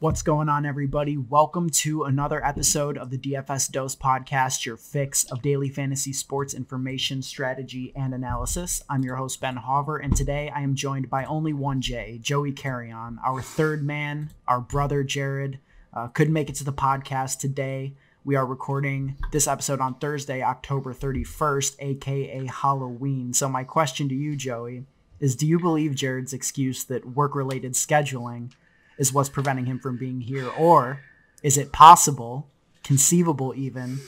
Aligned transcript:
What's 0.00 0.22
going 0.22 0.48
on, 0.48 0.64
everybody? 0.64 1.18
Welcome 1.18 1.68
to 1.68 2.04
another 2.04 2.42
episode 2.42 2.96
of 2.96 3.10
the 3.10 3.18
DFS 3.18 3.70
Dose 3.70 3.94
Podcast, 3.94 4.64
your 4.64 4.78
fix 4.78 5.24
of 5.24 5.42
daily 5.42 5.68
fantasy 5.68 6.14
sports 6.14 6.54
information, 6.54 7.20
strategy, 7.20 7.92
and 7.94 8.14
analysis. 8.14 8.82
I'm 8.88 9.02
your 9.02 9.16
host, 9.16 9.42
Ben 9.42 9.58
Hauver, 9.58 10.02
and 10.02 10.16
today 10.16 10.50
I 10.56 10.62
am 10.62 10.74
joined 10.74 11.10
by 11.10 11.26
only 11.26 11.52
one 11.52 11.82
J, 11.82 12.18
Joey 12.22 12.50
Carrion, 12.50 13.18
our 13.22 13.42
third 13.42 13.84
man, 13.84 14.30
our 14.48 14.62
brother 14.62 15.04
Jared. 15.04 15.58
Uh, 15.92 16.08
couldn't 16.08 16.32
make 16.32 16.48
it 16.48 16.54
to 16.54 16.64
the 16.64 16.72
podcast 16.72 17.38
today. 17.38 17.92
We 18.24 18.36
are 18.36 18.46
recording 18.46 19.16
this 19.32 19.46
episode 19.46 19.82
on 19.82 19.96
Thursday, 19.96 20.42
October 20.42 20.94
31st, 20.94 21.76
aka 21.78 22.46
Halloween. 22.46 23.34
So, 23.34 23.50
my 23.50 23.64
question 23.64 24.08
to 24.08 24.14
you, 24.14 24.34
Joey, 24.34 24.86
is 25.18 25.36
do 25.36 25.46
you 25.46 25.58
believe 25.58 25.94
Jared's 25.94 26.32
excuse 26.32 26.84
that 26.84 27.04
work 27.04 27.34
related 27.34 27.74
scheduling 27.74 28.52
is 29.00 29.12
what's 29.12 29.28
preventing 29.28 29.66
him 29.66 29.80
from 29.80 29.96
being 29.96 30.20
here? 30.20 30.48
Or 30.56 31.00
is 31.42 31.58
it 31.58 31.72
possible, 31.72 32.48
conceivable 32.84 33.52
even, 33.56 33.98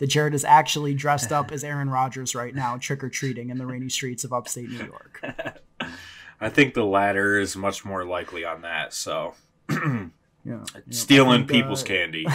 that 0.00 0.08
Jared 0.08 0.34
is 0.34 0.44
actually 0.44 0.94
dressed 0.94 1.30
up 1.30 1.52
as 1.52 1.62
Aaron 1.62 1.90
Rodgers 1.90 2.34
right 2.34 2.54
now, 2.54 2.76
trick 2.78 3.04
or 3.04 3.08
treating 3.08 3.50
in 3.50 3.58
the 3.58 3.66
rainy 3.66 3.88
streets 3.88 4.24
of 4.24 4.32
upstate 4.32 4.70
New 4.70 4.84
York? 4.84 5.22
I 6.40 6.48
think 6.48 6.74
the 6.74 6.84
latter 6.84 7.38
is 7.38 7.56
much 7.56 7.84
more 7.84 8.04
likely 8.04 8.44
on 8.44 8.62
that. 8.62 8.94
So, 8.94 9.34
Yeah, 10.48 10.64
stealing 10.88 11.40
think, 11.40 11.50
people's 11.50 11.82
uh, 11.82 11.86
candy. 11.86 12.26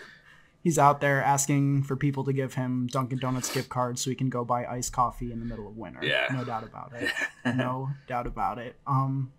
He's 0.62 0.78
out 0.78 1.00
there 1.00 1.22
asking 1.22 1.82
for 1.84 1.96
people 1.96 2.24
to 2.24 2.32
give 2.32 2.54
him 2.54 2.86
Dunkin' 2.88 3.18
Donuts 3.18 3.52
gift 3.52 3.68
cards 3.68 4.02
so 4.02 4.10
he 4.10 4.16
can 4.16 4.28
go 4.28 4.44
buy 4.44 4.66
iced 4.66 4.92
coffee 4.92 5.32
in 5.32 5.40
the 5.40 5.46
middle 5.46 5.66
of 5.66 5.76
winter. 5.76 6.00
Yeah. 6.02 6.26
No 6.32 6.44
doubt 6.44 6.64
about 6.64 6.92
it. 6.94 7.10
no 7.56 7.90
doubt 8.06 8.26
about 8.26 8.58
it. 8.58 8.76
Um, 8.86 9.32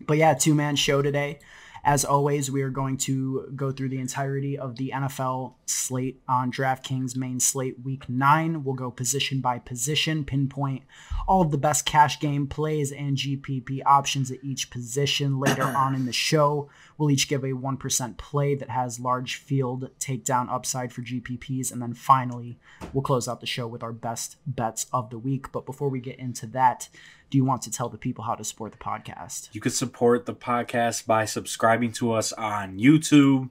but 0.00 0.16
yeah, 0.18 0.34
two 0.34 0.54
man 0.54 0.76
show 0.76 1.02
today. 1.02 1.38
As 1.86 2.04
always, 2.04 2.50
we 2.50 2.62
are 2.62 2.70
going 2.70 2.96
to 2.98 3.52
go 3.54 3.70
through 3.70 3.90
the 3.90 4.00
entirety 4.00 4.58
of 4.58 4.74
the 4.74 4.90
NFL 4.92 5.54
slate 5.66 6.20
on 6.26 6.50
DraftKings 6.50 7.14
main 7.14 7.38
slate 7.38 7.76
week 7.84 8.08
nine. 8.08 8.64
We'll 8.64 8.74
go 8.74 8.90
position 8.90 9.40
by 9.40 9.60
position, 9.60 10.24
pinpoint 10.24 10.82
all 11.28 11.42
of 11.42 11.50
the 11.50 11.58
best 11.58 11.84
cash 11.84 12.20
game 12.20 12.46
plays 12.46 12.92
and 12.92 13.16
GPP 13.16 13.82
options 13.84 14.30
at 14.30 14.42
each 14.44 14.70
position. 14.70 15.40
Later 15.40 15.64
on 15.64 15.94
in 15.94 16.06
the 16.06 16.12
show, 16.12 16.68
we'll 16.96 17.10
each 17.10 17.28
give 17.28 17.42
a 17.42 17.48
1% 17.48 18.16
play 18.16 18.54
that 18.54 18.70
has 18.70 19.00
large 19.00 19.36
field 19.36 19.90
takedown 19.98 20.50
upside 20.50 20.92
for 20.92 21.02
GPPs. 21.02 21.72
And 21.72 21.82
then 21.82 21.94
finally, 21.94 22.58
we'll 22.92 23.02
close 23.02 23.26
out 23.26 23.40
the 23.40 23.46
show 23.46 23.66
with 23.66 23.82
our 23.82 23.92
best 23.92 24.36
bets 24.46 24.86
of 24.92 25.10
the 25.10 25.18
week. 25.18 25.50
But 25.50 25.66
before 25.66 25.88
we 25.88 26.00
get 26.00 26.18
into 26.18 26.46
that, 26.48 26.88
do 27.30 27.38
you 27.38 27.44
want 27.44 27.62
to 27.62 27.70
tell 27.70 27.88
the 27.88 27.98
people 27.98 28.24
how 28.24 28.34
to 28.34 28.44
support 28.44 28.72
the 28.72 28.78
podcast? 28.78 29.48
You 29.52 29.60
can 29.60 29.72
support 29.72 30.26
the 30.26 30.34
podcast 30.34 31.06
by 31.06 31.24
subscribing 31.24 31.92
to 31.92 32.12
us 32.12 32.32
on 32.32 32.78
YouTube, 32.78 33.50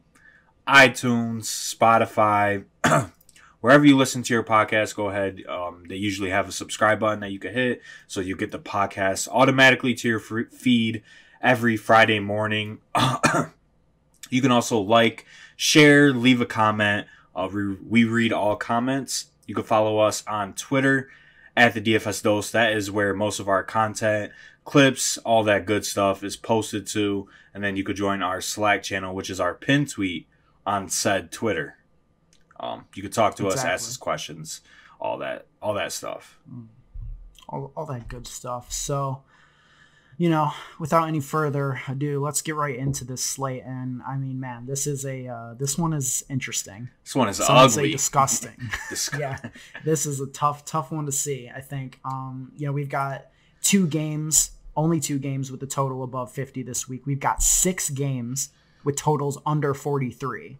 iTunes, 0.67 1.75
Spotify, 1.75 2.65
wherever 3.59 3.85
you 3.85 3.97
listen 3.97 4.23
to 4.23 4.33
your 4.33 4.43
podcast. 4.43 4.95
Go 4.95 5.09
ahead. 5.09 5.43
Um, 5.47 5.83
they 5.89 5.95
usually 5.95 6.29
have 6.29 6.47
a 6.47 6.53
subscribe 6.53 6.99
button 6.99 7.19
that 7.19 7.31
you 7.31 7.39
can 7.39 7.53
hit, 7.53 7.81
so 8.07 8.21
you 8.21 8.35
get 8.35 8.51
the 8.51 8.59
podcast 8.59 9.27
automatically 9.27 9.93
to 9.95 10.07
your 10.07 10.19
feed 10.19 11.03
every 11.41 11.75
Friday 11.75 12.19
morning. 12.19 12.79
you 14.29 14.41
can 14.41 14.51
also 14.51 14.79
like, 14.79 15.25
share, 15.57 16.13
leave 16.13 16.39
a 16.39 16.45
comment. 16.45 17.07
Uh, 17.35 17.49
we, 17.51 17.75
we 17.75 18.03
read 18.05 18.31
all 18.31 18.55
comments. 18.55 19.25
You 19.45 19.53
can 19.53 19.65
follow 19.65 19.99
us 19.99 20.23
on 20.25 20.53
Twitter 20.53 21.09
at 21.55 21.73
the 21.73 21.81
DFS 21.81 22.23
Dose. 22.23 22.51
That 22.51 22.73
is 22.73 22.91
where 22.91 23.13
most 23.13 23.39
of 23.39 23.47
our 23.47 23.63
content, 23.63 24.31
clips, 24.63 25.17
all 25.19 25.43
that 25.43 25.65
good 25.65 25.85
stuff 25.85 26.23
is 26.23 26.35
posted 26.35 26.87
to. 26.87 27.27
And 27.53 27.63
then 27.63 27.75
you 27.75 27.83
could 27.83 27.95
join 27.95 28.21
our 28.21 28.41
Slack 28.41 28.83
channel, 28.83 29.15
which 29.15 29.29
is 29.29 29.39
our 29.39 29.53
pin 29.53 29.85
tweet 29.85 30.27
on 30.65 30.89
said 30.89 31.31
Twitter. 31.31 31.77
Um, 32.59 32.85
you 32.95 33.01
could 33.01 33.13
talk 33.13 33.35
to 33.35 33.47
us, 33.47 33.63
ask 33.63 33.87
us 33.87 33.97
questions, 33.97 34.61
all 34.99 35.17
that, 35.19 35.45
all 35.61 35.73
that 35.73 35.91
stuff. 35.91 36.39
all, 37.49 37.71
all 37.75 37.85
that 37.85 38.07
good 38.07 38.27
stuff. 38.27 38.71
So, 38.71 39.23
you 40.17 40.29
know, 40.29 40.51
without 40.79 41.07
any 41.07 41.19
further 41.19 41.81
ado, 41.87 42.21
let's 42.23 42.41
get 42.41 42.55
right 42.55 42.75
into 42.75 43.03
this 43.03 43.23
slate. 43.23 43.63
And 43.65 44.01
I 44.07 44.15
mean, 44.17 44.39
man, 44.39 44.65
this 44.65 44.87
is 44.87 45.05
a 45.05 45.27
uh, 45.27 45.53
this 45.55 45.77
one 45.77 45.93
is 45.93 46.23
interesting. 46.29 46.89
This 47.03 47.15
one 47.15 47.27
is 47.27 47.37
Some 47.37 47.55
ugly. 47.55 47.91
disgusting. 47.91 48.55
Dis- 48.89 49.09
yeah, 49.19 49.37
this 49.83 50.05
is 50.05 50.21
a 50.21 50.27
tough, 50.27 50.63
tough 50.65 50.91
one 50.91 51.05
to 51.05 51.11
see. 51.11 51.49
I 51.53 51.61
think. 51.61 51.99
Um, 52.05 52.51
you 52.55 52.65
know, 52.67 52.71
we've 52.71 52.89
got 52.89 53.27
two 53.61 53.87
games, 53.87 54.51
only 54.75 54.99
two 54.99 55.19
games 55.19 55.51
with 55.51 55.61
a 55.63 55.67
total 55.67 56.03
above 56.03 56.31
fifty 56.31 56.63
this 56.63 56.87
week. 56.87 57.05
We've 57.05 57.19
got 57.19 57.43
six 57.43 57.89
games 57.89 58.49
with 58.83 58.95
totals 58.95 59.37
under 59.45 59.73
forty 59.73 60.11
three. 60.11 60.59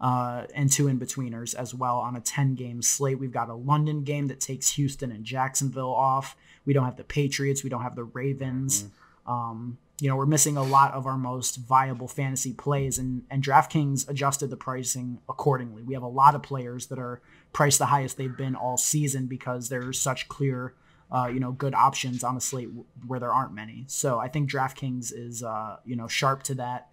Uh, 0.00 0.44
and 0.54 0.70
two 0.70 0.86
in 0.88 0.98
betweeners 0.98 1.54
as 1.54 1.72
well 1.74 1.96
on 1.98 2.14
a 2.14 2.20
10 2.20 2.56
game 2.56 2.82
slate. 2.82 3.18
We've 3.18 3.32
got 3.32 3.48
a 3.48 3.54
London 3.54 4.02
game 4.02 4.26
that 4.26 4.38
takes 4.38 4.72
Houston 4.72 5.10
and 5.10 5.24
Jacksonville 5.24 5.94
off. 5.94 6.36
We 6.64 6.72
don't 6.72 6.84
have 6.84 6.96
the 6.96 7.04
Patriots. 7.04 7.62
We 7.62 7.70
don't 7.70 7.82
have 7.82 7.96
the 7.96 8.04
Ravens. 8.04 8.86
Um, 9.26 9.78
you 10.00 10.08
know, 10.08 10.16
we're 10.16 10.26
missing 10.26 10.56
a 10.56 10.62
lot 10.62 10.92
of 10.92 11.06
our 11.06 11.16
most 11.16 11.56
viable 11.56 12.08
fantasy 12.08 12.52
plays, 12.52 12.98
and, 12.98 13.22
and 13.30 13.44
DraftKings 13.44 14.08
adjusted 14.08 14.50
the 14.50 14.56
pricing 14.56 15.20
accordingly. 15.28 15.82
We 15.82 15.94
have 15.94 16.02
a 16.02 16.08
lot 16.08 16.34
of 16.34 16.42
players 16.42 16.86
that 16.86 16.98
are 16.98 17.20
priced 17.52 17.78
the 17.78 17.86
highest 17.86 18.16
they've 18.16 18.36
been 18.36 18.56
all 18.56 18.76
season 18.76 19.26
because 19.26 19.68
there's 19.68 19.98
such 19.98 20.28
clear, 20.28 20.74
uh, 21.12 21.30
you 21.32 21.38
know, 21.38 21.52
good 21.52 21.74
options 21.74 22.24
on 22.24 22.36
a 22.36 22.40
slate 22.40 22.70
where 23.06 23.20
there 23.20 23.32
aren't 23.32 23.54
many. 23.54 23.84
So 23.86 24.18
I 24.18 24.26
think 24.28 24.50
DraftKings 24.50 25.12
is, 25.14 25.44
uh, 25.44 25.76
you 25.84 25.94
know, 25.94 26.08
sharp 26.08 26.42
to 26.44 26.54
that. 26.56 26.88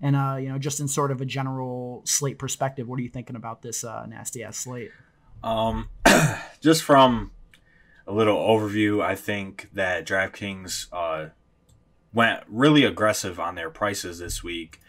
And, 0.00 0.14
uh, 0.14 0.36
you 0.38 0.48
know, 0.48 0.58
just 0.58 0.78
in 0.78 0.86
sort 0.86 1.10
of 1.10 1.20
a 1.20 1.24
general 1.24 2.02
slate 2.04 2.38
perspective, 2.38 2.86
what 2.86 2.98
are 3.00 3.02
you 3.02 3.08
thinking 3.08 3.36
about 3.36 3.62
this 3.62 3.82
uh, 3.82 4.06
nasty 4.06 4.44
ass 4.44 4.58
slate? 4.58 4.90
Um, 5.42 5.88
just 6.60 6.84
from 6.84 7.32
a 8.06 8.12
little 8.12 8.36
overview, 8.36 9.02
I 9.02 9.14
think 9.14 9.70
that 9.72 10.06
DraftKings 10.06 10.88
uh, 10.92 11.30
went 12.12 12.42
really 12.48 12.84
aggressive 12.84 13.40
on 13.40 13.54
their 13.54 13.70
prices 13.70 14.18
this 14.18 14.42
week. 14.42 14.80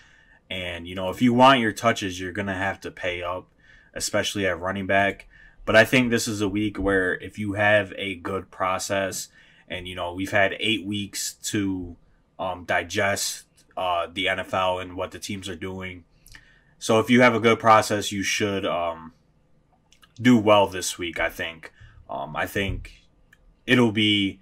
And, 0.50 0.88
you 0.88 0.96
know, 0.96 1.10
if 1.10 1.22
you 1.22 1.34
want 1.34 1.60
your 1.60 1.72
touches, 1.72 2.20
you're 2.20 2.32
going 2.32 2.48
to 2.48 2.54
have 2.54 2.80
to 2.82 2.92
pay 2.92 3.24
up, 3.24 3.48
especially 3.94 4.46
at 4.46 4.60
running 4.60 4.86
back. 4.86 5.28
But 5.66 5.76
I 5.76 5.86
think 5.86 6.10
this 6.10 6.28
is 6.28 6.42
a 6.42 6.50
week 6.50 6.78
where 6.78 7.16
if 7.16 7.40
you 7.40 7.54
have 7.54 7.94
a 7.98 8.16
good 8.16 8.52
process, 8.52 9.30
and, 9.68 9.88
you 9.88 9.96
know, 9.96 10.14
we've 10.14 10.32
had 10.32 10.56
eight 10.60 10.86
weeks 10.86 11.34
to 11.44 11.96
um, 12.38 12.66
digest 12.66 13.46
uh, 13.76 14.08
the 14.12 14.28
NFL 14.28 14.82
and 14.82 14.96
what 14.96 15.12
the 15.12 15.20
teams 15.20 15.50
are 15.50 15.56
doing. 15.56 16.04
So 16.78 17.00
if 17.00 17.10
you 17.10 17.22
have 17.22 17.34
a 17.34 17.40
good 17.40 17.60
process, 17.60 18.12
you 18.12 18.22
should 18.22 18.66
um, 18.66 19.14
do 20.22 20.38
well 20.38 20.68
this 20.68 20.98
week. 20.98 21.20
I 21.20 21.30
think. 21.30 21.72
Um, 22.08 22.36
I 22.36 22.46
think 22.46 23.05
it'll 23.66 23.92
be 23.92 24.40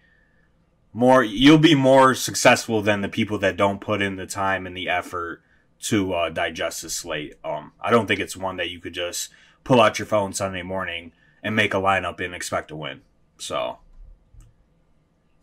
more. 0.91 1.23
You'll 1.23 1.57
be 1.57 1.75
more 1.75 2.13
successful 2.13 2.81
than 2.81 3.01
the 3.01 3.09
people 3.09 3.37
that 3.39 3.57
don't 3.57 3.81
put 3.81 4.01
in 4.01 4.15
the 4.15 4.27
time 4.27 4.65
and 4.65 4.75
the 4.75 4.89
effort 4.89 5.41
to 5.81 6.13
uh, 6.13 6.29
digest 6.29 6.81
the 6.81 6.89
slate. 6.89 7.35
Um, 7.43 7.73
I 7.81 7.91
don't 7.91 8.07
think 8.07 8.19
it's 8.19 8.37
one 8.37 8.57
that 8.57 8.69
you 8.69 8.79
could 8.79 8.93
just 8.93 9.29
pull 9.63 9.81
out 9.81 9.99
your 9.99 10.05
phone 10.05 10.33
Sunday 10.33 10.61
morning 10.61 11.11
and 11.41 11.55
make 11.55 11.73
a 11.73 11.77
lineup 11.77 12.23
and 12.23 12.33
expect 12.33 12.69
to 12.69 12.75
win. 12.75 13.01
So 13.37 13.79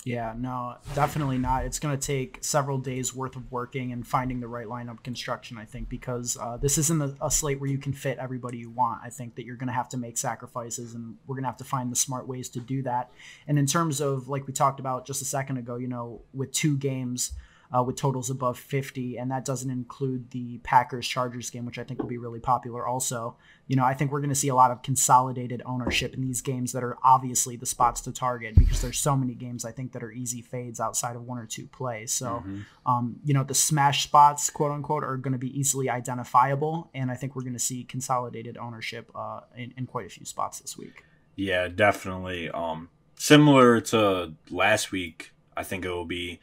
Yeah, 0.05 0.35
no, 0.37 0.77
definitely 0.95 1.37
not. 1.37 1.67
It's 1.67 1.79
going 1.79 1.97
to 1.99 2.07
take 2.07 2.39
several 2.41 2.79
days 2.79 3.15
worth 3.15 3.37
of 3.37 3.53
working 3.53 3.93
and 3.93 4.07
finding 4.07 4.41
the 4.41 4.49
right 4.49 4.67
lineup 4.67 5.03
construction, 5.03 5.59
I 5.59 5.67
think, 5.67 5.91
because 5.91 6.39
uh, 6.41 6.57
this 6.57 6.79
isn't 6.79 7.03
a, 7.03 7.15
a 7.21 7.31
slate 7.31 7.61
where 7.61 7.69
you 7.69 7.77
can 7.77 7.93
fit 7.93 8.17
everybody 8.19 8.57
you 8.57 8.71
want. 8.71 9.03
I 9.05 9.11
think 9.11 9.35
that 9.35 9.45
you're 9.45 9.57
going 9.57 9.69
to 9.69 9.75
have 9.75 9.91
to 9.91 9.99
make 9.99 10.17
sacrifices, 10.17 10.95
and 10.95 11.17
we're 11.27 11.35
going 11.35 11.45
to 11.45 11.49
have 11.49 11.59
to 11.59 11.65
find 11.65 11.93
the 11.93 11.97
smart 11.97 12.27
ways 12.27 12.49
to 12.51 12.61
do 12.61 12.83
that. 12.83 13.11
And 13.47 13.59
in 13.59 13.67
terms 13.67 14.01
of, 14.01 14.27
like 14.29 14.47
we 14.47 14.55
talked 14.55 14.81
about 14.81 15.07
just 15.07 15.21
a 15.21 15.27
second 15.27 15.59
ago, 15.59 15.77
you 15.77 15.89
know, 15.89 16.23
with 16.33 16.51
two 16.53 16.79
games 16.79 17.33
uh, 17.77 17.83
with 17.83 17.97
totals 17.97 18.31
above 18.31 18.59
50, 18.59 19.17
and 19.17 19.31
that 19.31 19.45
doesn't 19.45 19.71
include 19.71 20.33
the 20.33 20.59
Packers 20.59 21.07
Chargers 21.07 21.51
game, 21.51 21.65
which 21.65 21.79
I 21.79 21.85
think 21.85 22.01
will 22.01 22.09
be 22.09 22.19
really 22.19 22.41
popular 22.41 22.87
also. 22.87 23.37
You 23.69 23.77
know, 23.77 23.85
I 23.85 23.95
think 23.95 24.11
we're 24.11 24.21
going 24.21 24.31
to 24.31 24.35
see 24.35 24.49
a 24.49 24.55
lot 24.57 24.73
of 24.73 24.83
consolidated 24.83 25.63
ownership 25.65 26.13
in 26.15 26.21
these 26.21 26.41
games 26.41 26.73
that 26.73 26.83
are 26.83 26.99
obviously 27.05 27.55
the 27.55 27.67
spots 27.67 28.01
to 28.03 28.13
target 28.13 28.57
because 28.57 28.83
there's 28.83 28.99
so 28.99 29.17
many 29.17 29.35
games 29.35 29.65
I 29.65 29.71
think 29.71 29.93
that 29.93 30.03
are 30.03 30.11
easy 30.11 30.43
fades 30.43 30.81
outside 30.81 31.15
of 31.15 31.23
one 31.23 31.39
or 31.39 31.47
two 31.47 31.69
plays. 31.69 32.11
So, 32.11 32.43
um, 32.85 33.21
you 33.25 33.33
know, 33.33 33.45
the 33.45 33.55
smash 33.55 34.03
spots, 34.03 34.51
quote 34.51 34.73
unquote, 34.73 35.05
are 35.05 35.17
going 35.17 35.33
to 35.33 35.39
be 35.39 35.57
easily 35.59 35.89
identifiable, 35.89 36.91
and 36.93 37.11
I 37.11 37.15
think 37.15 37.37
we're 37.37 37.43
going 37.43 37.53
to 37.53 37.61
see 37.61 37.85
consolidated 37.85 38.57
ownership 38.59 39.11
uh, 39.15 39.41
in, 39.57 39.73
in 39.77 39.87
quite 39.87 40.07
a 40.07 40.11
few 40.11 40.27
spots 40.27 40.59
this 40.59 40.77
week. 40.77 41.05
Yeah, 41.37 41.69
definitely. 41.69 42.51
Um, 42.51 42.91
similar 43.15 43.81
to 43.83 44.35
last 44.51 44.91
week, 44.91 45.33
I 45.57 45.63
think 45.63 45.85
it 45.85 45.91
will 45.91 46.05
be 46.05 46.41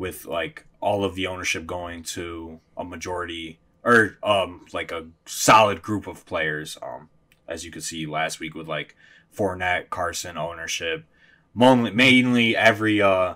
with 0.00 0.24
like 0.24 0.64
all 0.80 1.04
of 1.04 1.14
the 1.14 1.26
ownership 1.26 1.66
going 1.66 2.02
to 2.02 2.58
a 2.74 2.82
majority 2.82 3.60
or 3.84 4.16
um 4.22 4.64
like 4.72 4.90
a 4.90 5.06
solid 5.26 5.82
group 5.82 6.06
of 6.06 6.24
players. 6.24 6.78
Um, 6.82 7.10
as 7.46 7.64
you 7.64 7.70
could 7.70 7.84
see 7.84 8.06
last 8.06 8.40
week 8.40 8.54
with 8.54 8.66
like 8.66 8.96
Fournette, 9.36 9.90
Carson 9.90 10.38
ownership, 10.38 11.04
mainly, 11.54 12.56
every 12.56 13.02
uh 13.02 13.34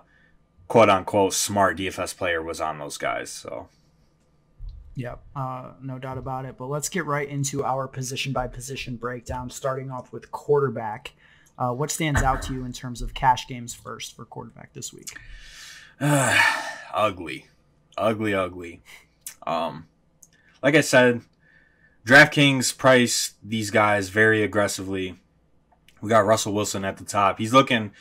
quote 0.67 0.89
unquote 0.89 1.35
smart 1.35 1.77
DFS 1.77 2.17
player 2.17 2.43
was 2.43 2.61
on 2.61 2.79
those 2.79 2.97
guys. 2.97 3.31
So 3.31 3.69
Yep, 4.97 5.23
uh, 5.35 5.73
no 5.83 5.99
doubt 5.99 6.19
about 6.19 6.45
it. 6.45 6.57
But 6.57 6.67
let's 6.67 6.89
get 6.89 7.05
right 7.05 7.29
into 7.29 7.65
our 7.65 7.89
position 7.89 8.33
by 8.33 8.47
position 8.47 8.97
breakdown, 8.97 9.51
starting 9.51 9.91
off 9.91 10.13
with 10.13 10.31
quarterback. 10.31 11.13
Uh, 11.59 11.73
what 11.73 11.91
stands 11.91 12.23
out 12.23 12.43
to 12.43 12.55
you 12.55 12.65
in 12.65 12.73
terms 12.73 13.03
of 13.03 13.13
cash 13.13 13.47
games 13.49 13.75
first 13.75 14.17
for 14.17 14.25
quarterback 14.25 14.73
this 14.73 14.93
week? 14.93 15.09
ugly, 16.01 17.47
ugly, 17.97 18.35
ugly. 18.35 18.83
Um, 19.47 19.87
like 20.63 20.75
I 20.75 20.81
said, 20.81 21.23
DraftKings 22.07 22.77
price 22.77 23.35
these 23.43 23.71
guys 23.71 24.09
very 24.09 24.43
aggressively. 24.43 25.19
We 26.01 26.09
got 26.09 26.27
Russell 26.27 26.53
Wilson 26.53 26.85
at 26.85 26.97
the 26.97 27.05
top. 27.05 27.39
He's 27.39 27.55
looking 27.55 27.93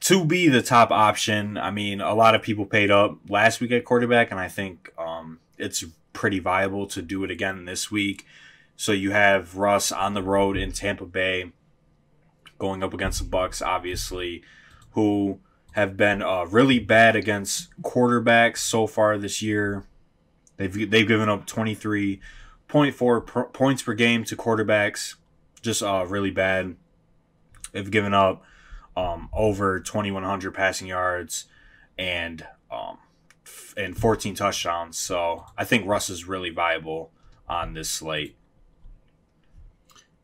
to 0.00 0.24
be 0.24 0.48
the 0.48 0.62
top 0.62 0.90
option. 0.90 1.56
I 1.56 1.70
mean, 1.70 2.00
a 2.00 2.14
lot 2.14 2.34
of 2.34 2.42
people 2.42 2.66
paid 2.66 2.90
up 2.90 3.18
last 3.28 3.60
week 3.60 3.72
at 3.72 3.84
quarterback, 3.84 4.30
and 4.30 4.38
I 4.38 4.48
think 4.48 4.92
um, 4.98 5.40
it's 5.56 5.84
pretty 6.12 6.38
viable 6.38 6.86
to 6.88 7.00
do 7.00 7.24
it 7.24 7.30
again 7.30 7.64
this 7.64 7.90
week. 7.90 8.26
So 8.76 8.92
you 8.92 9.12
have 9.12 9.56
Russ 9.56 9.92
on 9.92 10.14
the 10.14 10.22
road 10.22 10.56
in 10.56 10.72
Tampa 10.72 11.06
Bay, 11.06 11.52
going 12.58 12.82
up 12.82 12.92
against 12.92 13.20
the 13.20 13.24
Bucs, 13.24 13.64
obviously, 13.64 14.42
who 14.90 15.40
have 15.74 15.96
been 15.96 16.22
uh, 16.22 16.44
really 16.44 16.78
bad 16.78 17.16
against 17.16 17.68
quarterbacks 17.82 18.58
so 18.58 18.86
far 18.86 19.18
this 19.18 19.42
year. 19.42 19.84
They've 20.56 20.90
they've 20.90 21.06
given 21.06 21.28
up 21.28 21.46
twenty 21.46 21.74
three 21.74 22.20
point 22.68 22.94
four 22.94 23.20
points 23.20 23.82
per 23.82 23.92
game 23.94 24.22
to 24.24 24.36
quarterbacks, 24.36 25.16
just 25.62 25.82
uh, 25.82 26.06
really 26.08 26.30
bad. 26.30 26.76
They've 27.72 27.90
given 27.90 28.14
up 28.14 28.44
um, 28.96 29.28
over 29.32 29.80
twenty 29.80 30.12
one 30.12 30.22
hundred 30.22 30.54
passing 30.54 30.86
yards 30.86 31.46
and 31.98 32.46
um, 32.70 32.98
and 33.76 33.96
14 33.96 34.34
touchdowns. 34.34 34.96
So 34.96 35.44
I 35.58 35.64
think 35.64 35.86
Russ 35.86 36.08
is 36.08 36.26
really 36.26 36.50
viable 36.50 37.10
on 37.48 37.74
this 37.74 37.90
slate. 37.90 38.36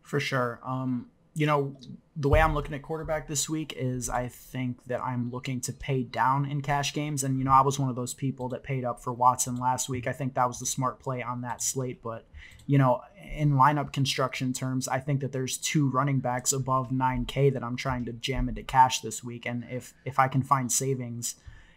For 0.00 0.20
sure. 0.20 0.60
Um, 0.64 1.10
you 1.34 1.46
know, 1.46 1.76
the 2.16 2.28
way 2.28 2.40
I'm 2.40 2.54
looking 2.54 2.74
at 2.74 2.82
quarterback 2.82 3.28
this 3.28 3.48
week 3.48 3.72
is 3.76 4.10
I 4.10 4.28
think 4.28 4.84
that 4.84 5.00
I'm 5.00 5.30
looking 5.30 5.60
to 5.62 5.72
pay 5.72 6.02
down 6.02 6.44
in 6.44 6.60
cash 6.60 6.92
games. 6.92 7.24
And, 7.24 7.38
you 7.38 7.44
know, 7.44 7.52
I 7.52 7.62
was 7.62 7.78
one 7.78 7.88
of 7.88 7.96
those 7.96 8.14
people 8.14 8.48
that 8.50 8.62
paid 8.62 8.84
up 8.84 9.02
for 9.02 9.12
Watson 9.12 9.56
last 9.56 9.88
week. 9.88 10.06
I 10.06 10.12
think 10.12 10.34
that 10.34 10.46
was 10.46 10.58
the 10.58 10.66
smart 10.66 11.00
play 11.00 11.22
on 11.22 11.40
that 11.42 11.62
slate. 11.62 12.02
But, 12.02 12.26
you 12.66 12.78
know, 12.78 13.02
in 13.34 13.52
lineup 13.52 13.92
construction 13.92 14.52
terms, 14.52 14.86
I 14.86 14.98
think 14.98 15.20
that 15.20 15.32
there's 15.32 15.56
two 15.56 15.88
running 15.88 16.18
backs 16.18 16.52
above 16.52 16.90
9K 16.90 17.52
that 17.54 17.64
I'm 17.64 17.76
trying 17.76 18.04
to 18.06 18.12
jam 18.12 18.48
into 18.48 18.64
cash 18.64 19.00
this 19.00 19.24
week. 19.24 19.46
And 19.46 19.64
if, 19.70 19.94
if 20.04 20.18
I 20.18 20.28
can 20.28 20.42
find 20.42 20.70
savings, 20.70 21.36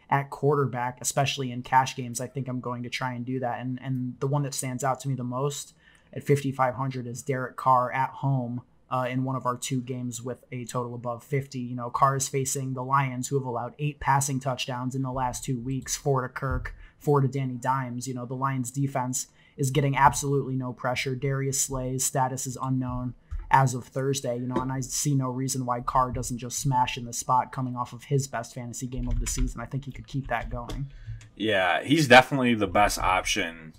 at 0.09 0.29
quarterback, 0.29 0.99
especially 1.01 1.51
in 1.51 1.63
cash 1.63 1.95
games, 1.95 2.21
I 2.21 2.27
think 2.27 2.47
I'm 2.47 2.59
going 2.59 2.83
to 2.83 2.89
try 2.89 3.13
and 3.13 3.25
do 3.25 3.39
that. 3.39 3.61
And 3.61 3.79
and 3.81 4.13
the 4.19 4.27
one 4.27 4.43
that 4.43 4.53
stands 4.53 4.83
out 4.83 4.99
to 4.99 5.07
me 5.07 5.15
the 5.15 5.23
most 5.23 5.73
at 6.13 6.23
5500 6.23 7.07
is 7.07 7.23
Derek 7.23 7.55
Carr 7.55 7.91
at 7.91 8.09
home 8.09 8.61
uh, 8.93 9.07
in 9.09 9.23
one 9.23 9.35
of 9.35 9.47
our 9.47 9.57
two 9.57 9.81
games 9.81 10.21
with 10.21 10.45
a 10.51 10.65
total 10.65 10.93
above 10.93 11.23
50. 11.23 11.57
You 11.57 11.75
know, 11.75 11.89
Carr 11.89 12.15
is 12.15 12.27
facing 12.27 12.73
the 12.73 12.83
Lions, 12.83 13.27
who 13.27 13.35
have 13.39 13.45
allowed 13.45 13.73
eight 13.79 13.99
passing 13.99 14.39
touchdowns 14.39 14.93
in 14.93 15.01
the 15.01 15.11
last 15.11 15.43
two 15.43 15.59
weeks, 15.59 15.97
four 15.97 16.21
to 16.21 16.29
Kirk, 16.29 16.75
four 16.99 17.19
to 17.19 17.27
Danny 17.27 17.55
Dimes. 17.55 18.07
You 18.07 18.13
know, 18.13 18.27
the 18.27 18.35
Lions 18.35 18.69
defense 18.69 19.27
is 19.57 19.71
getting 19.71 19.97
absolutely 19.97 20.55
no 20.55 20.73
pressure. 20.73 21.15
Darius 21.15 21.59
Slay's 21.59 22.05
status 22.05 22.45
is 22.45 22.55
unknown 22.61 23.15
as 23.49 23.73
of 23.73 23.83
Thursday, 23.83 24.37
you 24.37 24.47
know, 24.47 24.61
and 24.61 24.71
I 24.71 24.81
see 24.81 25.15
no 25.15 25.29
reason 25.29 25.65
why 25.65 25.81
Carr 25.81 26.11
doesn't 26.11 26.37
just 26.37 26.59
smash 26.59 26.95
in 26.95 27.05
the 27.05 27.13
spot 27.13 27.51
coming 27.51 27.75
off 27.75 27.93
of 27.93 28.03
his 28.03 28.27
best 28.27 28.53
fantasy 28.53 28.87
game 28.87 29.07
of 29.07 29.19
the 29.19 29.27
season. 29.27 29.59
I 29.59 29.65
think 29.65 29.85
he 29.85 29.91
could 29.91 30.07
keep 30.07 30.27
that 30.27 30.51
going. 30.51 30.91
Yeah, 31.35 31.83
he's 31.83 32.07
definitely 32.07 32.53
the 32.53 32.67
best 32.67 32.99
option 32.99 33.73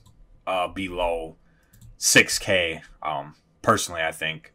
uh, 0.45 0.69
below 0.69 1.37
6K. 2.01 2.83
Um, 3.01 3.37
personally, 3.63 4.03
I 4.03 4.11
think. 4.11 4.54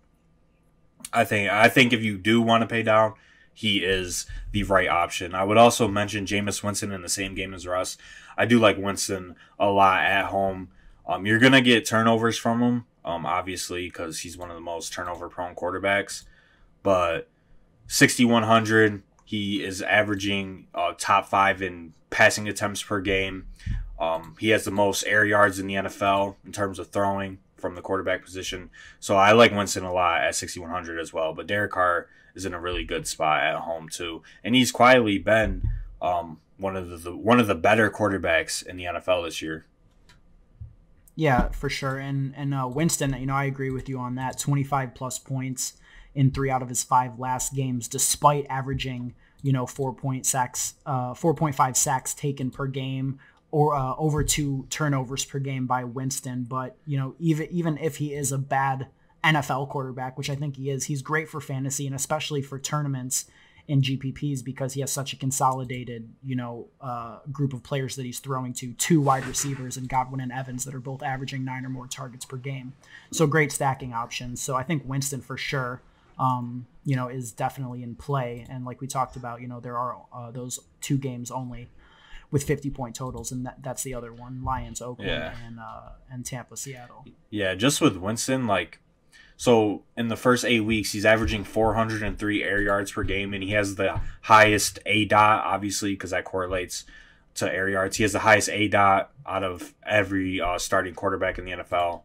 I 1.11 1.23
think 1.23 1.51
I 1.51 1.69
think 1.69 1.93
if 1.93 2.03
you 2.03 2.17
do 2.17 2.41
want 2.41 2.61
to 2.61 2.67
pay 2.67 2.83
down, 2.83 3.13
he 3.53 3.79
is 3.79 4.25
the 4.51 4.63
right 4.63 4.87
option. 4.87 5.33
I 5.35 5.43
would 5.43 5.57
also 5.57 5.87
mention 5.87 6.25
Jameis 6.25 6.63
Winston 6.63 6.91
in 6.91 7.01
the 7.01 7.09
same 7.09 7.35
game 7.35 7.53
as 7.53 7.67
Russ. 7.67 7.97
I 8.37 8.45
do 8.45 8.59
like 8.59 8.77
Winston 8.77 9.35
a 9.59 9.69
lot 9.69 10.01
at 10.03 10.25
home. 10.25 10.69
Um, 11.07 11.25
you're 11.25 11.39
gonna 11.39 11.61
get 11.61 11.85
turnovers 11.85 12.37
from 12.37 12.61
him, 12.61 12.85
um, 13.03 13.25
obviously, 13.25 13.87
because 13.87 14.19
he's 14.19 14.37
one 14.37 14.49
of 14.49 14.55
the 14.55 14.61
most 14.61 14.93
turnover 14.93 15.27
prone 15.27 15.55
quarterbacks. 15.55 16.25
But 16.83 17.29
6,100, 17.87 19.03
he 19.25 19.63
is 19.63 19.81
averaging 19.81 20.67
uh, 20.73 20.93
top 20.97 21.27
five 21.27 21.61
in 21.61 21.93
passing 22.09 22.47
attempts 22.47 22.81
per 22.81 23.01
game. 23.01 23.47
Um, 23.99 24.35
he 24.39 24.49
has 24.49 24.63
the 24.63 24.71
most 24.71 25.03
air 25.05 25.25
yards 25.25 25.59
in 25.59 25.67
the 25.67 25.73
NFL 25.73 26.35
in 26.45 26.51
terms 26.51 26.79
of 26.79 26.89
throwing 26.89 27.39
from 27.59 27.75
the 27.75 27.81
quarterback 27.81 28.23
position. 28.23 28.69
So 28.99 29.15
I 29.15 29.31
like 29.31 29.51
Winston 29.51 29.83
a 29.83 29.93
lot 29.93 30.21
at 30.21 30.35
6,100 30.35 30.99
as 30.99 31.13
well. 31.13 31.33
But 31.33 31.47
Derek 31.47 31.71
Carr 31.71 32.07
is 32.35 32.45
in 32.45 32.53
a 32.53 32.59
really 32.59 32.83
good 32.83 33.07
spot 33.07 33.43
at 33.43 33.55
home 33.61 33.89
too, 33.89 34.21
and 34.43 34.55
he's 34.55 34.71
quietly 34.71 35.17
been 35.17 35.69
um, 36.01 36.39
one 36.57 36.75
of 36.75 36.89
the, 36.89 36.97
the 36.97 37.15
one 37.15 37.39
of 37.39 37.47
the 37.47 37.55
better 37.55 37.89
quarterbacks 37.89 38.65
in 38.65 38.77
the 38.77 38.85
NFL 38.85 39.25
this 39.25 39.41
year. 39.41 39.65
Yeah, 41.15 41.49
for 41.49 41.69
sure. 41.69 41.97
And 41.97 42.33
and 42.37 42.53
uh, 42.53 42.69
Winston, 42.71 43.13
you 43.19 43.25
know, 43.25 43.35
I 43.35 43.43
agree 43.43 43.71
with 43.71 43.89
you 43.89 43.99
on 43.99 44.15
that. 44.15 44.39
25 44.39 44.95
plus 44.95 45.19
points 45.19 45.73
in 46.15 46.31
three 46.31 46.49
out 46.49 46.61
of 46.61 46.69
his 46.69 46.83
five 46.83 47.19
last 47.19 47.53
games, 47.53 47.87
despite 47.87 48.45
averaging, 48.49 49.13
you 49.41 49.51
know, 49.51 49.65
four 49.65 49.93
point 49.93 50.25
sacks, 50.25 50.75
uh, 50.85 51.13
4.5 51.13 51.75
sacks 51.75 52.13
taken 52.13 52.51
per 52.51 52.67
game, 52.67 53.19
or 53.51 53.75
uh, 53.75 53.95
over 53.97 54.23
two 54.23 54.67
turnovers 54.69 55.25
per 55.25 55.39
game 55.39 55.65
by 55.65 55.83
Winston. 55.83 56.43
But 56.43 56.75
you 56.85 56.97
know, 56.97 57.15
even 57.19 57.47
even 57.51 57.77
if 57.77 57.97
he 57.97 58.13
is 58.13 58.31
a 58.31 58.37
bad 58.37 58.87
NFL 59.23 59.69
quarterback, 59.69 60.17
which 60.17 60.29
I 60.29 60.35
think 60.35 60.55
he 60.55 60.69
is, 60.69 60.85
he's 60.85 61.01
great 61.01 61.29
for 61.29 61.41
fantasy 61.41 61.85
and 61.85 61.95
especially 61.95 62.41
for 62.41 62.59
tournaments 62.59 63.25
in 63.67 63.83
GPPs 63.83 64.43
because 64.43 64.73
he 64.73 64.81
has 64.81 64.91
such 64.91 65.13
a 65.13 65.15
consolidated, 65.15 66.09
you 66.23 66.35
know, 66.35 66.67
uh, 66.81 67.19
group 67.31 67.53
of 67.53 67.61
players 67.61 67.95
that 67.97 68.05
he's 68.05 68.17
throwing 68.17 68.51
to, 68.53 68.73
two 68.73 68.99
wide 68.99 69.25
receivers 69.27 69.77
and 69.77 69.87
Godwin 69.87 70.21
and 70.21 70.31
Evans 70.31 70.65
that 70.65 70.73
are 70.73 70.79
both 70.79 71.03
averaging 71.03 71.45
nine 71.45 71.65
or 71.65 71.69
more 71.69 71.85
targets 71.85 72.25
per 72.25 72.37
game. 72.37 72.73
So 73.11 73.27
great 73.27 73.51
stacking 73.51 73.93
options. 73.93 74.41
So 74.41 74.55
I 74.55 74.63
think 74.63 74.83
Winston 74.85 75.21
for 75.21 75.37
sure, 75.37 75.83
um, 76.17 76.65
you 76.83 76.95
know, 76.95 77.09
is 77.09 77.31
definitely 77.31 77.83
in 77.83 77.93
play. 77.93 78.43
And 78.49 78.65
like 78.65 78.81
we 78.81 78.87
talked 78.87 79.15
about, 79.15 79.39
you 79.39 79.47
know, 79.47 79.59
there 79.59 79.77
are 79.77 80.01
uh, 80.11 80.31
those 80.31 80.59
two 80.81 80.97
games 80.97 81.29
only 81.29 81.69
with 82.31 82.43
50 82.43 82.69
point 82.69 82.95
totals, 82.95 83.31
and 83.31 83.45
that, 83.45 83.61
that's 83.61 83.83
the 83.83 83.93
other 83.93 84.13
one: 84.13 84.43
Lions, 84.43 84.81
Oakland, 84.81 85.11
yeah. 85.11 85.35
and 85.45 85.59
uh, 85.59 85.89
and 86.11 86.25
Tampa, 86.25 86.57
Seattle. 86.57 87.05
Yeah, 87.29 87.55
just 87.55 87.81
with 87.81 87.97
Winston, 87.97 88.47
like 88.47 88.79
so 89.39 89.83
in 89.95 90.09
the 90.09 90.17
first 90.17 90.43
eight 90.43 90.59
weeks, 90.59 90.91
he's 90.91 91.05
averaging 91.05 91.45
403 91.45 92.43
air 92.43 92.61
yards 92.61 92.91
per 92.91 93.03
game, 93.03 93.33
and 93.33 93.41
he 93.41 93.51
has 93.51 93.75
the 93.75 94.01
highest 94.23 94.79
A 94.85 95.05
dot, 95.05 95.45
obviously, 95.45 95.93
because 95.93 96.11
that 96.11 96.25
correlates 96.25 96.83
to 97.35 97.49
air 97.49 97.69
yards. 97.69 97.95
He 97.95 98.03
has 98.03 98.11
the 98.11 98.19
highest 98.19 98.49
A 98.49 98.67
dot 98.67 99.11
out 99.25 99.45
of 99.45 99.73
every 99.87 100.41
uh, 100.41 100.57
starting 100.57 100.93
quarterback 100.93 101.37
in 101.37 101.45
the 101.45 101.51
NFL. 101.51 102.01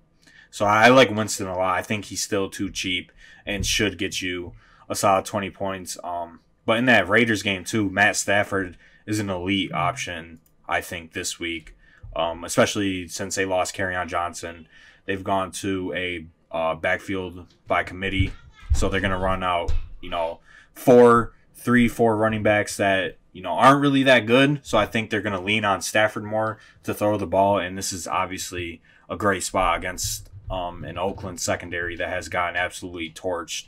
So 0.53 0.65
I 0.65 0.91
like 0.91 1.11
Winston 1.11 1.49
a 1.49 1.57
lot. 1.57 1.77
I 1.77 1.83
think 1.83 2.05
he's 2.05 2.23
still 2.23 2.49
too 2.49 2.71
cheap 2.71 3.11
and 3.45 3.67
should 3.67 3.99
get 3.99 4.23
you 4.23 4.53
a 4.89 4.95
solid 4.95 5.25
20 5.25 5.51
points. 5.51 5.99
Um, 6.05 6.39
but 6.65 6.79
in 6.79 6.85
that 6.85 7.09
Raiders 7.09 7.43
game 7.43 7.65
too, 7.65 7.91
Matt 7.91 8.15
Stafford 8.15 8.79
is 9.07 9.19
an 9.19 9.31
elite 9.31 9.73
option. 9.73 10.41
I 10.69 10.81
think 10.81 11.13
this 11.13 11.39
week, 11.39 11.77
um, 12.17 12.45
especially 12.45 13.09
since 13.09 13.35
they 13.35 13.45
lost 13.45 13.79
on 13.79 14.09
Johnson, 14.09 14.69
they've 15.07 15.25
gone 15.25 15.51
to 15.53 15.93
a 15.95 16.27
uh, 16.51 16.75
backfield 16.75 17.47
by 17.67 17.83
committee. 17.83 18.33
So 18.75 18.89
they're 18.89 19.01
going 19.01 19.11
to 19.11 19.19
run 19.19 19.43
out, 19.43 19.73
you 20.01 20.11
know, 20.11 20.41
four, 20.73 21.33
three, 21.55 21.89
four 21.89 22.17
running 22.17 22.43
backs 22.43 22.77
that, 22.77 23.19
you 23.33 23.43
know, 23.43 23.53
aren't 23.53 23.81
really 23.81 24.05
that 24.05 24.27
good. 24.27 24.65
So 24.65 24.79
I 24.79 24.87
think 24.87 25.11
they're 25.11 25.21
going 25.21 25.39
to 25.39 25.45
lean 25.45 25.65
on 25.65 25.83
Stafford 25.83 26.25
more 26.25 26.59
to 26.85 26.95
throw 26.95 27.17
the 27.17 27.27
ball. 27.27 27.59
And 27.59 27.77
this 27.77 27.93
is 27.93 28.07
obviously 28.07 28.81
a 29.11 29.17
great 29.17 29.43
spot 29.43 29.79
against 29.79 30.31
um, 30.51 30.85
an 30.85 30.99
Oakland 30.99 31.41
secondary 31.41 31.97
that 31.97 32.09
has 32.09 32.29
gotten 32.29 32.57
absolutely 32.57 33.11
torched 33.11 33.67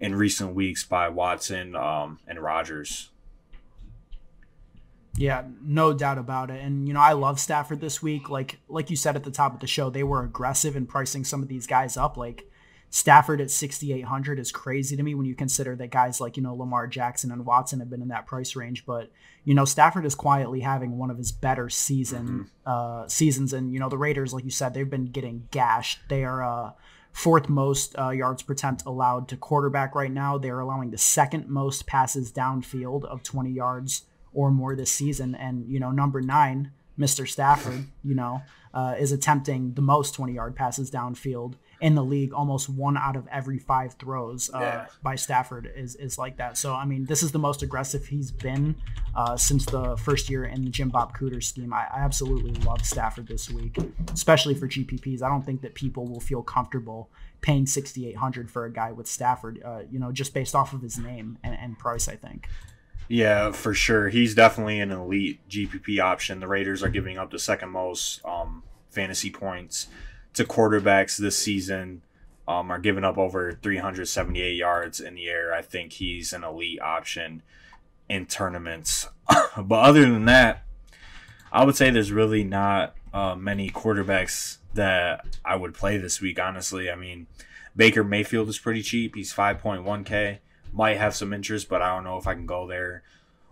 in 0.00 0.14
recent 0.14 0.54
weeks 0.54 0.84
by 0.84 1.08
Watson 1.08 1.76
um, 1.76 2.18
and 2.26 2.40
Rodgers. 2.40 3.10
Yeah, 5.16 5.44
no 5.62 5.92
doubt 5.92 6.18
about 6.18 6.50
it. 6.50 6.62
And 6.62 6.88
you 6.88 6.94
know, 6.94 7.00
I 7.00 7.12
love 7.12 7.38
Stafford 7.38 7.80
this 7.80 8.02
week. 8.02 8.30
Like 8.30 8.58
like 8.68 8.90
you 8.90 8.96
said 8.96 9.16
at 9.16 9.24
the 9.24 9.30
top 9.30 9.54
of 9.54 9.60
the 9.60 9.66
show, 9.66 9.90
they 9.90 10.02
were 10.02 10.24
aggressive 10.24 10.74
in 10.74 10.86
pricing 10.86 11.24
some 11.24 11.42
of 11.42 11.48
these 11.48 11.66
guys 11.66 11.96
up. 11.96 12.16
Like 12.16 12.48
Stafford 12.88 13.40
at 13.40 13.50
6800 13.50 14.38
is 14.38 14.52
crazy 14.52 14.96
to 14.96 15.02
me 15.02 15.14
when 15.14 15.26
you 15.26 15.34
consider 15.34 15.76
that 15.76 15.90
guys 15.90 16.20
like, 16.20 16.36
you 16.36 16.42
know, 16.42 16.54
Lamar 16.54 16.86
Jackson 16.86 17.30
and 17.30 17.44
Watson 17.44 17.80
have 17.80 17.90
been 17.90 18.02
in 18.02 18.08
that 18.08 18.26
price 18.26 18.56
range, 18.56 18.86
but 18.86 19.10
you 19.44 19.54
know, 19.54 19.64
Stafford 19.64 20.06
is 20.06 20.14
quietly 20.14 20.60
having 20.60 20.96
one 20.96 21.10
of 21.10 21.18
his 21.18 21.32
better 21.32 21.68
season 21.68 22.26
mm-hmm. 22.26 22.42
uh 22.64 23.06
seasons 23.08 23.52
and 23.52 23.72
you 23.72 23.80
know, 23.80 23.90
the 23.90 23.98
Raiders 23.98 24.32
like 24.32 24.44
you 24.44 24.50
said, 24.50 24.72
they've 24.72 24.88
been 24.88 25.06
getting 25.06 25.46
gashed. 25.50 26.00
They 26.08 26.24
are 26.24 26.42
uh 26.42 26.72
fourth 27.12 27.50
most 27.50 27.94
uh, 27.98 28.08
yards 28.08 28.42
per 28.42 28.54
attempt 28.54 28.84
allowed 28.86 29.28
to 29.28 29.36
quarterback 29.36 29.94
right 29.94 30.10
now. 30.10 30.38
They're 30.38 30.60
allowing 30.60 30.90
the 30.90 30.96
second 30.96 31.48
most 31.50 31.86
passes 31.86 32.32
downfield 32.32 33.04
of 33.04 33.22
20 33.22 33.50
yards 33.50 34.04
or 34.34 34.50
more 34.50 34.74
this 34.76 34.90
season. 34.90 35.34
And, 35.34 35.66
you 35.68 35.80
know, 35.80 35.90
number 35.90 36.20
nine, 36.20 36.72
Mr. 36.98 37.26
Stafford, 37.28 37.86
you 38.04 38.14
know, 38.14 38.42
uh, 38.74 38.94
is 38.98 39.12
attempting 39.12 39.74
the 39.74 39.82
most 39.82 40.14
20 40.14 40.32
yard 40.34 40.54
passes 40.54 40.90
downfield 40.90 41.54
in 41.80 41.94
the 41.94 42.04
league. 42.04 42.32
Almost 42.32 42.68
one 42.68 42.96
out 42.96 43.16
of 43.16 43.26
every 43.28 43.58
five 43.58 43.94
throws 43.94 44.50
uh, 44.54 44.58
Yeah. 44.60 44.86
by 45.02 45.16
Stafford 45.16 45.70
is, 45.74 45.94
is 45.96 46.16
like 46.18 46.36
that. 46.36 46.56
So, 46.56 46.74
I 46.74 46.84
mean, 46.84 47.04
this 47.06 47.22
is 47.22 47.32
the 47.32 47.38
most 47.38 47.62
aggressive 47.62 48.06
he's 48.06 48.30
been 48.30 48.76
uh, 49.16 49.36
since 49.36 49.64
the 49.66 49.96
first 49.96 50.28
year 50.30 50.44
in 50.44 50.64
the 50.64 50.70
Jim 50.70 50.90
Bob 50.90 51.16
Cooter 51.16 51.42
scheme. 51.42 51.72
I, 51.72 51.86
I 51.92 52.00
absolutely 52.00 52.52
love 52.64 52.84
Stafford 52.84 53.26
this 53.26 53.50
week, 53.50 53.76
especially 54.12 54.54
for 54.54 54.68
GPPs. 54.68 55.22
I 55.22 55.28
don't 55.28 55.44
think 55.44 55.62
that 55.62 55.74
people 55.74 56.06
will 56.06 56.20
feel 56.20 56.42
comfortable 56.42 57.10
paying 57.40 57.66
6800 57.66 58.50
for 58.50 58.66
a 58.66 58.72
guy 58.72 58.92
with 58.92 59.06
Stafford, 59.08 59.60
uh, 59.64 59.80
you 59.90 59.98
know, 59.98 60.12
just 60.12 60.32
based 60.34 60.54
off 60.54 60.72
of 60.74 60.80
his 60.82 60.98
name 60.98 61.38
and, 61.42 61.56
and 61.58 61.78
price, 61.78 62.06
I 62.06 62.16
think. 62.16 62.48
Yeah, 63.12 63.52
for 63.52 63.74
sure. 63.74 64.08
He's 64.08 64.34
definitely 64.34 64.80
an 64.80 64.90
elite 64.90 65.46
GPP 65.46 66.00
option. 66.00 66.40
The 66.40 66.48
Raiders 66.48 66.82
are 66.82 66.88
giving 66.88 67.18
up 67.18 67.30
the 67.30 67.38
second 67.38 67.68
most 67.68 68.24
um, 68.24 68.62
fantasy 68.88 69.28
points 69.28 69.88
to 70.32 70.44
quarterbacks 70.44 71.18
this 71.18 71.36
season. 71.36 72.00
Um, 72.48 72.70
are 72.70 72.78
giving 72.78 73.04
up 73.04 73.18
over 73.18 73.52
378 73.62 74.56
yards 74.56 74.98
in 74.98 75.14
the 75.14 75.28
air. 75.28 75.52
I 75.52 75.60
think 75.60 75.92
he's 75.92 76.32
an 76.32 76.42
elite 76.42 76.80
option 76.80 77.42
in 78.08 78.24
tournaments. 78.24 79.10
but 79.62 79.80
other 79.80 80.10
than 80.10 80.24
that, 80.24 80.64
I 81.52 81.66
would 81.66 81.76
say 81.76 81.90
there's 81.90 82.12
really 82.12 82.44
not 82.44 82.94
uh, 83.12 83.34
many 83.34 83.68
quarterbacks 83.68 84.56
that 84.72 85.26
I 85.44 85.56
would 85.56 85.74
play 85.74 85.98
this 85.98 86.22
week. 86.22 86.40
Honestly, 86.40 86.90
I 86.90 86.94
mean, 86.94 87.26
Baker 87.76 88.04
Mayfield 88.04 88.48
is 88.48 88.58
pretty 88.58 88.80
cheap. 88.80 89.16
He's 89.16 89.34
5.1k. 89.34 90.38
Might 90.72 90.96
have 90.96 91.14
some 91.14 91.32
interest, 91.32 91.68
but 91.68 91.82
I 91.82 91.94
don't 91.94 92.04
know 92.04 92.16
if 92.16 92.26
I 92.26 92.34
can 92.34 92.46
go 92.46 92.66
there. 92.66 93.02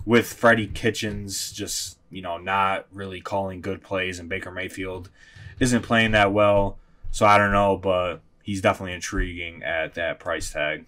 With 0.07 0.33
Freddie 0.33 0.67
Kitchens 0.67 1.53
just 1.53 1.99
you 2.11 2.23
know 2.23 2.39
not 2.39 2.87
really 2.93 3.21
calling 3.21 3.61
good 3.61 3.83
plays, 3.83 4.19
and 4.19 4.29
Baker 4.29 4.51
Mayfield 4.51 5.11
isn't 5.59 5.83
playing 5.83 6.13
that 6.13 6.33
well, 6.33 6.79
so 7.11 7.27
I 7.27 7.37
don't 7.37 7.53
know, 7.53 7.77
but 7.77 8.21
he's 8.43 8.61
definitely 8.61 8.95
intriguing 8.95 9.63
at 9.63 9.95
that 9.95 10.19
price 10.19 10.53
tag. 10.53 10.87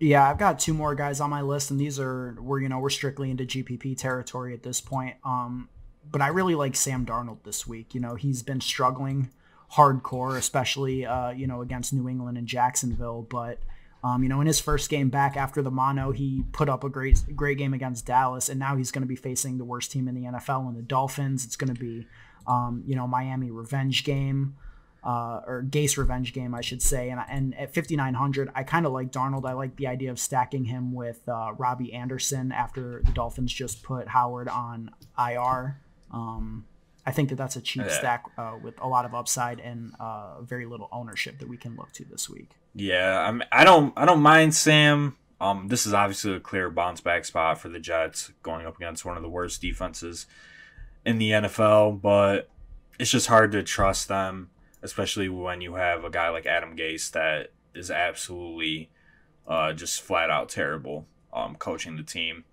Yeah, 0.00 0.28
I've 0.28 0.38
got 0.38 0.58
two 0.58 0.74
more 0.74 0.94
guys 0.94 1.20
on 1.20 1.30
my 1.30 1.40
list, 1.40 1.70
and 1.70 1.80
these 1.80 2.00
are 2.00 2.36
we're 2.40 2.60
you 2.60 2.68
know 2.68 2.78
we're 2.78 2.90
strictly 2.90 3.30
into 3.30 3.44
GPP 3.44 3.96
territory 3.96 4.52
at 4.54 4.62
this 4.62 4.80
point. 4.80 5.16
Um, 5.24 5.68
but 6.10 6.20
I 6.20 6.28
really 6.28 6.54
like 6.54 6.76
Sam 6.76 7.06
Darnold 7.06 7.38
this 7.44 7.66
week. 7.66 7.94
You 7.94 8.00
know, 8.00 8.14
he's 8.14 8.42
been 8.42 8.60
struggling 8.60 9.30
hardcore, 9.72 10.36
especially 10.36 11.06
uh, 11.06 11.30
you 11.30 11.46
know 11.46 11.62
against 11.62 11.92
New 11.92 12.08
England 12.08 12.38
and 12.38 12.46
Jacksonville. 12.46 13.22
But 13.22 13.60
um, 14.04 14.22
you 14.22 14.28
know, 14.28 14.40
in 14.40 14.46
his 14.46 14.60
first 14.60 14.90
game 14.90 15.08
back 15.08 15.36
after 15.36 15.62
the 15.62 15.70
mono, 15.70 16.12
he 16.12 16.44
put 16.52 16.68
up 16.68 16.84
a 16.84 16.88
great 16.90 17.22
great 17.34 17.58
game 17.58 17.72
against 17.74 18.04
Dallas, 18.06 18.48
and 18.50 18.60
now 18.60 18.76
he's 18.76 18.90
going 18.92 19.02
to 19.02 19.08
be 19.08 19.16
facing 19.16 19.58
the 19.58 19.64
worst 19.64 19.90
team 19.90 20.06
in 20.08 20.14
the 20.14 20.24
NFL 20.24 20.68
in 20.68 20.74
the 20.76 20.82
Dolphins. 20.82 21.44
It's 21.44 21.56
going 21.56 21.74
to 21.74 21.80
be 21.80 22.06
um, 22.46 22.82
you 22.86 22.94
know 22.94 23.06
Miami 23.06 23.50
revenge 23.50 24.04
game 24.04 24.56
uh, 25.02 25.40
or 25.46 25.62
Gase 25.68 25.96
revenge 25.96 26.32
game, 26.32 26.54
I 26.54 26.60
should 26.60 26.80
say. 26.82 27.10
And, 27.10 27.20
and 27.28 27.54
at 27.58 27.74
5,900, 27.74 28.50
I 28.54 28.62
kind 28.62 28.86
of 28.86 28.92
like 28.92 29.10
Darnold. 29.12 29.46
I 29.46 29.52
like 29.52 29.76
the 29.76 29.86
idea 29.86 30.10
of 30.10 30.18
stacking 30.18 30.64
him 30.66 30.92
with 30.94 31.20
uh, 31.28 31.52
Robbie 31.58 31.92
Anderson 31.92 32.52
after 32.52 33.02
the 33.04 33.12
Dolphins 33.12 33.52
just 33.52 33.82
put 33.82 34.08
Howard 34.08 34.48
on 34.48 34.90
IR. 35.18 35.78
Um, 36.10 36.64
I 37.06 37.10
think 37.12 37.28
that 37.28 37.34
that's 37.36 37.56
a 37.56 37.60
cheap 37.60 37.82
Yeah. 37.84 37.98
stack 37.98 38.24
uh, 38.38 38.56
with 38.62 38.80
a 38.80 38.88
lot 38.88 39.04
of 39.04 39.14
upside 39.14 39.60
and 39.60 39.92
uh, 40.00 40.40
very 40.40 40.64
little 40.64 40.88
ownership 40.90 41.38
that 41.38 41.48
we 41.48 41.56
can 41.58 41.76
look 41.76 41.92
to 41.92 42.04
this 42.04 42.30
week. 42.30 42.50
Yeah, 42.74 43.20
I'm, 43.20 43.42
I 43.52 43.64
don't 43.64 43.92
I 43.96 44.04
don't 44.04 44.22
mind 44.22 44.54
Sam. 44.54 45.16
Um, 45.40 45.68
this 45.68 45.86
is 45.86 45.92
obviously 45.92 46.34
a 46.34 46.40
clear 46.40 46.70
bounce 46.70 47.00
back 47.00 47.24
spot 47.24 47.58
for 47.58 47.68
the 47.68 47.78
Jets 47.78 48.32
going 48.42 48.66
up 48.66 48.76
against 48.76 49.04
one 49.04 49.16
of 49.16 49.22
the 49.22 49.28
worst 49.28 49.60
defenses 49.60 50.26
in 51.04 51.18
the 51.18 51.30
NFL, 51.30 52.00
but 52.00 52.48
it's 52.98 53.10
just 53.10 53.26
hard 53.26 53.52
to 53.52 53.62
trust 53.62 54.08
them, 54.08 54.50
especially 54.82 55.28
when 55.28 55.60
you 55.60 55.74
have 55.74 56.04
a 56.04 56.10
guy 56.10 56.30
like 56.30 56.46
Adam 56.46 56.76
Gase 56.76 57.10
that 57.12 57.52
is 57.74 57.90
absolutely 57.90 58.90
uh, 59.46 59.72
just 59.72 60.00
flat 60.00 60.30
out 60.30 60.48
terrible 60.48 61.06
um, 61.32 61.56
coaching 61.56 61.96
the 61.96 62.02
team. 62.02 62.44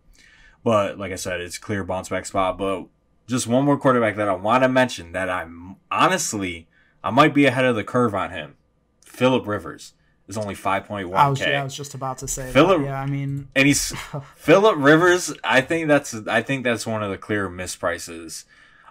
But 0.63 0.97
like 0.97 1.11
I 1.11 1.15
said, 1.15 1.41
it's 1.41 1.57
clear 1.57 1.83
bounce 1.83 2.09
back 2.09 2.25
spot. 2.25 2.57
But 2.57 2.85
just 3.27 3.47
one 3.47 3.65
more 3.65 3.77
quarterback 3.77 4.15
that 4.17 4.29
I 4.29 4.33
want 4.33 4.63
to 4.63 4.69
mention 4.69 5.13
that 5.13 5.29
I'm 5.29 5.77
honestly 5.89 6.67
I 7.03 7.09
might 7.09 7.33
be 7.33 7.45
ahead 7.45 7.65
of 7.65 7.75
the 7.75 7.83
curve 7.83 8.13
on 8.13 8.31
him. 8.31 8.55
Philip 9.03 9.47
Rivers 9.47 9.93
is 10.31 10.37
only 10.37 10.55
five 10.55 10.85
point 10.85 11.07
I 11.07 11.09
one 11.09 11.29
was, 11.29 11.39
k, 11.39 11.51
yeah, 11.51 11.61
I 11.61 11.63
was 11.63 11.75
just 11.75 11.93
about 11.93 12.17
to 12.19 12.27
say 12.27 12.51
Phillip- 12.51 12.79
that. 12.79 12.85
Yeah, 12.85 13.01
I 13.01 13.05
mean, 13.05 13.49
and 13.55 13.67
he's 13.67 13.93
Philip 14.35 14.75
Rivers. 14.77 15.33
I 15.43 15.61
think 15.61 15.87
that's 15.87 16.13
I 16.27 16.41
think 16.41 16.63
that's 16.63 16.87
one 16.87 17.03
of 17.03 17.11
the 17.11 17.17
clear 17.17 17.49
misprices 17.49 18.45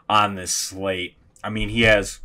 on 0.08 0.34
this 0.36 0.52
slate. 0.52 1.16
I 1.42 1.50
mean, 1.50 1.70
he 1.70 1.82
has 1.82 2.20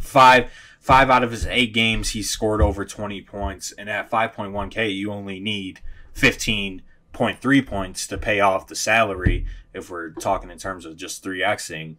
five 0.00 0.50
five 0.80 1.10
out 1.10 1.22
of 1.22 1.30
his 1.30 1.46
eight 1.46 1.72
games 1.72 2.10
he 2.10 2.22
scored 2.22 2.62
over 2.62 2.84
twenty 2.84 3.20
points, 3.20 3.72
and 3.72 3.90
at 3.90 4.08
five 4.10 4.32
point 4.32 4.52
one 4.52 4.70
k, 4.70 4.88
you 4.88 5.12
only 5.12 5.40
need 5.40 5.80
fifteen 6.12 6.82
point 7.12 7.40
three 7.40 7.62
points 7.62 8.06
to 8.06 8.16
pay 8.18 8.40
off 8.40 8.66
the 8.66 8.76
salary. 8.76 9.46
If 9.74 9.90
we're 9.90 10.10
talking 10.10 10.50
in 10.50 10.58
terms 10.58 10.84
of 10.84 10.96
just 10.96 11.22
three 11.22 11.40
xing, 11.40 11.96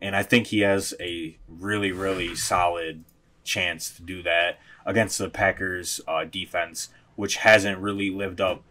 and 0.00 0.16
I 0.16 0.22
think 0.22 0.48
he 0.48 0.60
has 0.60 0.94
a 1.00 1.38
really 1.46 1.92
really 1.92 2.34
solid 2.34 3.04
chance 3.44 3.94
to 3.96 4.02
do 4.02 4.22
that 4.22 4.58
against 4.84 5.18
the 5.18 5.30
Packers 5.30 6.00
uh, 6.06 6.24
defense, 6.24 6.88
which 7.16 7.36
hasn't 7.36 7.78
really 7.78 8.10
lived 8.10 8.40
up 8.40 8.62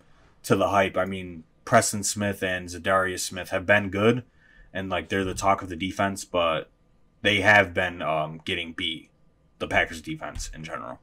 to 0.44 0.56
the 0.56 0.70
hype. 0.70 0.98
I 0.98 1.06
mean, 1.06 1.44
Preston 1.66 2.04
Smith 2.04 2.44
and 2.44 2.68
Za'Darius 2.68 3.20
Smith 3.20 3.50
have 3.50 3.66
been 3.66 3.90
good, 3.90 4.24
and 4.74 4.90
like 4.90 5.10
they're 5.10 5.24
the 5.24 5.34
talk 5.34 5.62
of 5.62 5.70
the 5.70 5.76
defense, 5.76 6.26
but 6.26 6.70
they 7.22 7.42
have 7.42 7.74
been 7.74 8.02
um, 8.02 8.42
getting 8.46 8.74
beat. 8.74 9.10
The 9.60 9.68
Packers 9.68 10.02
defense 10.02 10.50
in 10.56 10.64
general. 10.64 11.00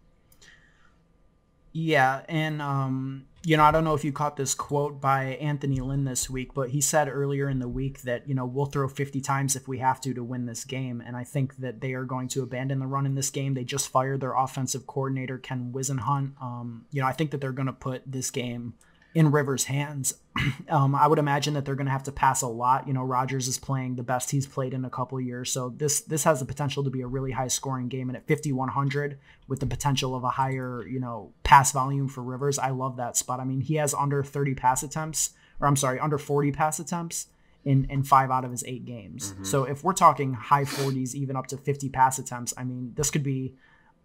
Yeah, 1.72 2.22
and 2.28 2.60
um, 2.60 3.26
you 3.48 3.56
know, 3.56 3.64
I 3.64 3.70
don't 3.70 3.84
know 3.84 3.94
if 3.94 4.04
you 4.04 4.12
caught 4.12 4.36
this 4.36 4.54
quote 4.54 5.00
by 5.00 5.24
Anthony 5.40 5.80
Lynn 5.80 6.04
this 6.04 6.28
week, 6.28 6.52
but 6.52 6.68
he 6.68 6.82
said 6.82 7.08
earlier 7.08 7.48
in 7.48 7.60
the 7.60 7.68
week 7.68 8.02
that 8.02 8.28
you 8.28 8.34
know 8.34 8.44
we'll 8.44 8.66
throw 8.66 8.86
50 8.86 9.22
times 9.22 9.56
if 9.56 9.66
we 9.66 9.78
have 9.78 10.02
to 10.02 10.12
to 10.12 10.22
win 10.22 10.44
this 10.44 10.64
game, 10.64 11.02
and 11.04 11.16
I 11.16 11.24
think 11.24 11.56
that 11.56 11.80
they 11.80 11.94
are 11.94 12.04
going 12.04 12.28
to 12.28 12.42
abandon 12.42 12.78
the 12.78 12.86
run 12.86 13.06
in 13.06 13.14
this 13.14 13.30
game. 13.30 13.54
They 13.54 13.64
just 13.64 13.88
fired 13.88 14.20
their 14.20 14.36
offensive 14.36 14.86
coordinator 14.86 15.38
Ken 15.38 15.72
Whisenhunt. 15.74 16.32
Um, 16.42 16.84
you 16.90 17.00
know, 17.00 17.08
I 17.08 17.12
think 17.12 17.30
that 17.30 17.40
they're 17.40 17.52
going 17.52 17.66
to 17.66 17.72
put 17.72 18.02
this 18.04 18.30
game 18.30 18.74
in 19.14 19.30
Rivers' 19.30 19.64
hands. 19.64 20.14
um, 20.68 20.94
I 20.94 21.06
would 21.06 21.18
imagine 21.18 21.54
that 21.54 21.64
they're 21.64 21.74
going 21.74 21.86
to 21.86 21.92
have 21.92 22.04
to 22.04 22.12
pass 22.12 22.42
a 22.42 22.46
lot. 22.46 22.86
You 22.86 22.92
know, 22.92 23.02
Rodgers 23.02 23.48
is 23.48 23.58
playing 23.58 23.96
the 23.96 24.02
best 24.02 24.30
he's 24.30 24.46
played 24.46 24.74
in 24.74 24.84
a 24.84 24.90
couple 24.90 25.20
years, 25.20 25.50
so 25.50 25.70
this 25.70 26.00
this 26.02 26.24
has 26.24 26.40
the 26.40 26.46
potential 26.46 26.84
to 26.84 26.90
be 26.90 27.00
a 27.00 27.06
really 27.06 27.32
high 27.32 27.48
scoring 27.48 27.88
game. 27.88 28.08
And 28.08 28.16
at 28.16 28.26
5100, 28.26 29.18
with 29.46 29.60
the 29.60 29.66
potential 29.66 30.14
of 30.14 30.24
a 30.24 30.30
higher 30.30 30.86
you 30.86 31.00
know 31.00 31.32
pass 31.42 31.72
volume 31.72 32.08
for 32.08 32.22
Rivers, 32.22 32.58
I 32.58 32.70
love 32.70 32.96
that 32.96 33.16
spot. 33.16 33.40
I 33.40 33.44
mean, 33.44 33.60
he 33.60 33.76
has 33.76 33.94
under 33.94 34.22
30 34.22 34.54
pass 34.54 34.82
attempts, 34.82 35.30
or 35.60 35.66
I'm 35.66 35.76
sorry, 35.76 35.98
under 35.98 36.18
40 36.18 36.52
pass 36.52 36.78
attempts. 36.78 37.26
In, 37.64 37.86
in 37.90 38.02
five 38.02 38.30
out 38.30 38.46
of 38.46 38.50
his 38.50 38.64
eight 38.64 38.86
games. 38.86 39.34
So 39.42 39.64
if 39.64 39.84
we're 39.84 39.92
talking 39.92 40.32
high 40.32 40.64
40s, 40.64 41.14
even 41.14 41.36
up 41.36 41.48
to 41.48 41.58
50 41.58 41.90
pass 41.90 42.18
attempts, 42.18 42.54
I 42.56 42.64
mean, 42.64 42.92
this 42.94 43.10
could 43.10 43.24
be 43.24 43.56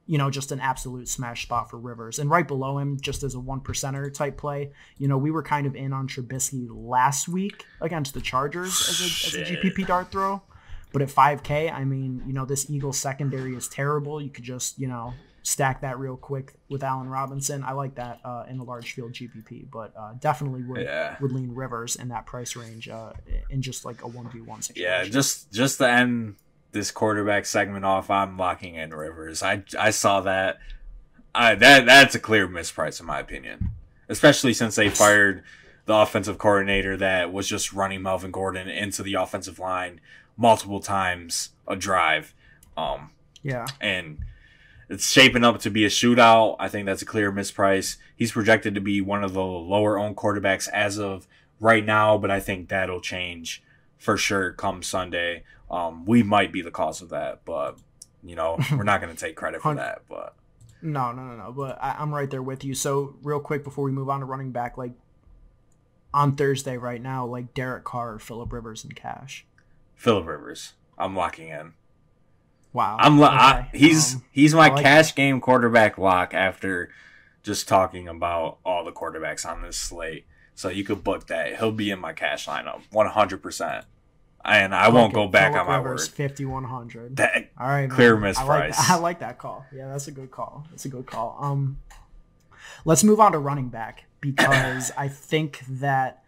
you 0.05 0.17
know, 0.17 0.29
just 0.29 0.51
an 0.51 0.59
absolute 0.59 1.07
smash 1.07 1.43
spot 1.43 1.69
for 1.69 1.77
Rivers. 1.77 2.19
And 2.19 2.29
right 2.29 2.47
below 2.47 2.77
him, 2.77 2.99
just 2.99 3.23
as 3.23 3.35
a 3.35 3.39
one 3.39 3.61
percenter 3.61 4.13
type 4.13 4.37
play, 4.37 4.71
you 4.97 5.07
know, 5.07 5.17
we 5.17 5.31
were 5.31 5.43
kind 5.43 5.65
of 5.65 5.75
in 5.75 5.93
on 5.93 6.07
Trubisky 6.07 6.67
last 6.69 7.27
week 7.29 7.65
against 7.81 8.13
the 8.13 8.21
Chargers 8.21 8.71
as 8.89 9.01
a, 9.01 9.05
as 9.41 9.49
a 9.49 9.51
GPP 9.55 9.87
dart 9.87 10.11
throw. 10.11 10.41
But 10.91 11.01
at 11.01 11.07
5K, 11.09 11.73
I 11.73 11.85
mean, 11.85 12.21
you 12.27 12.33
know, 12.33 12.45
this 12.45 12.69
Eagles 12.69 12.99
secondary 12.99 13.55
is 13.55 13.67
terrible. 13.67 14.21
You 14.21 14.29
could 14.29 14.43
just, 14.43 14.77
you 14.77 14.87
know, 14.87 15.13
stack 15.41 15.81
that 15.81 15.97
real 15.97 16.15
quick 16.15 16.53
with 16.69 16.83
Allen 16.83 17.07
Robinson. 17.09 17.63
I 17.63 17.71
like 17.71 17.95
that 17.95 18.19
uh, 18.23 18.45
in 18.49 18.59
a 18.59 18.63
large 18.63 18.93
field 18.93 19.13
GPP, 19.13 19.71
but 19.71 19.91
uh, 19.97 20.13
definitely 20.19 20.63
would 20.63 20.81
Yeah. 20.81 21.15
would 21.19 21.31
lean 21.31 21.55
Rivers 21.55 21.95
in 21.95 22.09
that 22.09 22.25
price 22.25 22.55
range 22.55 22.89
uh, 22.89 23.13
in 23.49 23.61
just 23.61 23.85
like 23.85 24.03
a 24.03 24.07
1v1 24.07 24.63
situation. 24.65 24.75
Yeah, 24.75 25.03
just 25.05 25.51
just 25.51 25.79
the 25.79 25.89
end 25.89 26.35
this 26.73 26.91
quarterback 26.91 27.45
segment 27.45 27.85
off, 27.85 28.09
I'm 28.09 28.37
locking 28.37 28.75
in 28.75 28.93
Rivers. 28.93 29.41
I 29.41 29.63
I 29.79 29.91
saw 29.91 30.21
that. 30.21 30.59
I 31.33 31.55
that 31.55 31.85
that's 31.85 32.15
a 32.15 32.19
clear 32.19 32.47
misprice 32.47 32.99
in 32.99 33.05
my 33.05 33.19
opinion, 33.19 33.71
especially 34.09 34.53
since 34.53 34.75
they 34.75 34.89
fired 34.89 35.43
the 35.85 35.95
offensive 35.95 36.37
coordinator 36.37 36.95
that 36.97 37.33
was 37.33 37.47
just 37.47 37.73
running 37.73 38.01
Melvin 38.01 38.31
Gordon 38.31 38.69
into 38.69 39.03
the 39.03 39.15
offensive 39.15 39.59
line 39.59 39.99
multiple 40.37 40.79
times 40.79 41.49
a 41.67 41.75
drive. 41.75 42.33
Um, 42.77 43.11
yeah. 43.41 43.67
and 43.81 44.19
it's 44.89 45.11
shaping 45.11 45.43
up 45.43 45.59
to 45.59 45.69
be 45.69 45.85
a 45.85 45.89
shootout. 45.89 46.55
I 46.59 46.69
think 46.69 46.85
that's 46.85 47.01
a 47.01 47.05
clear 47.05 47.31
misprice. 47.31 47.97
He's 48.15 48.31
projected 48.31 48.75
to 48.75 48.81
be 48.81 49.01
one 49.01 49.23
of 49.23 49.33
the 49.33 49.43
lower 49.43 49.97
owned 49.97 50.15
quarterbacks 50.15 50.69
as 50.69 50.97
of 50.99 51.27
right 51.59 51.85
now, 51.85 52.17
but 52.17 52.31
I 52.31 52.39
think 52.39 52.69
that'll 52.69 53.01
change 53.01 53.61
for 54.03 54.17
sure 54.17 54.51
come 54.51 54.83
Sunday. 54.83 55.43
Um, 55.71 56.05
we 56.05 56.23
might 56.23 56.51
be 56.51 56.61
the 56.61 56.71
cause 56.71 57.01
of 57.01 57.09
that, 57.09 57.45
but 57.45 57.79
you 58.21 58.35
know 58.35 58.59
we're 58.71 58.83
not 58.83 59.01
going 59.01 59.15
to 59.15 59.19
take 59.19 59.35
credit 59.35 59.61
for 59.61 59.73
that. 59.75 60.01
But 60.09 60.35
No, 60.81 61.11
no, 61.13 61.23
no, 61.23 61.37
no. 61.37 61.51
But 61.53 61.81
I, 61.81 61.95
I'm 61.97 62.13
right 62.13 62.29
there 62.29 62.43
with 62.43 62.63
you. 62.65 62.75
So 62.75 63.15
real 63.23 63.39
quick 63.39 63.63
before 63.63 63.85
we 63.85 63.91
move 63.91 64.09
on 64.09 64.19
to 64.19 64.25
running 64.25 64.51
back, 64.51 64.77
like 64.77 64.91
on 66.13 66.35
Thursday 66.35 66.77
right 66.77 67.01
now, 67.01 67.25
like 67.25 67.53
Derek 67.53 67.85
Carr, 67.85 68.19
Philip 68.19 68.51
Rivers, 68.51 68.83
and 68.83 68.95
Cash. 68.95 69.45
Philip 69.95 70.27
Rivers, 70.27 70.73
I'm 70.97 71.15
locking 71.15 71.47
in. 71.47 71.73
Wow. 72.73 72.97
I'm 72.99 73.19
lo- 73.19 73.27
okay. 73.27 73.35
I, 73.37 73.69
he's 73.73 74.15
Um, 74.15 74.23
he's 74.31 74.53
my 74.53 74.67
like 74.67 74.83
cash 74.83 75.15
game 75.15 75.39
quarterback 75.39 75.97
lock 75.97 76.33
after 76.33 76.89
just 77.41 77.67
talking 77.67 78.07
about 78.07 78.57
all 78.65 78.83
the 78.83 78.91
quarterbacks 78.91 79.45
on 79.45 79.61
this 79.61 79.77
slate. 79.77 80.25
So 80.55 80.69
you 80.69 80.83
could 80.83 81.03
book 81.03 81.27
that. 81.27 81.57
He'll 81.57 81.71
be 81.71 81.89
in 81.89 81.99
my 81.99 82.13
cash 82.13 82.47
lineup 82.47 82.81
100%. 82.91 83.85
And 84.45 84.75
I 84.75 84.89
won't 84.89 85.13
go 85.13 85.27
back 85.27 85.53
Phillip 85.53 85.67
on 85.67 85.67
my 85.67 85.77
Rivers, 85.77 86.09
word. 86.09 86.29
5100. 86.29 87.15
That 87.17 87.49
All 87.57 87.67
right, 87.67 87.89
Clear 87.89 88.15
man. 88.15 88.29
miss 88.29 88.37
I 88.37 88.43
like, 88.43 88.59
price. 88.73 88.89
I 88.89 88.95
like 88.95 89.19
that 89.19 89.37
call. 89.37 89.65
Yeah, 89.73 89.87
that's 89.87 90.07
a 90.07 90.11
good 90.11 90.31
call. 90.31 90.65
That's 90.69 90.85
a 90.85 90.89
good 90.89 91.05
call. 91.05 91.37
Um, 91.39 91.77
let's 92.83 93.03
move 93.03 93.19
on 93.19 93.31
to 93.31 93.39
running 93.39 93.69
back 93.69 94.05
because 94.19 94.91
I 94.97 95.07
think 95.07 95.61
that 95.69 96.23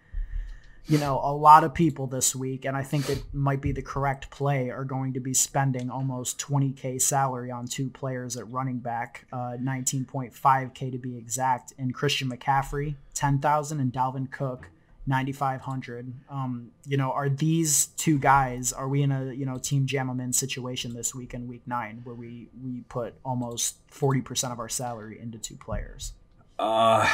you 0.86 0.98
know 0.98 1.20
a 1.22 1.34
lot 1.34 1.66
of 1.66 1.74
people 1.74 2.08
this 2.08 2.34
week, 2.34 2.64
and 2.64 2.78
I 2.78 2.84
think 2.84 3.10
it 3.10 3.24
might 3.34 3.60
be 3.60 3.74
the 3.74 3.82
correct 3.82 4.30
play, 4.30 4.70
are 4.70 4.86
going 4.86 5.12
to 5.14 5.20
be 5.20 5.34
spending 5.34 5.90
almost 5.90 6.40
20k 6.40 7.02
salary 7.02 7.52
on 7.52 7.68
two 7.68 7.90
players 7.90 8.38
at 8.38 8.50
running 8.50 8.80
back, 8.80 9.26
uh, 9.34 9.58
19.5k 9.60 10.92
to 10.92 10.98
be 10.98 11.18
exact, 11.18 11.74
in 11.78 11.92
Christian 11.92 12.30
McCaffrey, 12.30 12.96
10,000, 13.14 13.80
and 13.80 13.92
Dalvin 13.92 14.32
Cook. 14.32 14.70
9500 15.08 16.14
um 16.30 16.72
you 16.88 16.98
know 16.98 17.12
are 17.12 17.30
these 17.30 17.88
two 17.98 18.18
guys 18.18 18.74
are 18.74 18.90
we 18.90 19.04
in 19.04 19.12
a 19.12 19.34
you 19.34 19.46
know 19.46 19.58
team 19.58 19.86
jam 19.86 20.10
'em 20.10 20.20
in 20.20 20.34
situation 20.34 20.96
this 20.96 21.14
week 21.14 21.34
in 21.34 21.48
week 21.48 21.62
9 21.68 22.02
where 22.04 22.16
we 22.16 22.50
we 22.64 22.82
put 22.90 23.14
almost 23.24 23.78
40% 23.90 24.52
of 24.52 24.60
our 24.60 24.70
salary 24.70 25.20
into 25.20 25.38
two 25.38 25.56
players 25.56 26.14
uh 26.58 27.08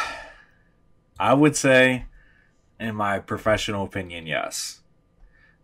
I 1.21 1.35
would 1.35 1.55
say 1.55 2.05
in 2.79 2.95
my 2.95 3.19
professional 3.19 3.85
opinion, 3.85 4.25
yes. 4.25 4.81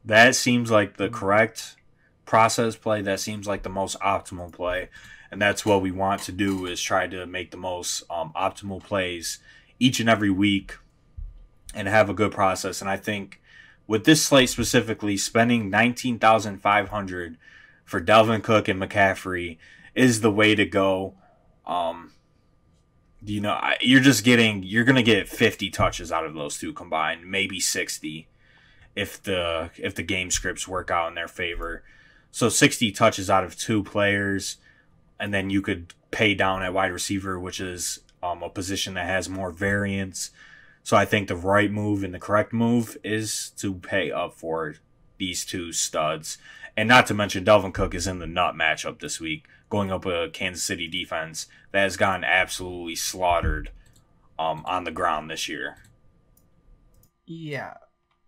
That 0.05 0.36
seems 0.36 0.69
like 0.69 0.98
the 0.98 1.10
correct 1.10 1.75
process 2.25 2.75
play. 2.75 3.01
That 3.01 3.19
seems 3.19 3.48
like 3.48 3.63
the 3.63 3.69
most 3.69 4.00
optimal 4.00 4.53
play. 4.53 4.89
And 5.31 5.41
that's 5.41 5.65
what 5.65 5.81
we 5.81 5.91
want 5.91 6.22
to 6.24 6.31
do 6.31 6.67
is 6.67 6.79
try 6.81 7.07
to 7.07 7.25
make 7.25 7.50
the 7.50 7.57
most 7.57 8.03
um, 8.10 8.31
optimal 8.36 8.84
plays 8.84 9.39
each 9.79 10.00
and 10.00 10.07
every 10.07 10.29
week 10.29 10.77
and 11.77 11.88
have 11.88 12.10
a 12.10 12.13
good 12.13 12.31
process. 12.31 12.81
And 12.81 12.89
I 12.89 12.98
think 12.98 13.39
with 13.86 14.03
this 14.03 14.25
slate 14.25 14.50
specifically, 14.50 15.15
spending 15.15 15.69
nineteen 15.69 16.17
thousand 16.19 16.57
five 16.57 16.89
hundred 16.89 17.38
for 17.86 18.01
Dalvin 18.01 18.43
Cook 18.43 18.67
and 18.67 18.81
McCaffrey 18.81 19.57
is 19.93 20.22
the 20.22 20.31
way 20.31 20.55
to 20.55 20.65
go. 20.65 21.13
Um, 21.65 22.13
you 23.24 23.41
know, 23.41 23.60
you're 23.79 24.01
just 24.01 24.24
getting 24.24 24.63
you're 24.63 24.84
gonna 24.84 25.03
get 25.03 25.29
fifty 25.29 25.69
touches 25.69 26.12
out 26.12 26.25
of 26.25 26.34
those 26.34 26.57
two 26.57 26.74
combined, 26.74 27.29
maybe 27.29 27.60
sixty, 27.60 28.27
if 28.96 29.22
the 29.22 29.69
if 29.77 29.93
the 29.93 30.03
game 30.03 30.31
scripts 30.31 30.67
work 30.67 30.89
out 30.91 31.10
in 31.10 31.15
their 31.15 31.27
favor. 31.27 31.84
So 32.31 32.50
sixty 32.50 32.91
touches 32.91 33.29
out 33.29 33.43
of 33.43 33.55
two 33.55 33.84
players, 33.84 34.57
and 35.19 35.34
then 35.34 35.50
you 35.50 35.62
could 35.62 35.93
pay 36.12 36.34
down 36.34 36.63
at 36.63 36.74
wide 36.74 36.91
receiver, 36.91 37.39
which 37.39 37.60
is 37.60 38.00
um, 38.24 38.43
a 38.43 38.50
position 38.50 38.96
that 38.96 39.05
has 39.05 39.29
more 39.29 39.51
variance. 39.51 40.31
So 40.88 40.96
I 40.96 41.03
think 41.03 41.27
the 41.27 41.36
right 41.36 41.70
move 41.70 42.01
and 42.01 42.13
the 42.13 42.17
correct 42.17 42.53
move 42.53 42.96
is 43.03 43.50
to 43.58 43.74
pay 43.74 44.10
up 44.10 44.36
for 44.36 44.75
these 45.17 45.44
two 45.44 45.74
studs. 45.74 46.38
And 46.77 46.88
not 46.88 47.08
to 47.08 47.13
mention 47.13 47.44
Dalvin 47.44 47.74
Cook 47.74 47.94
is 47.94 48.08
in 48.08 48.20
the 48.20 48.25
nut 48.25 48.56
matchup 48.56 49.01
this 49.01 49.20
week, 49.20 49.50
going 49.70 49.91
up 49.91 50.06
a 50.06 50.29
Kansas 50.29 50.63
City 50.63 50.88
defense 50.88 51.48
that 51.74 51.82
has 51.82 51.98
gotten 51.98 52.24
absolutely 52.24 52.96
slaughtered 52.96 53.72
um, 54.39 54.63
on 54.65 54.86
the 54.86 54.91
ground 54.91 55.29
this 55.29 55.50
year. 55.50 55.75
Yeah, 57.26 57.73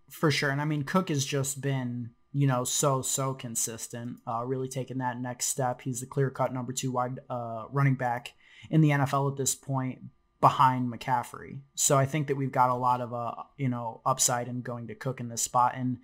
for 0.09 0.29
sure. 0.29 0.49
And 0.49 0.59
I 0.59 0.65
mean, 0.65 0.83
Cook 0.83 1.07
has 1.07 1.23
just 1.23 1.61
been, 1.61 2.09
you 2.33 2.45
know, 2.45 2.65
so 2.65 3.01
so 3.01 3.33
consistent. 3.33 4.17
Uh, 4.27 4.43
really 4.43 4.67
taking 4.67 4.97
that 4.97 5.17
next 5.17 5.45
step. 5.45 5.79
He's 5.79 6.01
the 6.01 6.07
clear 6.07 6.29
cut 6.29 6.53
number 6.53 6.73
two 6.73 6.91
wide 6.91 7.21
uh, 7.29 7.67
running 7.71 7.95
back 7.95 8.33
in 8.69 8.81
the 8.81 8.89
NFL 8.89 9.31
at 9.31 9.37
this 9.37 9.55
point, 9.55 9.99
behind 10.41 10.91
McCaffrey. 10.91 11.59
So 11.75 11.97
I 11.97 12.05
think 12.05 12.27
that 12.27 12.37
we've 12.37 12.51
got 12.51 12.69
a 12.69 12.75
lot 12.75 13.01
of 13.01 13.13
uh, 13.13 13.43
you 13.57 13.69
know, 13.69 14.01
upside 14.05 14.47
in 14.47 14.61
going 14.61 14.87
to 14.87 14.95
Cook 14.95 15.19
in 15.19 15.29
this 15.29 15.41
spot. 15.41 15.73
And 15.75 15.99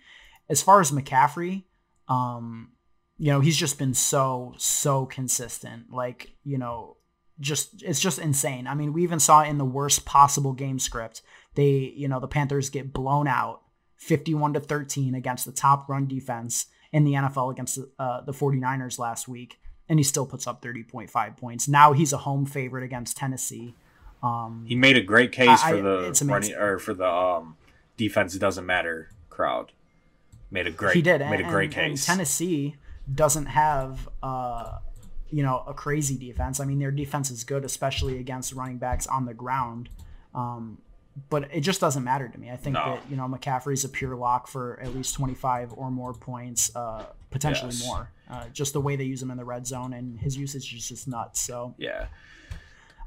as 0.49 0.61
far 0.61 0.81
as 0.81 0.91
McCaffrey, 0.91 1.63
um, 2.07 2.71
you 3.17 3.31
know, 3.31 3.39
he's 3.39 3.57
just 3.57 3.79
been 3.79 3.93
so 3.93 4.53
so 4.57 5.05
consistent. 5.05 5.91
Like, 5.91 6.31
you 6.43 6.57
know, 6.57 6.97
just 7.39 7.81
it's 7.83 7.99
just 7.99 8.19
insane. 8.19 8.67
I 8.67 8.75
mean, 8.75 8.93
we 8.93 9.03
even 9.03 9.19
saw 9.19 9.43
in 9.43 9.57
the 9.57 9.65
worst 9.65 10.05
possible 10.05 10.53
game 10.53 10.79
script. 10.79 11.21
They, 11.55 11.93
you 11.95 12.07
know, 12.07 12.19
the 12.19 12.27
Panthers 12.27 12.69
get 12.69 12.93
blown 12.93 13.27
out 13.27 13.61
51 13.97 14.53
to 14.53 14.59
13 14.59 15.15
against 15.15 15.45
the 15.45 15.51
top 15.51 15.87
run 15.89 16.07
defense 16.07 16.67
in 16.91 17.03
the 17.03 17.13
NFL 17.13 17.51
against 17.51 17.79
uh, 17.99 18.21
the 18.21 18.31
49ers 18.31 18.99
last 18.99 19.27
week, 19.27 19.59
and 19.89 19.99
he 19.99 20.03
still 20.03 20.25
puts 20.25 20.47
up 20.47 20.61
30.5 20.61 21.37
points. 21.37 21.67
Now 21.67 21.93
he's 21.93 22.13
a 22.13 22.17
home 22.17 22.45
favorite 22.45 22.83
against 22.83 23.17
Tennessee. 23.17 23.75
Um, 24.23 24.65
He 24.67 24.75
made 24.75 24.97
a 24.97 25.01
great 25.03 25.31
case 25.31 25.61
I- 25.63 25.71
for 25.71 25.81
the 25.81 26.25
running 26.25 26.53
or 26.53 26.79
for 26.79 26.93
the 26.93 27.07
um, 27.09 27.57
defense. 27.97 28.35
Doesn't 28.37 28.65
matter 28.65 29.09
crowd. 29.29 29.71
Made 30.51 30.67
a 30.67 30.71
great 30.71 30.95
he 30.95 31.01
did 31.01 31.19
made 31.21 31.41
a 31.41 31.43
great 31.49 31.73
and- 31.75 31.83
and 31.85 31.93
case. 31.93 32.05
Tennessee 32.05 32.75
doesn't 33.13 33.47
have 33.47 34.07
uh, 34.23 34.79
you 35.29 35.43
know 35.43 35.63
a 35.67 35.73
crazy 35.73 36.17
defense. 36.17 36.59
I 36.59 36.65
mean, 36.65 36.79
their 36.79 36.91
defense 36.91 37.29
is 37.31 37.43
good, 37.43 37.65
especially 37.65 38.17
against 38.19 38.53
running 38.53 38.77
backs 38.77 39.05
on 39.07 39.25
the 39.25 39.33
ground. 39.33 39.89
Um, 40.33 40.79
but 41.29 41.49
it 41.53 41.61
just 41.61 41.79
doesn't 41.79 42.03
matter 42.03 42.27
to 42.27 42.37
me. 42.37 42.51
I 42.51 42.57
think 42.57 42.73
No. 42.73 42.95
that 42.95 43.09
you 43.09 43.15
know 43.17 43.23
McCaffrey's 43.27 43.83
a 43.85 43.89
pure 43.89 44.15
lock 44.15 44.47
for 44.47 44.79
at 44.81 44.93
least 44.95 45.13
25 45.15 45.73
or 45.73 45.89
more 45.91 46.13
points, 46.13 46.75
uh, 46.75 47.05
potentially 47.31 47.71
Yes. 47.73 47.85
more. 47.85 48.11
Uh, 48.29 48.45
just 48.53 48.73
the 48.73 48.81
way 48.81 48.95
they 48.95 49.03
use 49.03 49.21
him 49.21 49.29
in 49.31 49.37
the 49.37 49.45
red 49.45 49.67
zone 49.67 49.93
and 49.93 50.19
his 50.19 50.35
usage 50.35 50.73
is 50.73 50.89
just 50.89 51.07
nuts. 51.07 51.39
So 51.41 51.73
yeah, 51.77 52.07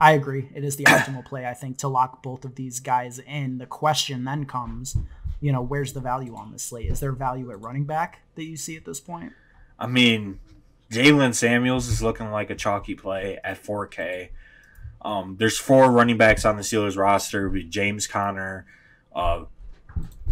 I 0.00 0.12
agree. 0.12 0.48
It 0.54 0.64
is 0.64 0.76
the 0.76 0.84
optimal 0.84 1.24
play, 1.24 1.46
I 1.46 1.54
think, 1.54 1.78
to 1.78 1.88
lock 1.88 2.22
both 2.22 2.44
of 2.44 2.54
these 2.54 2.80
guys 2.80 3.18
in. 3.18 3.58
The 3.58 3.66
question 3.66 4.24
then 4.24 4.44
comes, 4.44 4.96
you 5.40 5.52
know, 5.52 5.62
where's 5.62 5.92
the 5.92 6.00
value 6.00 6.36
on 6.36 6.52
this 6.52 6.62
slate? 6.62 6.86
Is 6.86 7.00
there 7.00 7.12
value 7.12 7.50
at 7.50 7.60
running 7.60 7.84
back 7.84 8.20
that 8.36 8.44
you 8.44 8.56
see 8.56 8.76
at 8.76 8.84
this 8.84 9.00
point? 9.00 9.32
I 9.78 9.86
mean, 9.86 10.38
Jaylen 10.90 11.34
Samuels 11.34 11.88
is 11.88 12.02
looking 12.02 12.30
like 12.30 12.50
a 12.50 12.54
chalky 12.54 12.94
play 12.94 13.38
at 13.42 13.62
4K. 13.62 14.28
Um, 15.02 15.36
there's 15.38 15.58
four 15.58 15.90
running 15.90 16.16
backs 16.16 16.44
on 16.44 16.56
the 16.56 16.62
Steelers 16.62 16.96
roster: 16.96 17.48
James 17.48 18.06
Conner, 18.06 18.66
uh, 19.14 19.44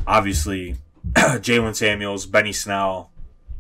obviously 0.07 0.77
Jaylen 1.13 1.77
Samuels, 1.77 2.27
Benny 2.27 2.53
Snell, 2.53 3.11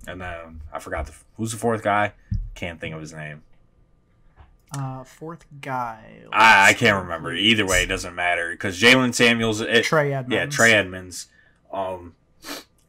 and 0.08 0.20
then 0.20 0.62
I 0.72 0.80
forgot 0.80 1.06
the 1.06 1.12
who's 1.36 1.52
the 1.52 1.58
fourth 1.58 1.82
guy. 1.82 2.12
Can't 2.54 2.80
think 2.80 2.94
of 2.94 3.00
his 3.00 3.12
name. 3.12 3.42
Uh, 4.72 5.04
fourth 5.04 5.44
guy. 5.60 6.22
I, 6.32 6.70
I 6.70 6.72
can't 6.74 7.02
remember. 7.02 7.30
please. 7.30 7.52
Either 7.52 7.66
way, 7.66 7.82
it 7.82 7.86
doesn't 7.86 8.14
matter 8.14 8.50
because 8.50 8.80
Jaylen 8.80 9.14
Samuels. 9.14 9.60
It, 9.60 9.84
Trey 9.84 10.12
Edmunds. 10.12 10.34
Yeah, 10.34 10.46
Trey 10.46 10.72
Edmunds. 10.74 11.28
Um, 11.72 12.14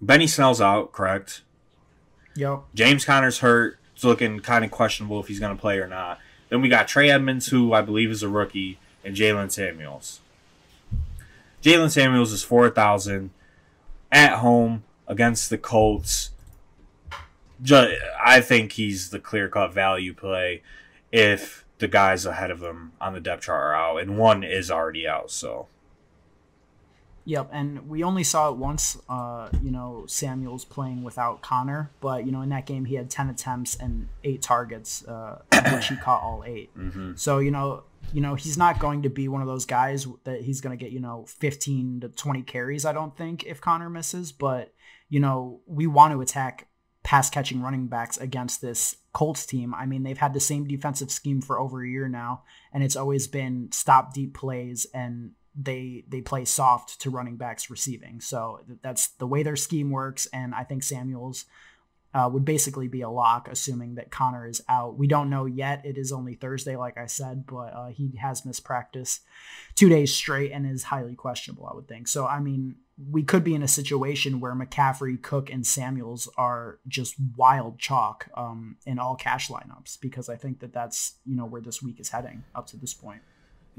Benny 0.01 0.27
Snell's 0.27 0.61
out, 0.61 0.91
correct? 0.91 1.41
Yep. 2.35 2.63
James 2.73 3.05
Conner's 3.05 3.39
hurt. 3.39 3.79
It's 3.95 4.03
looking 4.03 4.39
kind 4.41 4.63
of 4.63 4.71
questionable 4.71 5.19
if 5.19 5.27
he's 5.27 5.39
going 5.39 5.55
to 5.55 5.59
play 5.59 5.79
or 5.79 5.87
not. 5.87 6.19
Then 6.49 6.61
we 6.61 6.69
got 6.69 6.87
Trey 6.87 7.09
Edmunds, 7.09 7.47
who 7.47 7.73
I 7.73 7.81
believe 7.81 8.11
is 8.11 8.21
a 8.23 8.29
rookie, 8.29 8.77
and 9.03 9.15
Jaylen 9.15 9.51
Samuels. 9.51 10.19
Jaylen 11.63 11.89
Samuels 11.91 12.31
is 12.31 12.43
4,000 12.43 13.31
at 14.11 14.33
home 14.37 14.83
against 15.07 15.49
the 15.49 15.57
Colts. 15.57 16.29
Ju- 17.61 17.97
I 18.23 18.39
think 18.41 18.73
he's 18.73 19.09
the 19.09 19.19
clear 19.19 19.47
cut 19.49 19.73
value 19.73 20.13
play 20.13 20.61
if 21.11 21.65
the 21.79 21.87
guys 21.87 22.25
ahead 22.25 22.51
of 22.51 22.59
them 22.59 22.93
on 22.99 23.13
the 23.13 23.19
depth 23.19 23.43
chart 23.43 23.61
are 23.61 23.75
out, 23.75 24.01
and 24.01 24.17
one 24.17 24.43
is 24.43 24.71
already 24.71 25.07
out. 25.07 25.31
So, 25.31 25.67
Yep, 27.27 27.49
and 27.51 27.89
we 27.89 28.03
only 28.03 28.23
saw 28.23 28.49
it 28.49 28.55
once. 28.55 28.97
Uh, 29.09 29.49
you 29.61 29.69
know, 29.69 30.05
Samuel's 30.07 30.63
playing 30.63 31.03
without 31.03 31.41
Conner, 31.41 31.91
but 31.99 32.25
you 32.25 32.31
know, 32.31 32.41
in 32.41 32.47
that 32.49 32.65
game 32.65 32.85
he 32.85 32.95
had 32.95 33.09
ten 33.09 33.29
attempts 33.29 33.75
and 33.75 34.07
eight 34.23 34.41
targets, 34.41 35.05
uh, 35.05 35.41
which 35.73 35.87
he 35.87 35.95
caught 36.03 36.23
all 36.23 36.45
8 36.45 36.69
hmm 36.73 37.11
So 37.15 37.39
you 37.39 37.51
know, 37.51 37.83
you 38.13 38.21
know, 38.21 38.35
he's 38.35 38.57
not 38.57 38.79
going 38.79 39.01
to 39.01 39.09
be 39.09 39.27
one 39.27 39.41
of 39.41 39.47
those 39.47 39.65
guys 39.65 40.07
that 40.23 40.43
he's 40.43 40.61
going 40.61 40.77
to 40.77 40.81
get 40.81 40.93
you 40.93 41.01
know 41.01 41.25
fifteen 41.27 41.99
to 41.99 42.07
twenty 42.07 42.43
carries. 42.43 42.85
I 42.85 42.93
don't 42.93 43.15
think 43.17 43.43
if 43.43 43.59
Conner 43.59 43.89
misses, 43.89 44.31
but 44.31 44.73
you 45.09 45.19
know, 45.19 45.59
we 45.65 45.85
want 45.85 46.13
to 46.13 46.21
attack 46.21 46.69
pass 47.07 47.29
catching 47.29 47.61
running 47.61 47.87
backs 47.87 48.17
against 48.17 48.61
this 48.61 48.97
Colts 49.13 49.45
team. 49.45 49.73
I 49.73 49.85
mean, 49.85 50.03
they've 50.03 50.17
had 50.17 50.33
the 50.33 50.41
same 50.41 50.67
defensive 50.67 51.09
scheme 51.09 51.41
for 51.41 51.57
over 51.57 51.81
a 51.81 51.87
year 51.87 52.09
now, 52.09 52.43
and 52.73 52.83
it's 52.83 52.97
always 52.97 53.27
been 53.27 53.69
stop 53.71 54.13
deep 54.13 54.33
plays 54.33 54.85
and 54.93 55.31
they 55.55 56.03
they 56.09 56.19
play 56.19 56.43
soft 56.43 56.99
to 56.99 57.09
running 57.09 57.37
backs 57.37 57.69
receiving. 57.69 58.19
So 58.19 58.59
that's 58.83 59.07
the 59.07 59.25
way 59.25 59.41
their 59.41 59.55
scheme 59.55 59.89
works, 59.89 60.27
and 60.33 60.53
I 60.53 60.65
think 60.65 60.83
Samuels 60.83 61.45
uh, 62.13 62.29
would 62.29 62.43
basically 62.43 62.89
be 62.89 63.01
a 63.03 63.09
lock, 63.09 63.47
assuming 63.49 63.95
that 63.95 64.11
Conner 64.11 64.45
is 64.45 64.61
out. 64.67 64.97
We 64.97 65.07
don't 65.07 65.29
know 65.29 65.45
yet. 65.45 65.85
It 65.85 65.97
is 65.97 66.11
only 66.11 66.35
Thursday, 66.35 66.75
like 66.75 66.97
I 66.97 67.05
said, 67.05 67.45
but 67.47 67.73
uh, 67.73 67.87
he 67.87 68.17
has 68.21 68.45
missed 68.45 68.65
practice 68.65 69.21
two 69.75 69.87
days 69.87 70.13
straight 70.13 70.51
and 70.51 70.69
is 70.69 70.83
highly 70.83 71.15
questionable. 71.15 71.67
I 71.67 71.73
would 71.73 71.87
think. 71.87 72.09
So 72.09 72.27
I 72.27 72.41
mean, 72.41 72.75
we 72.97 73.21
could 73.21 73.43
be 73.43 73.53
in 73.53 73.61
a 73.61 73.67
situation 73.67 74.39
where 74.39 74.55
McCaffrey, 74.55 75.21
Cook, 75.21 75.51
and 75.51 75.65
Samuels 75.65 76.27
are 76.35 76.79
just 76.87 77.15
wild 77.35 77.77
chalk 77.77 78.27
um, 78.35 78.77
in 78.85 78.97
all 78.97 79.15
cash 79.15 79.49
lineups 79.49 79.99
because 80.01 80.29
I 80.29 80.35
think 80.35 80.59
that 80.61 80.73
that's 80.73 81.13
you 81.25 81.35
know 81.35 81.45
where 81.45 81.61
this 81.61 81.81
week 81.81 81.99
is 81.99 82.09
heading 82.09 82.43
up 82.55 82.67
to 82.67 82.77
this 82.77 82.93
point. 82.93 83.21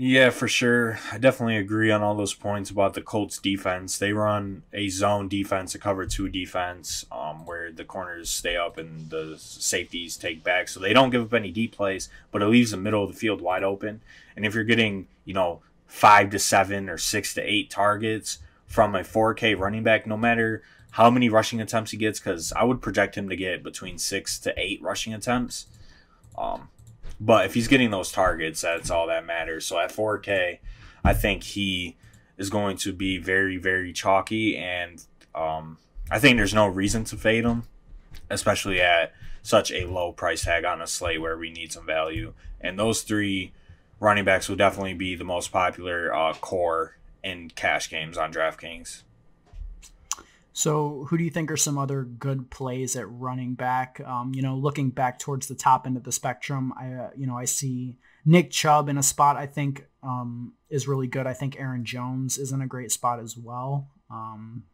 Yeah, 0.01 0.31
for 0.31 0.47
sure. 0.47 1.01
I 1.11 1.19
definitely 1.19 1.57
agree 1.57 1.91
on 1.91 2.03
all 2.03 2.15
those 2.15 2.33
points 2.33 2.71
about 2.71 2.95
the 2.95 3.03
Colts 3.03 3.39
defense. 3.39 3.99
They 3.99 4.13
run 4.13 4.63
a 4.73 4.89
zone 4.91 5.27
defense, 5.27 5.75
a 5.75 5.79
cover 5.81 6.07
two 6.07 6.29
defense, 6.29 7.05
um, 7.11 7.45
where 7.45 7.73
the 7.73 7.85
corners 7.85 8.31
stay 8.31 8.57
up 8.57 8.79
and 8.79 9.11
the 9.11 9.35
safeties 9.39 10.17
take 10.17 10.45
back. 10.45 10.69
So 10.69 10.79
they 10.79 10.93
don't 10.93 11.11
give 11.11 11.23
up 11.23 11.35
any 11.35 11.51
deep 11.51 11.75
plays, 11.75 12.09
but 12.31 12.43
it 12.43 12.47
leaves 12.47 12.71
the 12.71 12.77
middle 12.77 13.03
of 13.03 13.11
the 13.11 13.19
field 13.19 13.41
wide 13.41 13.65
open. 13.65 14.01
And 14.37 14.47
if 14.47 14.55
you're 14.55 14.63
getting, 14.63 15.09
you 15.25 15.35
know, 15.35 15.63
five 15.89 16.31
to 16.31 16.39
seven 16.39 16.89
or 16.89 16.99
six 16.99 17.35
to 17.35 17.43
eight 17.43 17.69
targets 17.69 18.39
from 18.69 18.95
a 18.95 19.01
4K 19.01 19.59
running 19.59 19.83
back, 19.83 20.07
no 20.07 20.17
matter 20.17 20.63
how 20.93 21.11
many 21.11 21.29
rushing 21.29 21.61
attempts 21.61 21.91
he 21.91 21.97
gets, 21.97 22.21
because 22.21 22.53
I 22.53 22.65
would 22.65 22.81
project 22.81 23.17
him 23.17 23.29
to 23.29 23.37
get 23.37 23.63
between 23.63 23.99
six 23.99 24.39
to 24.41 24.55
eight 24.57 24.81
rushing 24.83 25.13
attempts. 25.13 25.67
Um, 26.37 26.69
but 27.19 27.47
if 27.47 27.55
he's 27.55 27.67
getting 27.67 27.91
those 27.91 28.13
targets, 28.13 28.61
that's 28.61 28.91
all 28.91 29.07
that 29.09 29.27
matters. 29.27 29.67
So 29.67 29.79
at 29.79 29.93
4K, 29.93 30.59
I 31.03 31.15
think 31.15 31.43
he 31.43 31.97
is 32.37 32.51
going 32.51 32.77
to 32.79 32.93
be 32.93 33.19
very, 33.19 33.57
very 33.57 33.93
chalky, 33.93 34.57
and 34.57 35.03
um, 35.35 35.79
I 36.11 36.19
think 36.19 36.37
there's 36.37 36.55
no 36.55 36.69
reason 36.69 37.05
to 37.05 37.17
fade 37.17 37.45
him, 37.45 37.65
especially 38.31 38.81
at 38.81 39.13
such 39.43 39.73
a 39.73 39.87
low 39.87 40.13
price 40.13 40.45
tag 40.45 40.65
on 40.65 40.83
a 40.83 40.87
slate 40.87 41.21
where 41.21 41.37
we 41.37 41.51
need 41.51 41.73
some 41.73 41.87
value. 41.87 42.35
And 42.61 42.79
those 42.79 43.03
three 43.03 43.53
running 43.99 44.25
backs 44.25 44.49
will 44.49 44.57
definitely 44.57 44.95
be 44.95 45.15
the 45.15 45.25
most 45.25 45.51
popular 45.51 46.15
uh, 46.15 46.35
core 46.35 46.98
in 47.23 47.51
cash 47.51 47.91
games 47.91 48.17
on 48.17 48.33
DraftKings. 48.33 49.03
So, 50.53 51.07
who 51.09 51.17
do 51.17 51.23
you 51.23 51.31
think 51.31 51.53
are 51.53 51.57
some 51.57 51.79
other 51.79 52.03
good 52.03 52.51
plays 52.51 52.97
at 52.97 53.09
running 53.09 53.55
back? 53.55 54.01
Um, 54.05 54.33
you 54.35 54.43
know, 54.43 54.57
looking 54.57 54.91
back 54.91 55.21
towards 55.21 55.47
the 55.47 55.55
top 55.55 55.87
end 55.87 55.97
of 55.97 56.03
the 56.03 56.11
spectrum, 56.11 56.73
I 56.77 56.93
uh, 56.93 57.11
you 57.17 57.29
know 57.29 57.37
I 57.37 57.45
see 57.45 57.97
Nick 58.25 58.51
Chubb 58.51 58.89
in 58.89 58.99
a 58.99 59.03
spot 59.03 59.37
I 59.37 59.47
think 59.47 59.87
um, 60.03 60.55
is 60.69 60.89
really 60.89 61.07
good. 61.07 61.29
I 61.29 61.33
think 61.33 61.61
Aaron 61.61 61.85
Jones 61.85 62.39
is 62.39 62.51
in 62.51 62.61
a 62.61 62.67
great 62.67 62.91
spot 62.91 63.21
as 63.21 63.37
well. 63.37 63.89
Um, 64.11 64.65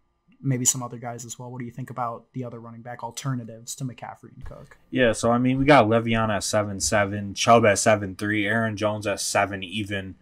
maybe 0.41 0.65
some 0.65 0.83
other 0.83 0.99
guys 0.99 1.25
as 1.25 1.39
well. 1.39 1.51
What 1.51 1.59
do 1.59 1.65
you 1.65 1.71
think 1.71 1.91
about 1.91 2.33
the 2.33 2.45
other 2.45 2.61
running 2.61 2.83
back 2.83 3.03
alternatives 3.03 3.75
to 3.77 3.85
McCaffrey 3.85 4.35
and 4.35 4.45
Cook? 4.45 4.79
Yeah, 4.91 5.13
so 5.13 5.33
I 5.33 5.39
mean, 5.39 5.59
we 5.59 5.65
got 5.65 5.87
Le'Veon 5.87 6.35
at 6.35 6.45
seven 6.45 6.81
seven, 6.81 7.35
Chubb 7.35 7.67
at 7.67 7.79
seven 7.79 8.15
three, 8.15 8.47
Aaron 8.47 8.77
Jones 8.77 9.07
at 9.07 9.21
seven 9.21 9.63
even. 9.63 10.15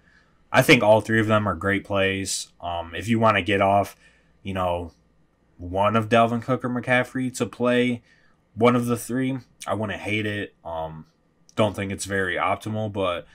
I 0.52 0.60
think 0.62 0.82
all 0.82 1.00
three 1.00 1.18
of 1.18 1.26
them 1.26 1.48
are 1.48 1.54
great 1.54 1.82
plays. 1.82 2.48
Um, 2.60 2.94
if 2.94 3.08
you 3.08 3.18
want 3.18 3.38
to 3.38 3.42
get 3.42 3.62
off, 3.62 3.96
you 4.42 4.52
know, 4.52 4.92
one 5.56 5.96
of 5.96 6.08
Dalvin 6.08 6.42
Cook 6.42 6.64
or 6.64 6.68
McCaffrey 6.68 7.34
to 7.38 7.46
play 7.46 8.02
one 8.54 8.76
of 8.76 8.86
the 8.86 8.96
three. 8.96 9.38
I 9.66 9.74
wouldn't 9.74 10.00
hate 10.00 10.26
it. 10.26 10.54
Um, 10.64 11.06
don't 11.56 11.74
think 11.74 11.90
it's 11.90 12.04
very 12.04 12.36
optimal, 12.36 12.92
but 12.92 13.26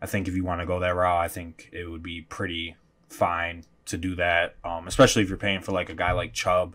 I 0.00 0.06
think 0.06 0.26
if 0.26 0.34
you 0.34 0.44
want 0.44 0.60
to 0.60 0.66
go 0.66 0.80
that 0.80 0.94
route, 0.94 1.24
I 1.24 1.28
think 1.28 1.70
it 1.72 1.88
would 1.88 2.02
be 2.02 2.22
pretty 2.22 2.76
fine 3.08 3.64
to 3.86 3.96
do 3.96 4.16
that. 4.16 4.56
Um, 4.64 4.88
especially 4.88 5.22
if 5.22 5.28
you're 5.28 5.38
paying 5.38 5.60
for 5.60 5.72
like 5.72 5.88
a 5.88 5.94
guy 5.94 6.12
like 6.12 6.32
Chubb, 6.32 6.74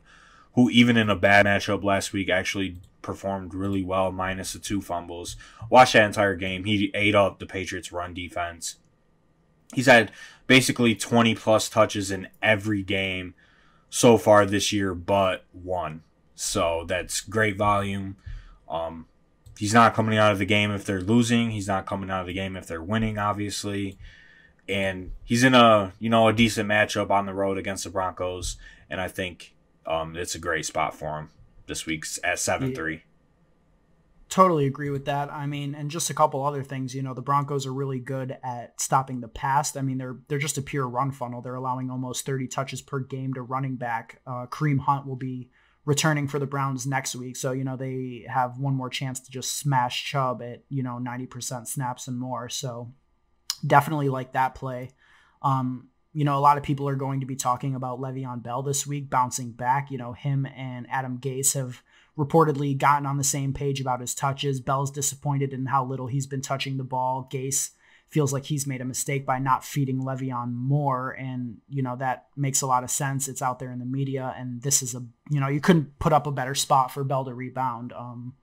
who 0.53 0.69
even 0.69 0.97
in 0.97 1.09
a 1.09 1.15
bad 1.15 1.45
matchup 1.45 1.83
last 1.83 2.13
week 2.13 2.29
actually 2.29 2.77
performed 3.01 3.53
really 3.53 3.83
well, 3.83 4.11
minus 4.11 4.53
the 4.53 4.59
two 4.59 4.81
fumbles. 4.81 5.35
Watch 5.69 5.93
that 5.93 6.05
entire 6.05 6.35
game. 6.35 6.65
He 6.65 6.91
ate 6.93 7.15
up 7.15 7.39
the 7.39 7.45
Patriots' 7.45 7.91
run 7.91 8.13
defense. 8.13 8.77
He's 9.73 9.85
had 9.85 10.11
basically 10.47 10.95
20 10.95 11.35
plus 11.35 11.69
touches 11.69 12.11
in 12.11 12.27
every 12.41 12.83
game 12.83 13.33
so 13.89 14.17
far 14.17 14.45
this 14.45 14.71
year, 14.73 14.93
but 14.93 15.45
one. 15.51 16.03
So 16.35 16.85
that's 16.87 17.21
great 17.21 17.55
volume. 17.57 18.15
Um, 18.67 19.05
he's 19.57 19.73
not 19.73 19.93
coming 19.93 20.17
out 20.17 20.31
of 20.31 20.39
the 20.39 20.45
game 20.45 20.71
if 20.71 20.85
they're 20.85 21.01
losing. 21.01 21.51
He's 21.51 21.67
not 21.67 21.85
coming 21.85 22.09
out 22.09 22.21
of 22.21 22.27
the 22.27 22.33
game 22.33 22.55
if 22.55 22.65
they're 22.65 22.81
winning, 22.81 23.17
obviously. 23.17 23.97
And 24.67 25.11
he's 25.23 25.43
in 25.43 25.53
a 25.53 25.93
you 25.99 26.09
know 26.09 26.27
a 26.27 26.33
decent 26.33 26.69
matchup 26.69 27.11
on 27.11 27.25
the 27.25 27.33
road 27.33 27.57
against 27.57 27.83
the 27.83 27.89
Broncos, 27.89 28.57
and 28.89 29.01
I 29.01 29.07
think 29.07 29.53
um, 29.85 30.15
it's 30.15 30.35
a 30.35 30.39
great 30.39 30.65
spot 30.65 30.95
for 30.95 31.19
him 31.19 31.29
this 31.67 31.85
week 31.85 32.05
at 32.23 32.39
seven 32.39 32.73
three. 32.73 33.03
Totally 34.31 34.65
agree 34.65 34.89
with 34.89 35.03
that. 35.05 35.29
I 35.29 35.45
mean, 35.45 35.75
and 35.75 35.91
just 35.91 36.09
a 36.09 36.13
couple 36.13 36.45
other 36.45 36.63
things. 36.63 36.95
You 36.95 37.03
know, 37.03 37.13
the 37.13 37.21
Broncos 37.21 37.65
are 37.65 37.73
really 37.73 37.99
good 37.99 38.37
at 38.45 38.79
stopping 38.79 39.19
the 39.19 39.27
pass. 39.27 39.75
I 39.75 39.81
mean, 39.81 39.97
they're 39.97 40.19
they're 40.29 40.39
just 40.39 40.57
a 40.57 40.61
pure 40.61 40.87
run 40.87 41.11
funnel. 41.11 41.41
They're 41.41 41.55
allowing 41.55 41.91
almost 41.91 42.25
30 42.25 42.47
touches 42.47 42.81
per 42.81 43.01
game 43.01 43.33
to 43.33 43.41
running 43.41 43.75
back. 43.75 44.21
Uh, 44.25 44.45
Kareem 44.45 44.79
Hunt 44.79 45.05
will 45.05 45.17
be 45.17 45.49
returning 45.83 46.29
for 46.29 46.39
the 46.39 46.47
Browns 46.47 46.87
next 46.87 47.13
week, 47.13 47.35
so 47.35 47.51
you 47.51 47.65
know 47.65 47.75
they 47.75 48.25
have 48.29 48.57
one 48.57 48.73
more 48.73 48.89
chance 48.89 49.19
to 49.19 49.31
just 49.31 49.59
smash 49.59 50.05
Chubb 50.05 50.41
at 50.41 50.63
you 50.69 50.81
know 50.81 50.97
90% 51.01 51.67
snaps 51.67 52.07
and 52.07 52.17
more. 52.17 52.47
So 52.47 52.93
definitely 53.67 54.07
like 54.07 54.31
that 54.31 54.55
play. 54.55 54.91
Um, 55.41 55.89
you 56.13 56.23
know, 56.23 56.37
a 56.37 56.39
lot 56.39 56.57
of 56.57 56.63
people 56.63 56.87
are 56.87 56.95
going 56.95 57.19
to 57.19 57.25
be 57.25 57.35
talking 57.35 57.75
about 57.75 57.99
Le'Veon 57.99 58.43
Bell 58.43 58.63
this 58.63 58.87
week, 58.87 59.09
bouncing 59.09 59.51
back. 59.51 59.91
You 59.91 59.97
know, 59.97 60.13
him 60.13 60.45
and 60.45 60.87
Adam 60.89 61.17
Gase 61.17 61.53
have 61.55 61.83
reportedly 62.17 62.77
gotten 62.77 63.05
on 63.05 63.17
the 63.17 63.23
same 63.23 63.53
page 63.53 63.79
about 63.79 64.01
his 64.01 64.13
touches. 64.13 64.59
Bell's 64.59 64.91
disappointed 64.91 65.53
in 65.53 65.67
how 65.67 65.85
little 65.85 66.07
he's 66.07 66.27
been 66.27 66.41
touching 66.41 66.77
the 66.77 66.83
ball. 66.83 67.27
Gase 67.31 67.71
feels 68.09 68.33
like 68.33 68.45
he's 68.45 68.67
made 68.67 68.81
a 68.81 68.85
mistake 68.85 69.25
by 69.25 69.39
not 69.39 69.63
feeding 69.63 70.03
Le'Veon 70.03 70.53
more. 70.53 71.11
And, 71.11 71.57
you 71.69 71.81
know, 71.81 71.95
that 71.95 72.27
makes 72.35 72.61
a 72.61 72.67
lot 72.67 72.83
of 72.83 72.91
sense. 72.91 73.29
It's 73.29 73.41
out 73.41 73.59
there 73.59 73.71
in 73.71 73.79
the 73.79 73.85
media. 73.85 74.35
And 74.37 74.61
this 74.61 74.83
is 74.83 74.93
a, 74.93 75.03
you 75.29 75.39
know, 75.39 75.47
you 75.47 75.61
couldn't 75.61 75.97
put 75.97 76.11
up 76.11 76.27
a 76.27 76.31
better 76.31 76.53
spot 76.53 76.91
for 76.91 77.05
Bell 77.05 77.23
to 77.23 77.33
rebound. 77.33 77.93
Um, 77.93 78.33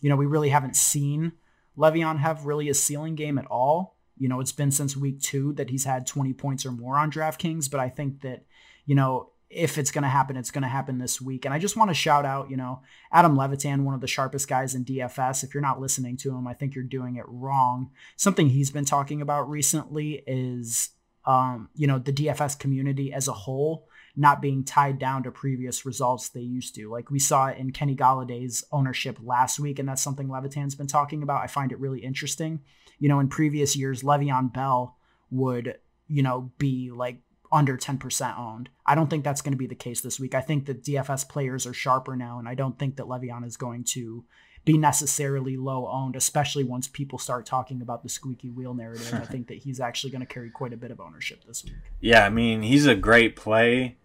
you 0.00 0.08
know, 0.08 0.16
we 0.16 0.24
really 0.24 0.48
haven't 0.48 0.76
seen 0.76 1.32
Le'Veon 1.76 2.18
have 2.18 2.46
really 2.46 2.70
a 2.70 2.74
ceiling 2.74 3.14
game 3.14 3.36
at 3.36 3.46
all. 3.46 3.98
You 4.16 4.28
know, 4.28 4.40
it's 4.40 4.52
been 4.52 4.70
since 4.70 4.96
week 4.96 5.20
two 5.20 5.52
that 5.54 5.70
he's 5.70 5.84
had 5.84 6.06
20 6.06 6.32
points 6.32 6.64
or 6.64 6.72
more 6.72 6.96
on 6.96 7.12
DraftKings, 7.12 7.70
but 7.70 7.80
I 7.80 7.90
think 7.90 8.22
that, 8.22 8.44
you 8.86 8.94
know, 8.94 9.30
if 9.50 9.78
it's 9.78 9.90
going 9.90 10.02
to 10.02 10.08
happen, 10.08 10.36
it's 10.36 10.50
going 10.50 10.62
to 10.62 10.68
happen 10.68 10.98
this 10.98 11.20
week. 11.20 11.44
And 11.44 11.54
I 11.54 11.58
just 11.58 11.76
want 11.76 11.90
to 11.90 11.94
shout 11.94 12.26
out, 12.26 12.50
you 12.50 12.56
know, 12.56 12.82
Adam 13.10 13.36
Levitan, 13.36 13.84
one 13.84 13.94
of 13.94 14.00
the 14.00 14.06
sharpest 14.06 14.46
guys 14.46 14.74
in 14.74 14.84
DFS. 14.84 15.42
If 15.42 15.54
you're 15.54 15.62
not 15.62 15.80
listening 15.80 16.16
to 16.18 16.34
him, 16.34 16.46
I 16.46 16.54
think 16.54 16.74
you're 16.74 16.84
doing 16.84 17.16
it 17.16 17.24
wrong. 17.26 17.90
Something 18.16 18.50
he's 18.50 18.70
been 18.70 18.84
talking 18.84 19.22
about 19.22 19.48
recently 19.48 20.22
is, 20.26 20.90
um, 21.24 21.70
you 21.74 21.86
know, 21.86 21.98
the 21.98 22.12
DFS 22.12 22.58
community 22.58 23.12
as 23.12 23.26
a 23.26 23.32
whole 23.32 23.88
not 24.18 24.42
being 24.42 24.64
tied 24.64 24.98
down 24.98 25.22
to 25.22 25.30
previous 25.30 25.86
results 25.86 26.28
they 26.28 26.40
used 26.40 26.74
to. 26.74 26.90
Like 26.90 27.08
we 27.08 27.20
saw 27.20 27.52
in 27.52 27.70
Kenny 27.70 27.94
Golladay's 27.94 28.64
ownership 28.72 29.16
last 29.22 29.60
week, 29.60 29.78
and 29.78 29.88
that's 29.88 30.02
something 30.02 30.28
Levitan's 30.28 30.74
been 30.74 30.88
talking 30.88 31.22
about. 31.22 31.42
I 31.42 31.46
find 31.46 31.70
it 31.70 31.78
really 31.78 32.00
interesting. 32.00 32.60
You 32.98 33.08
know, 33.08 33.20
in 33.20 33.28
previous 33.28 33.76
years, 33.76 34.02
Le'Veon 34.02 34.52
Bell 34.52 34.96
would, 35.30 35.78
you 36.08 36.24
know, 36.24 36.50
be 36.58 36.90
like 36.90 37.20
under 37.50 37.76
10% 37.76 38.38
owned. 38.38 38.68
I 38.84 38.94
don't 38.94 39.08
think 39.08 39.24
that's 39.24 39.40
going 39.40 39.52
to 39.52 39.58
be 39.58 39.66
the 39.66 39.74
case 39.74 40.00
this 40.00 40.20
week. 40.20 40.34
I 40.34 40.40
think 40.40 40.66
that 40.66 40.82
DFS 40.82 41.28
players 41.28 41.66
are 41.66 41.72
sharper 41.72 42.16
now, 42.16 42.38
and 42.38 42.48
I 42.48 42.54
don't 42.54 42.78
think 42.78 42.96
that 42.96 43.06
Le'Veon 43.06 43.46
is 43.46 43.56
going 43.56 43.84
to 43.84 44.24
be 44.64 44.76
necessarily 44.76 45.56
low 45.56 45.88
owned, 45.88 46.14
especially 46.14 46.64
once 46.64 46.88
people 46.88 47.18
start 47.18 47.46
talking 47.46 47.80
about 47.80 48.02
the 48.02 48.08
squeaky 48.08 48.50
wheel 48.50 48.74
narrative. 48.74 49.14
I 49.14 49.24
think 49.24 49.48
that 49.48 49.58
he's 49.58 49.80
actually 49.80 50.10
going 50.10 50.20
to 50.20 50.26
carry 50.26 50.50
quite 50.50 50.72
a 50.72 50.76
bit 50.76 50.90
of 50.90 51.00
ownership 51.00 51.44
this 51.44 51.64
week. 51.64 51.74
Yeah, 52.00 52.26
I 52.26 52.28
mean, 52.28 52.62
he's 52.62 52.86
a 52.86 52.94
great 52.94 53.34
play 53.34 53.96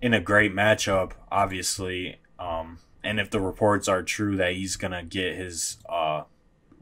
in 0.00 0.14
a 0.14 0.20
great 0.20 0.54
matchup, 0.54 1.12
obviously. 1.30 2.20
Um, 2.38 2.78
and 3.02 3.18
if 3.18 3.30
the 3.30 3.40
reports 3.40 3.88
are 3.88 4.02
true 4.02 4.36
that 4.36 4.52
he's 4.52 4.76
going 4.76 4.92
to 4.92 5.02
get 5.02 5.34
his 5.34 5.78
uh, 5.88 6.24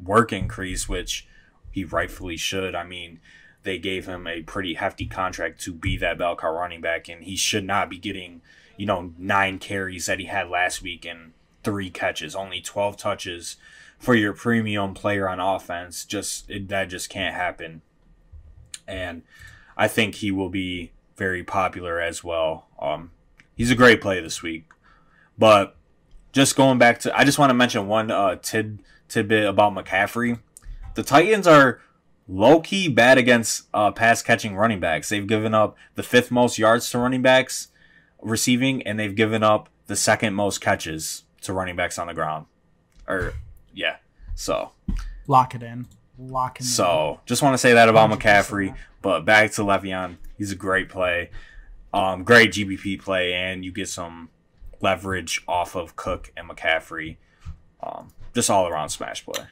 work 0.03 0.33
increase, 0.33 0.89
which 0.89 1.27
he 1.71 1.85
rightfully 1.85 2.37
should, 2.37 2.75
I 2.75 2.85
mean, 2.85 3.21
they 3.67 3.79
gave 3.79 4.07
him 4.07 4.27
a 4.27 4.43
pretty 4.43 4.75
hefty 4.75 5.07
contract 5.07 5.61
to 5.61 5.75
be 5.75 5.97
that 5.99 6.17
bell 6.17 6.37
cow 6.37 6.53
running 6.53 6.81
back, 6.81 7.09
and 7.09 7.25
he 7.25 7.37
should 7.37 7.65
not 7.65 7.91
be 7.91 7.99
getting, 7.99 8.41
you 8.77 8.87
know, 8.87 9.13
nine 9.19 9.59
carries 9.59 10.07
that 10.07 10.21
he 10.21 10.27
had 10.27 10.49
last 10.49 10.81
week 10.81 11.05
and 11.05 11.33
three 11.65 11.91
catches, 11.91 12.37
only 12.37 12.61
12 12.61 12.97
touches 12.97 13.57
for 13.99 14.15
your 14.15 14.33
premium 14.33 14.95
player 14.95 15.29
on 15.29 15.41
offense. 15.41 16.05
Just 16.05 16.49
it, 16.49 16.69
that 16.69 16.89
just 16.89 17.11
can't 17.11 17.35
happen. 17.35 17.83
And 18.87 19.23
I 19.77 19.89
think 19.89 20.17
he 20.17 20.31
will 20.31 20.49
be 20.49 20.93
very 21.17 21.43
popular 21.43 22.01
as 22.01 22.23
well. 22.23 22.69
Um, 22.81 23.11
he's 23.57 23.73
a 23.73 23.75
great 23.75 24.01
play 24.01 24.21
this 24.21 24.43
week, 24.43 24.67
but 25.37 25.77
just 26.33 26.55
going 26.55 26.79
back 26.79 27.01
to, 27.01 27.19
I 27.19 27.25
just 27.25 27.39
want 27.39 27.51
to 27.51 27.55
mention 27.55 27.89
one 27.89 28.13
uh, 28.13 28.37
tid 28.37 28.79
tidbit 29.09 29.45
about 29.45 29.75
McCaffrey. 29.75 30.39
The 30.95 31.03
Titans 31.03 31.47
are 31.47 31.81
low 32.29 32.61
key 32.61 32.89
bad 32.89 33.19
against 33.19 33.67
uh, 33.73 33.91
pass 33.91 34.23
catching 34.23 34.57
running 34.57 34.81
backs. 34.81 35.09
They've 35.09 35.27
given 35.27 35.55
up 35.55 35.77
the 35.95 36.03
fifth 36.03 36.31
most 36.31 36.59
yards 36.59 36.91
to 36.91 36.99
running 36.99 37.23
backs 37.23 37.69
receiving, 38.21 38.83
and 38.83 38.99
they've 38.99 39.15
given 39.15 39.43
up 39.43 39.69
the 39.87 39.97
second 39.97 40.35
most 40.35 40.61
catches 40.61 41.25
to 41.43 41.53
running 41.53 41.77
backs 41.77 41.99
on 41.99 42.09
the 42.09 42.15
ground. 42.15 42.47
Or 43.09 43.35
yeah, 43.73 43.97
so 44.35 44.73
lock 45.27 45.55
it 45.55 45.63
in, 45.63 45.87
lock 46.19 46.57
it. 46.57 46.63
In. 46.63 46.67
So 46.67 47.21
just 47.27 47.43
want 47.43 47.55
to 47.55 47.59
say 47.59 47.75
that 47.75 47.89
about 47.89 48.11
McCaffrey, 48.11 48.75
but 49.03 49.25
back 49.25 49.53
to 49.53 49.63
Le'Veon. 49.63 50.17
He's 50.37 50.53
a 50.53 50.57
great 50.57 50.89
play. 50.89 51.31
Um, 51.95 52.25
great 52.25 52.53
GPP 52.53 53.01
play, 53.01 53.33
and 53.33 53.65
you 53.65 53.73
get 53.73 53.89
some 53.89 54.29
leverage 54.81 55.43
off 55.49 55.75
of 55.75 55.97
Cook 55.97 56.33
and 56.37 56.49
McCaffrey. 56.49 57.17
Um, 57.83 58.09
just 58.35 58.51
all 58.51 58.67
around 58.67 58.91
smash 58.91 59.25
play 59.25 59.47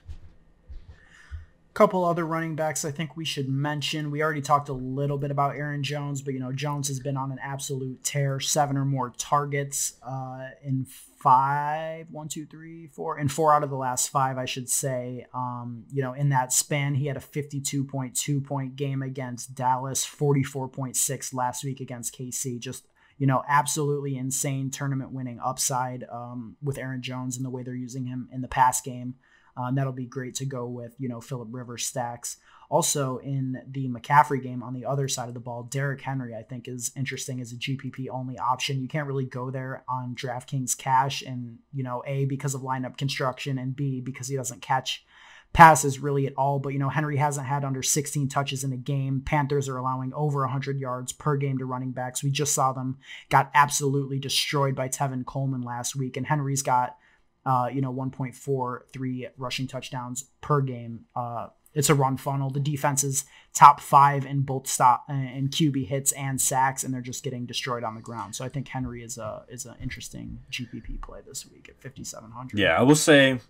couple 1.75 2.05
other 2.05 2.25
running 2.25 2.55
backs 2.55 2.85
I 2.85 2.93
think 2.93 3.17
we 3.17 3.25
should 3.25 3.49
mention. 3.49 4.13
We 4.13 4.23
already 4.23 4.41
talked 4.41 4.69
a 4.69 4.73
little 4.73 5.19
bit 5.19 5.33
about 5.33 5.57
Aaron 5.57 5.83
Jones, 5.83 6.23
but 6.23 6.33
you 6.33 6.41
know 6.41 6.53
Jones 6.53 6.89
has 6.89 7.01
been 7.01 7.17
on 7.17 7.33
an 7.33 7.39
absolute 7.43 8.03
tear, 8.05 8.39
seven 8.41 8.77
or 8.77 8.85
more 8.85 9.13
targets 9.19 9.95
uh, 10.03 10.51
in 10.63 10.87
five, 11.19 12.07
one, 12.11 12.29
two, 12.29 12.47
three, 12.47 12.87
four, 12.87 13.17
and 13.17 13.33
four 13.33 13.53
out 13.53 13.65
of 13.65 13.71
the 13.71 13.77
last 13.77 14.11
five, 14.11 14.39
I 14.39 14.45
should 14.45 14.69
say. 14.69 15.27
Um, 15.35 15.85
you 15.91 16.03
know, 16.03 16.13
in 16.13 16.29
that 16.29 16.53
span, 16.53 16.95
he 16.95 17.07
had 17.07 17.17
a 17.17 17.21
52.2 17.21 18.45
point 18.45 18.77
game 18.77 19.03
against 19.03 19.55
Dallas, 19.55 20.07
44.6 20.07 21.35
last 21.35 21.65
week 21.65 21.81
against 21.81 22.17
KC. 22.17 22.61
Just 22.61 22.87
you 23.19 23.27
know, 23.27 23.43
absolutely 23.49 24.17
insane 24.17 24.71
tournament 24.71 25.13
winning 25.13 25.41
upside 25.43 26.05
um, 26.13 26.57
with 26.63 26.79
Aaron 26.79 27.03
Jones 27.03 27.37
and 27.37 27.45
the 27.45 27.51
way 27.51 27.63
they're 27.63 27.75
using 27.75 28.07
him 28.07 28.29
in 28.33 28.41
the 28.41 28.49
pass 28.49 28.81
game. 28.81 29.15
Um, 29.57 29.75
that'll 29.75 29.93
be 29.93 30.07
great 30.07 30.35
to 30.37 30.45
go 30.45 30.67
with, 30.67 30.95
you 30.99 31.09
know, 31.09 31.21
Philip 31.21 31.49
Rivers 31.51 31.87
stacks. 31.87 32.39
Also, 32.71 33.19
in 33.19 33.63
the 33.71 33.89
McCaffrey 33.89 34.43
game 34.43 34.63
on 34.63 34.75
the 34.75 34.85
other 34.85 35.07
side 35.07 35.29
of 35.29 35.35
the 35.35 35.41
ball, 35.41 35.65
Derrick 35.65 36.01
Henry, 36.01 36.35
I 36.35 36.43
think, 36.43 36.67
is 36.67 36.91
interesting 36.97 37.41
as 37.41 37.53
a 37.53 37.57
GPP 37.57 38.09
only 38.11 38.39
option. 38.39 38.81
You 38.81 38.89
can't 38.89 39.07
really 39.07 39.27
go 39.27 39.51
there 39.51 39.85
on 39.89 40.17
DraftKings 40.17 40.77
cash, 40.77 41.23
and, 41.23 41.59
you 41.73 41.85
know, 41.85 42.03
A, 42.07 42.25
because 42.25 42.55
of 42.55 42.63
lineup 42.63 42.97
construction, 42.97 43.59
and 43.59 43.77
B, 43.77 44.01
because 44.01 44.29
he 44.29 44.37
doesn't 44.37 44.63
catch 44.63 45.05
passes 45.53 46.01
really 46.01 46.27
at 46.27 46.35
all. 46.37 46.59
But, 46.59 46.71
you 46.71 46.79
know, 46.79 46.89
Henry 46.89 47.17
hasn't 47.17 47.47
had 47.47 47.65
under 47.65 47.83
16 47.83 48.29
touches 48.29 48.65
in 48.65 48.73
a 48.73 48.77
game. 48.77 49.23
Panthers 49.25 49.69
are 49.69 49.77
allowing 49.77 50.13
over 50.13 50.41
100 50.41 50.81
yards 50.81 51.13
per 51.13 51.37
game 51.37 51.59
to 51.59 51.65
running 51.65 51.93
backs. 51.93 52.25
We 52.25 52.31
just 52.31 52.55
saw 52.55 52.73
them 52.73 52.99
got 53.31 53.51
absolutely 53.55 54.19
destroyed 54.19 54.75
by 54.75 54.89
Tevin 54.89 55.25
Coleman 55.25 55.63
last 55.63 55.95
week, 55.95 56.17
and 56.17 56.27
Henry's 56.27 56.63
got 56.63 56.97
uh, 57.47 57.69
you 57.73 57.81
know, 57.81 57.93
1.43 57.93 59.31
rushing 59.37 59.67
touchdowns 59.67 60.27
per 60.41 60.61
game. 60.61 61.05
Uh, 61.15 61.49
it's 61.75 61.91
a 61.91 61.95
run 61.95 62.17
funnel. 62.17 62.51
The 62.51 62.61
defense 62.61 63.03
is 63.03 63.25
top 63.53 63.81
five 63.81 64.25
in 64.25 64.43
both 64.43 64.67
stop 64.67 65.05
and 65.09 65.51
QB 65.51 65.89
hits 65.89 66.13
and 66.13 66.41
sacks, 66.41 66.85
and 66.85 66.95
they're 66.95 67.01
just 67.01 67.25
getting 67.25 67.47
destroyed 67.47 67.83
on 67.83 67.95
the 67.95 68.01
ground. 68.01 68.37
So 68.37 68.45
I 68.45 68.49
think 68.49 68.69
Henry 68.69 69.03
is 69.03 69.19
a 69.19 69.45
is 69.49 69.67
an 69.67 69.75
interesting 69.83 70.41
GPP 70.51 71.03
play 71.03 71.21
this 71.27 71.47
week 71.51 71.69
at 71.69 71.81
5700. 71.83 72.59
Yeah, 72.59 72.79
I 72.79 72.83
will 72.83 72.95
say, 72.95 73.41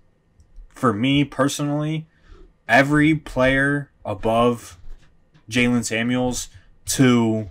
for 0.70 0.92
me 0.92 1.24
personally, 1.24 2.06
every 2.66 3.14
player 3.14 3.90
above 4.04 4.78
Jaylen 5.50 5.84
Samuels 5.84 6.48
to, 6.86 7.50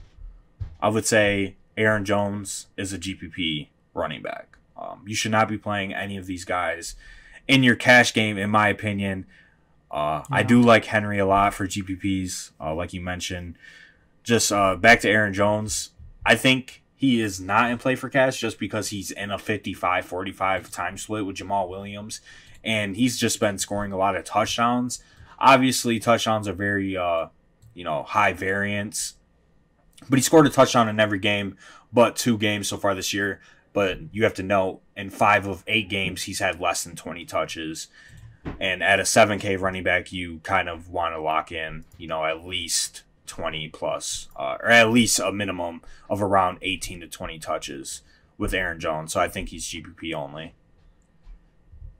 I 0.81 0.89
would 0.89 1.05
say 1.05 1.55
Aaron 1.77 2.03
Jones 2.03 2.67
is 2.77 2.93
a 2.93 2.97
GPP 2.97 3.67
running 3.93 4.23
back. 4.23 4.57
Um, 4.83 5.03
you 5.07 5.15
should 5.15 5.31
not 5.31 5.47
be 5.47 5.57
playing 5.57 5.93
any 5.93 6.17
of 6.17 6.25
these 6.25 6.45
guys 6.45 6.95
in 7.47 7.63
your 7.63 7.75
cash 7.75 8.13
game, 8.13 8.37
in 8.37 8.49
my 8.49 8.67
opinion. 8.67 9.25
Uh, 9.89 10.23
yeah. 10.29 10.37
I 10.37 10.43
do 10.43 10.61
like 10.61 10.85
Henry 10.85 11.19
a 11.19 11.25
lot 11.25 11.53
for 11.53 11.67
GPPs, 11.67 12.51
uh, 12.59 12.73
like 12.73 12.93
you 12.93 13.01
mentioned. 13.01 13.57
Just 14.23 14.51
uh, 14.51 14.75
back 14.75 15.01
to 15.01 15.09
Aaron 15.09 15.33
Jones. 15.33 15.91
I 16.25 16.35
think 16.35 16.83
he 16.95 17.21
is 17.21 17.39
not 17.39 17.69
in 17.69 17.77
play 17.77 17.95
for 17.95 18.09
cash 18.09 18.39
just 18.39 18.57
because 18.57 18.89
he's 18.89 19.11
in 19.11 19.29
a 19.29 19.37
55 19.37 20.05
45 20.05 20.71
time 20.71 20.97
split 20.97 21.25
with 21.25 21.37
Jamaal 21.37 21.69
Williams. 21.69 22.21
And 22.63 22.95
he's 22.95 23.17
just 23.17 23.39
been 23.39 23.57
scoring 23.57 23.91
a 23.91 23.97
lot 23.97 24.15
of 24.15 24.23
touchdowns. 24.23 25.03
Obviously, 25.37 25.99
touchdowns 25.99 26.47
are 26.47 26.53
very, 26.53 26.95
uh, 26.95 27.27
you 27.73 27.83
know, 27.83 28.03
high 28.03 28.33
variance. 28.33 29.15
But 30.09 30.17
he 30.17 30.23
scored 30.23 30.47
a 30.47 30.49
touchdown 30.49 30.87
in 30.89 30.99
every 30.99 31.19
game, 31.19 31.57
but 31.91 32.15
two 32.15 32.37
games 32.37 32.67
so 32.69 32.77
far 32.77 32.95
this 32.95 33.13
year. 33.13 33.41
But 33.73 33.99
you 34.11 34.23
have 34.23 34.35
to 34.35 34.43
know 34.43 34.81
in 34.95 35.09
five 35.09 35.47
of 35.47 35.63
eight 35.67 35.89
games, 35.89 36.23
he's 36.23 36.39
had 36.39 36.59
less 36.59 36.83
than 36.83 36.95
20 36.95 37.25
touches. 37.25 37.87
And 38.59 38.83
at 38.83 38.99
a 38.99 39.03
7K 39.03 39.59
running 39.59 39.83
back, 39.83 40.11
you 40.11 40.39
kind 40.39 40.69
of 40.69 40.89
want 40.89 41.15
to 41.15 41.21
lock 41.21 41.51
in, 41.51 41.85
you 41.97 42.07
know, 42.07 42.25
at 42.25 42.45
least 42.45 43.03
20 43.25 43.69
plus, 43.69 44.27
uh, 44.35 44.57
or 44.59 44.69
at 44.69 44.89
least 44.89 45.19
a 45.19 45.31
minimum 45.31 45.81
of 46.09 46.21
around 46.21 46.59
18 46.61 47.01
to 47.01 47.07
20 47.07 47.39
touches 47.39 48.01
with 48.37 48.53
Aaron 48.53 48.79
Jones. 48.79 49.13
So 49.13 49.19
I 49.19 49.27
think 49.27 49.49
he's 49.49 49.65
GPP 49.65 50.13
only. 50.13 50.53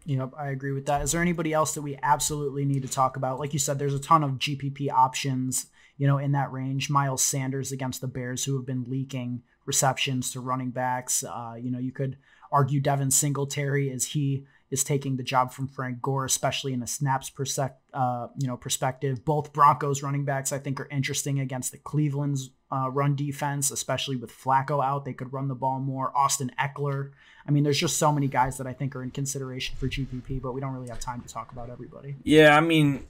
Yep, 0.05 0.33
I 0.37 0.49
agree 0.49 0.73
with 0.73 0.85
that. 0.87 1.01
Is 1.01 1.13
there 1.13 1.21
anybody 1.21 1.53
else 1.53 1.73
that 1.75 1.81
we 1.81 1.97
absolutely 2.03 2.65
need 2.65 2.81
to 2.81 2.89
talk 2.89 3.15
about? 3.15 3.39
Like 3.39 3.53
you 3.53 3.59
said, 3.59 3.79
there's 3.79 3.93
a 3.93 3.99
ton 3.99 4.23
of 4.23 4.31
GPP 4.31 4.91
options, 4.91 5.67
you 5.97 6.07
know, 6.07 6.17
in 6.17 6.31
that 6.33 6.51
range. 6.51 6.89
Miles 6.89 7.21
Sanders 7.21 7.71
against 7.71 8.01
the 8.01 8.07
Bears, 8.07 8.45
who 8.45 8.55
have 8.55 8.65
been 8.65 8.85
leaking 8.87 9.43
receptions 9.65 10.31
to 10.31 10.39
running 10.39 10.71
backs. 10.71 11.23
Uh, 11.23 11.55
you 11.59 11.71
know, 11.71 11.79
you 11.79 11.91
could 11.91 12.17
argue 12.51 12.79
Devin 12.79 13.11
Singletary 13.11 13.91
as 13.91 14.05
he 14.05 14.45
is 14.73 14.83
taking 14.83 15.17
the 15.17 15.23
job 15.23 15.51
from 15.51 15.67
Frank 15.67 16.01
Gore, 16.01 16.25
especially 16.25 16.73
in 16.73 16.81
a 16.81 16.87
snaps 16.87 17.29
persec- 17.29 17.75
uh, 17.93 18.27
you 18.39 18.47
know 18.47 18.57
perspective. 18.57 19.23
Both 19.23 19.53
Broncos 19.53 20.01
running 20.01 20.25
backs 20.25 20.51
I 20.51 20.57
think 20.57 20.79
are 20.79 20.87
interesting 20.89 21.39
against 21.39 21.71
the 21.71 21.77
Cleveland's 21.77 22.49
uh, 22.71 22.89
run 22.89 23.15
defense, 23.15 23.69
especially 23.69 24.15
with 24.15 24.31
Flacco 24.31 24.83
out. 24.83 25.05
They 25.05 25.13
could 25.13 25.31
run 25.31 25.47
the 25.47 25.55
ball 25.55 25.79
more. 25.79 26.11
Austin 26.17 26.51
Ekeler. 26.59 27.11
I 27.47 27.51
mean, 27.51 27.63
there's 27.63 27.79
just 27.79 27.97
so 27.97 28.11
many 28.11 28.27
guys 28.27 28.57
that 28.57 28.65
I 28.65 28.73
think 28.73 28.95
are 28.95 29.03
in 29.03 29.11
consideration 29.11 29.75
for 29.77 29.87
GPP, 29.87 30.41
but 30.41 30.53
we 30.53 30.61
don't 30.61 30.73
really 30.73 30.89
have 30.89 30.99
time 30.99 31.21
to 31.21 31.27
talk 31.27 31.51
about 31.51 31.69
everybody. 31.69 32.15
Yeah, 32.23 32.57
I 32.57 32.61
mean, 32.61 33.05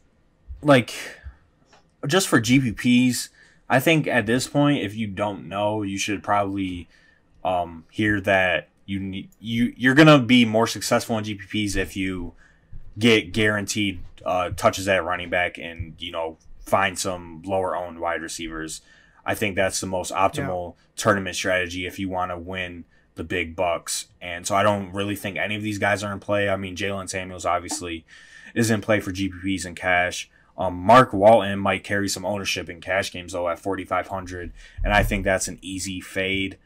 like 0.61 0.93
just 2.07 2.27
for 2.27 2.39
GPPs, 2.39 3.29
I 3.69 3.79
think 3.79 4.07
at 4.07 4.25
this 4.25 4.47
point, 4.47 4.83
if 4.83 4.95
you 4.95 5.07
don't 5.07 5.47
know, 5.47 5.83
you 5.83 5.97
should 5.97 6.23
probably 6.23 6.87
um, 7.43 7.85
hear 7.89 8.21
that 8.21 8.69
you 8.85 8.99
need 8.99 9.29
you 9.39 9.73
you're 9.77 9.95
gonna 9.95 10.19
be 10.19 10.45
more 10.45 10.67
successful 10.67 11.17
in 11.17 11.23
GPPs 11.23 11.77
if 11.77 11.95
you 11.95 12.33
get 12.99 13.31
guaranteed 13.31 14.01
uh, 14.25 14.49
touches 14.49 14.87
at 14.87 15.03
running 15.03 15.29
back 15.29 15.57
and 15.57 15.95
you 15.99 16.11
know 16.11 16.37
find 16.59 16.97
some 16.97 17.41
lower 17.45 17.75
owned 17.75 17.99
wide 17.99 18.21
receivers. 18.21 18.81
I 19.25 19.35
think 19.35 19.55
that's 19.55 19.79
the 19.79 19.87
most 19.87 20.11
optimal 20.11 20.75
yeah. 20.75 20.83
tournament 20.97 21.35
strategy 21.35 21.85
if 21.85 21.97
you 21.97 22.09
want 22.09 22.31
to 22.31 22.37
win 22.37 22.83
the 23.15 23.23
big 23.23 23.55
bucks. 23.55 24.07
And 24.21 24.45
so 24.45 24.55
I 24.55 24.63
don't 24.63 24.91
really 24.91 25.15
think 25.15 25.37
any 25.37 25.55
of 25.55 25.61
these 25.61 25.77
guys 25.77 26.03
are 26.03 26.11
in 26.11 26.19
play. 26.19 26.49
I 26.49 26.57
mean, 26.57 26.75
Jaylen 26.75 27.09
Samuels 27.09 27.45
obviously 27.45 28.05
is 28.53 28.69
in 28.69 28.81
play 28.81 28.99
for 28.99 29.11
GPPs 29.11 29.65
and 29.65 29.75
cash. 29.75 30.29
Um, 30.57 30.75
Mark 30.75 31.13
Walton 31.13 31.59
might 31.59 31.83
carry 31.83 32.07
some 32.07 32.25
ownership 32.25 32.69
in 32.69 32.79
cash 32.79 33.11
games 33.11 33.33
though 33.33 33.49
at 33.49 33.59
4,500, 33.59 34.53
and 34.83 34.93
I 34.93 35.03
think 35.03 35.23
that's 35.23 35.47
an 35.47 35.59
easy 35.61 35.99
fade. 35.99 36.57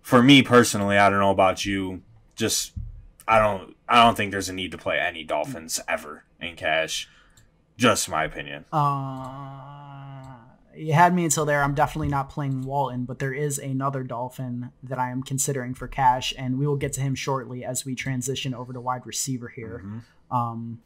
For 0.00 0.22
me 0.22 0.42
personally, 0.42 0.96
I 0.96 1.10
don't 1.10 1.18
know 1.18 1.30
about 1.30 1.64
you. 1.64 2.02
Just 2.36 2.72
I 3.26 3.38
don't 3.38 3.76
I 3.88 4.04
don't 4.04 4.16
think 4.16 4.30
there's 4.30 4.48
a 4.48 4.52
need 4.52 4.72
to 4.72 4.78
play 4.78 4.98
any 4.98 5.24
Dolphins 5.24 5.80
ever 5.88 6.24
in 6.40 6.56
cash. 6.56 7.08
Just 7.76 8.08
my 8.08 8.24
opinion. 8.24 8.64
Uh, 8.72 10.36
you 10.76 10.92
had 10.92 11.14
me 11.14 11.24
until 11.24 11.44
there. 11.44 11.62
I'm 11.62 11.74
definitely 11.74 12.08
not 12.08 12.30
playing 12.30 12.62
Walton, 12.62 13.04
but 13.04 13.18
there 13.18 13.32
is 13.32 13.58
another 13.58 14.02
Dolphin 14.02 14.70
that 14.82 14.98
I 14.98 15.10
am 15.10 15.22
considering 15.22 15.74
for 15.74 15.88
cash, 15.88 16.32
and 16.36 16.58
we 16.58 16.66
will 16.66 16.76
get 16.76 16.92
to 16.94 17.00
him 17.00 17.14
shortly 17.14 17.64
as 17.64 17.84
we 17.84 17.94
transition 17.94 18.54
over 18.54 18.72
to 18.72 18.80
wide 18.80 19.06
receiver 19.06 19.48
here. 19.48 19.82
Mm-hmm. 19.84 20.36
Um, 20.36 20.80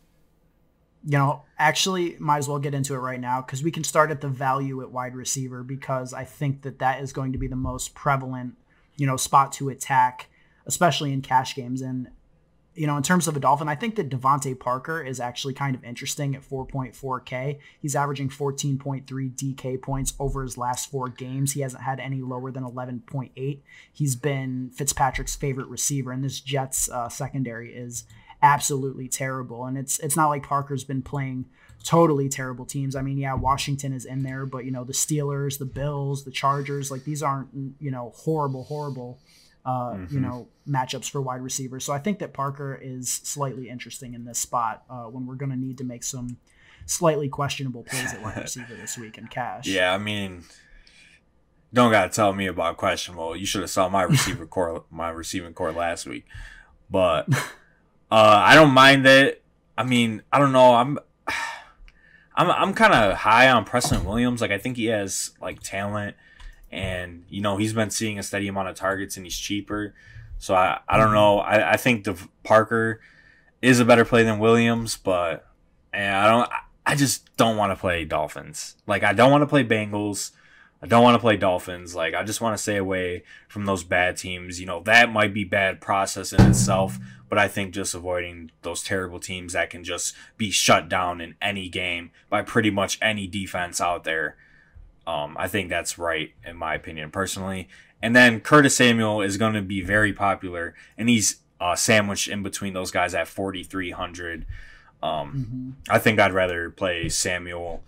you 1.06 1.16
know, 1.16 1.44
actually, 1.56 2.16
might 2.18 2.38
as 2.38 2.48
well 2.48 2.58
get 2.58 2.74
into 2.74 2.92
it 2.94 2.98
right 2.98 3.20
now 3.20 3.40
because 3.40 3.62
we 3.62 3.70
can 3.70 3.84
start 3.84 4.10
at 4.10 4.20
the 4.20 4.28
value 4.28 4.82
at 4.82 4.90
wide 4.90 5.14
receiver 5.14 5.62
because 5.62 6.12
I 6.12 6.24
think 6.24 6.62
that 6.62 6.80
that 6.80 7.00
is 7.00 7.12
going 7.12 7.30
to 7.32 7.38
be 7.38 7.46
the 7.46 7.54
most 7.54 7.94
prevalent, 7.94 8.54
you 8.96 9.06
know, 9.06 9.16
spot 9.16 9.52
to 9.52 9.68
attack, 9.68 10.28
especially 10.66 11.12
in 11.12 11.22
cash 11.22 11.54
games. 11.54 11.80
And, 11.80 12.08
you 12.74 12.88
know, 12.88 12.96
in 12.96 13.04
terms 13.04 13.28
of 13.28 13.36
a 13.36 13.40
Dolphin, 13.40 13.68
I 13.68 13.76
think 13.76 13.94
that 13.94 14.08
DeVante 14.08 14.58
Parker 14.58 15.00
is 15.00 15.20
actually 15.20 15.54
kind 15.54 15.76
of 15.76 15.84
interesting 15.84 16.34
at 16.34 16.42
4.4K. 16.42 17.60
He's 17.80 17.94
averaging 17.94 18.28
14.3 18.28 19.04
DK 19.06 19.80
points 19.80 20.12
over 20.18 20.42
his 20.42 20.58
last 20.58 20.90
four 20.90 21.08
games. 21.08 21.52
He 21.52 21.60
hasn't 21.60 21.84
had 21.84 22.00
any 22.00 22.20
lower 22.20 22.50
than 22.50 22.64
11.8. 22.64 23.60
He's 23.92 24.16
been 24.16 24.70
Fitzpatrick's 24.74 25.36
favorite 25.36 25.68
receiver, 25.68 26.10
and 26.10 26.24
this 26.24 26.40
Jets 26.40 26.90
uh, 26.90 27.08
secondary 27.08 27.72
is 27.76 28.06
absolutely 28.42 29.08
terrible. 29.08 29.64
And 29.64 29.76
it's 29.76 29.98
it's 30.00 30.16
not 30.16 30.28
like 30.28 30.42
Parker's 30.42 30.84
been 30.84 31.02
playing 31.02 31.46
totally 31.84 32.28
terrible 32.28 32.64
teams. 32.64 32.96
I 32.96 33.02
mean, 33.02 33.18
yeah, 33.18 33.34
Washington 33.34 33.92
is 33.92 34.04
in 34.04 34.22
there, 34.22 34.46
but 34.46 34.64
you 34.64 34.70
know, 34.70 34.84
the 34.84 34.92
Steelers, 34.92 35.58
the 35.58 35.64
Bills, 35.64 36.24
the 36.24 36.30
Chargers, 36.30 36.90
like 36.90 37.04
these 37.04 37.22
aren't, 37.22 37.48
you 37.80 37.90
know, 37.90 38.12
horrible, 38.16 38.64
horrible 38.64 39.18
uh, 39.66 39.94
mm-hmm. 39.94 40.14
you 40.14 40.20
know, 40.20 40.46
matchups 40.68 41.10
for 41.10 41.20
wide 41.20 41.42
receivers. 41.42 41.84
So 41.84 41.92
I 41.92 41.98
think 41.98 42.20
that 42.20 42.32
Parker 42.32 42.78
is 42.80 43.12
slightly 43.12 43.68
interesting 43.68 44.14
in 44.14 44.24
this 44.24 44.38
spot 44.38 44.84
uh, 44.88 45.04
when 45.04 45.26
we're 45.26 45.34
going 45.34 45.50
to 45.50 45.56
need 45.56 45.78
to 45.78 45.84
make 45.84 46.04
some 46.04 46.38
slightly 46.86 47.28
questionable 47.28 47.82
plays 47.82 48.14
at 48.14 48.22
wide 48.22 48.36
receiver 48.36 48.74
this 48.76 48.96
week 48.96 49.18
in 49.18 49.26
cash. 49.26 49.66
Yeah, 49.66 49.92
I 49.92 49.98
mean, 49.98 50.44
don't 51.74 51.90
gotta 51.90 52.10
tell 52.10 52.32
me 52.32 52.46
about 52.46 52.76
questionable. 52.76 53.36
You 53.36 53.44
should 53.44 53.62
have 53.62 53.70
saw 53.70 53.88
my 53.88 54.02
receiver 54.02 54.46
core, 54.46 54.84
my 54.88 55.08
receiving 55.08 55.52
core 55.52 55.72
last 55.72 56.06
week, 56.06 56.26
but 56.88 57.28
uh, 58.10 58.42
I 58.44 58.54
don't 58.54 58.72
mind 58.72 59.06
it. 59.06 59.42
I 59.76 59.84
mean, 59.84 60.22
I 60.32 60.38
don't 60.38 60.52
know. 60.52 60.74
I'm 60.74 60.98
I'm 62.36 62.50
I'm 62.50 62.74
kind 62.74 62.92
of 62.92 63.18
high 63.18 63.48
on 63.50 63.64
Preston 63.64 64.04
Williams. 64.04 64.40
Like 64.40 64.50
I 64.50 64.58
think 64.58 64.76
he 64.76 64.86
has 64.86 65.32
like 65.40 65.62
talent, 65.62 66.16
and 66.70 67.24
you 67.28 67.40
know 67.40 67.56
he's 67.56 67.72
been 67.72 67.90
seeing 67.90 68.18
a 68.18 68.22
steady 68.22 68.48
amount 68.48 68.68
of 68.68 68.76
targets 68.76 69.16
and 69.16 69.24
he's 69.24 69.36
cheaper. 69.36 69.94
So 70.38 70.54
I, 70.54 70.80
I 70.88 70.98
don't 70.98 71.14
know. 71.14 71.38
I, 71.38 71.72
I 71.72 71.76
think 71.76 72.04
the 72.04 72.16
Parker 72.44 73.00
is 73.62 73.80
a 73.80 73.84
better 73.84 74.04
play 74.04 74.22
than 74.22 74.38
Williams, 74.38 74.96
but 74.96 75.46
and 75.92 76.14
I 76.14 76.28
don't. 76.28 76.50
I 76.88 76.94
just 76.94 77.34
don't 77.36 77.56
want 77.56 77.72
to 77.72 77.76
play 77.76 78.04
Dolphins. 78.04 78.76
Like 78.86 79.02
I 79.02 79.12
don't 79.12 79.30
want 79.30 79.42
to 79.42 79.46
play 79.46 79.64
Bengals. 79.64 80.30
I 80.86 80.88
don't 80.88 81.02
want 81.02 81.16
to 81.16 81.20
play 81.20 81.36
Dolphins. 81.36 81.96
Like 81.96 82.14
I 82.14 82.22
just 82.22 82.40
want 82.40 82.56
to 82.56 82.62
stay 82.62 82.76
away 82.76 83.24
from 83.48 83.64
those 83.64 83.82
bad 83.82 84.16
teams. 84.16 84.60
You 84.60 84.66
know 84.66 84.80
that 84.84 85.10
might 85.10 85.34
be 85.34 85.42
bad 85.42 85.80
process 85.80 86.32
in 86.32 86.40
itself, 86.40 86.98
but 87.28 87.38
I 87.38 87.48
think 87.48 87.74
just 87.74 87.94
avoiding 87.94 88.52
those 88.62 88.84
terrible 88.84 89.18
teams 89.18 89.54
that 89.54 89.70
can 89.70 89.82
just 89.82 90.14
be 90.36 90.52
shut 90.52 90.88
down 90.88 91.20
in 91.20 91.34
any 91.42 91.68
game 91.68 92.12
by 92.30 92.42
pretty 92.42 92.70
much 92.70 92.98
any 93.02 93.26
defense 93.26 93.80
out 93.80 94.04
there. 94.04 94.36
Um, 95.08 95.36
I 95.38 95.48
think 95.48 95.70
that's 95.70 95.98
right 95.98 96.32
in 96.44 96.56
my 96.56 96.74
opinion 96.74 97.10
personally. 97.10 97.68
And 98.00 98.14
then 98.14 98.40
Curtis 98.40 98.76
Samuel 98.76 99.22
is 99.22 99.38
going 99.38 99.54
to 99.54 99.62
be 99.62 99.80
very 99.80 100.12
popular, 100.12 100.74
and 100.96 101.08
he's 101.08 101.40
uh, 101.60 101.74
sandwiched 101.74 102.28
in 102.28 102.44
between 102.44 102.74
those 102.74 102.92
guys 102.92 103.12
at 103.12 103.26
4,300. 103.26 104.46
Um, 105.02 105.10
mm-hmm. 105.10 105.70
I 105.92 105.98
think 105.98 106.20
I'd 106.20 106.32
rather 106.32 106.70
play 106.70 107.08
Samuel 107.08 107.82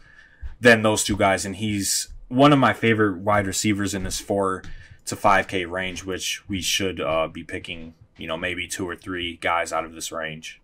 than 0.60 0.82
those 0.82 1.04
two 1.04 1.16
guys, 1.16 1.44
and 1.44 1.56
he's 1.56 2.08
one 2.28 2.52
of 2.52 2.58
my 2.58 2.72
favorite 2.72 3.18
wide 3.18 3.46
receivers 3.46 3.94
in 3.94 4.04
this 4.04 4.20
four 4.20 4.62
to 5.06 5.16
5K 5.16 5.68
range, 5.68 6.04
which 6.04 6.46
we 6.48 6.60
should 6.60 7.00
uh, 7.00 7.28
be 7.28 7.42
picking, 7.42 7.94
you 8.16 8.26
know, 8.26 8.36
maybe 8.36 8.68
two 8.68 8.88
or 8.88 8.94
three 8.94 9.36
guys 9.36 9.72
out 9.72 9.84
of 9.84 9.94
this 9.94 10.12
range. 10.12 10.60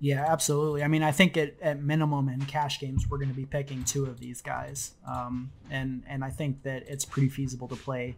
Yeah, 0.00 0.26
absolutely. 0.28 0.82
I 0.82 0.88
mean, 0.88 1.02
I 1.02 1.12
think 1.12 1.36
at, 1.38 1.54
at 1.62 1.82
minimum 1.82 2.28
in 2.28 2.44
cash 2.44 2.78
games, 2.78 3.08
we're 3.08 3.16
going 3.16 3.30
to 3.30 3.34
be 3.34 3.46
picking 3.46 3.84
two 3.84 4.04
of 4.04 4.20
these 4.20 4.42
guys. 4.42 4.92
Um, 5.08 5.50
and, 5.70 6.02
and 6.06 6.22
I 6.22 6.28
think 6.28 6.62
that 6.64 6.84
it's 6.88 7.06
pretty 7.06 7.30
feasible 7.30 7.68
to 7.68 7.76
play 7.76 8.16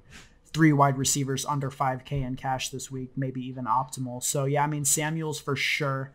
three 0.52 0.72
wide 0.72 0.98
receivers 0.98 1.44
under 1.46 1.70
5K 1.70 2.26
in 2.26 2.34
cash 2.34 2.70
this 2.70 2.90
week, 2.90 3.12
maybe 3.14 3.40
even 3.46 3.66
optimal. 3.66 4.20
So, 4.22 4.46
yeah, 4.46 4.64
I 4.64 4.66
mean, 4.66 4.84
Samuels 4.84 5.38
for 5.38 5.54
sure. 5.54 6.10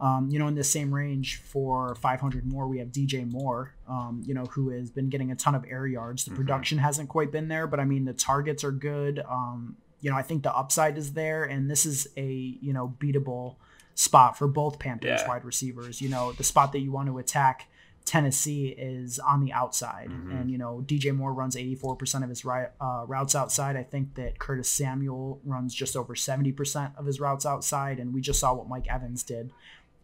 Um, 0.00 0.28
you 0.30 0.38
know, 0.38 0.48
in 0.48 0.54
the 0.54 0.64
same 0.64 0.92
range 0.92 1.40
for 1.42 1.94
500 1.94 2.44
more, 2.44 2.66
we 2.66 2.78
have 2.78 2.88
DJ 2.88 3.30
Moore, 3.30 3.74
um, 3.88 4.22
you 4.26 4.34
know, 4.34 4.44
who 4.46 4.70
has 4.70 4.90
been 4.90 5.08
getting 5.08 5.30
a 5.30 5.36
ton 5.36 5.54
of 5.54 5.64
air 5.68 5.86
yards. 5.86 6.24
The 6.24 6.30
mm-hmm. 6.30 6.38
production 6.38 6.78
hasn't 6.78 7.08
quite 7.08 7.30
been 7.30 7.48
there, 7.48 7.66
but 7.66 7.80
I 7.80 7.84
mean, 7.84 8.04
the 8.04 8.12
targets 8.12 8.64
are 8.64 8.72
good. 8.72 9.22
Um, 9.28 9.76
you 10.00 10.10
know, 10.10 10.16
I 10.16 10.22
think 10.22 10.42
the 10.42 10.54
upside 10.54 10.98
is 10.98 11.12
there, 11.12 11.44
and 11.44 11.70
this 11.70 11.86
is 11.86 12.08
a, 12.16 12.26
you 12.60 12.72
know, 12.72 12.94
beatable 12.98 13.56
spot 13.94 14.36
for 14.36 14.48
both 14.48 14.78
Panthers 14.78 15.20
yeah. 15.22 15.28
wide 15.28 15.44
receivers. 15.44 16.02
You 16.02 16.08
know, 16.08 16.32
the 16.32 16.44
spot 16.44 16.72
that 16.72 16.80
you 16.80 16.92
want 16.92 17.08
to 17.08 17.18
attack 17.18 17.68
Tennessee 18.04 18.68
is 18.68 19.18
on 19.18 19.40
the 19.40 19.52
outside, 19.52 20.10
mm-hmm. 20.10 20.30
and 20.30 20.50
you 20.50 20.58
know 20.58 20.84
DJ 20.86 21.16
Moore 21.16 21.32
runs 21.32 21.56
84% 21.56 22.22
of 22.22 22.28
his 22.28 22.44
ri- 22.44 22.66
uh, 22.80 23.04
routes 23.06 23.34
outside. 23.34 23.76
I 23.76 23.82
think 23.82 24.14
that 24.16 24.38
Curtis 24.38 24.68
Samuel 24.68 25.40
runs 25.42 25.74
just 25.74 25.96
over 25.96 26.14
70% 26.14 26.98
of 26.98 27.06
his 27.06 27.18
routes 27.18 27.46
outside, 27.46 27.98
and 27.98 28.12
we 28.12 28.20
just 28.20 28.40
saw 28.40 28.52
what 28.52 28.68
Mike 28.68 28.88
Evans 28.88 29.22
did. 29.22 29.52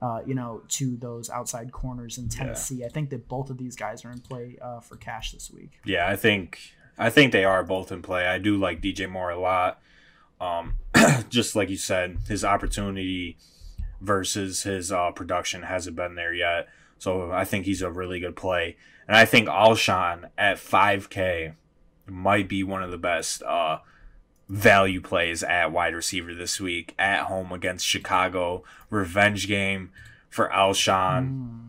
Uh, 0.03 0.23
you 0.25 0.35
know, 0.35 0.63
to 0.69 0.97
those 0.97 1.29
outside 1.29 1.73
corners 1.73 2.17
in 2.17 2.27
Tennessee. 2.29 2.77
Yeah. 2.77 2.87
I 2.87 2.89
think 2.89 3.11
that 3.11 3.29
both 3.29 3.51
of 3.51 3.59
these 3.59 3.77
guys 3.77 4.03
are 4.07 4.11
in 4.11 4.21
play 4.21 4.57
uh, 4.63 4.81
for 4.81 4.97
cash 4.97 5.33
this 5.33 5.51
week. 5.51 5.73
Yeah, 5.85 6.09
I 6.09 6.17
think 6.17 6.59
I 6.97 7.11
think 7.11 7.33
they 7.33 7.45
are 7.45 7.63
both 7.63 7.93
in 7.93 8.01
play. 8.01 8.27
I 8.27 8.39
do 8.39 8.57
like 8.57 8.81
DJ 8.81 9.11
Moore 9.11 9.31
a 9.31 9.39
lot. 9.39 9.81
Um, 10.41 10.77
just 11.29 11.55
like 11.55 11.69
you 11.69 11.77
said, 11.77 12.19
his 12.29 12.45
opportunity 12.45 13.37
versus 14.01 14.63
his 14.63 14.91
uh, 14.91 15.11
production 15.13 15.63
hasn't 15.63 15.97
been 15.97 16.15
there 16.15 16.33
yet. 16.33 16.69
So 16.99 17.31
I 17.31 17.45
think 17.45 17.67
he's 17.67 17.83
a 17.83 17.91
really 17.91 18.21
good 18.21 18.37
play. 18.37 18.77
And 19.09 19.17
I 19.17 19.25
think 19.25 19.49
Alshon 19.49 20.29
at 20.37 20.59
5K 20.59 21.55
might 22.07 22.49
be 22.49 22.63
one 22.63 22.83
of 22.83 22.91
the 22.91 22.99
best 22.99 23.43
uh, 23.43 23.79
value 24.51 25.01
plays 25.01 25.45
at 25.45 25.71
wide 25.71 25.95
receiver 25.95 26.35
this 26.35 26.61
week 26.61 26.93
at 26.99 27.23
home 27.23 27.53
against 27.53 27.87
Chicago. 27.87 28.65
Revenge 28.91 29.47
game 29.47 29.93
for 30.29 30.49
Alshon. 30.49 31.29
Mm. 31.29 31.67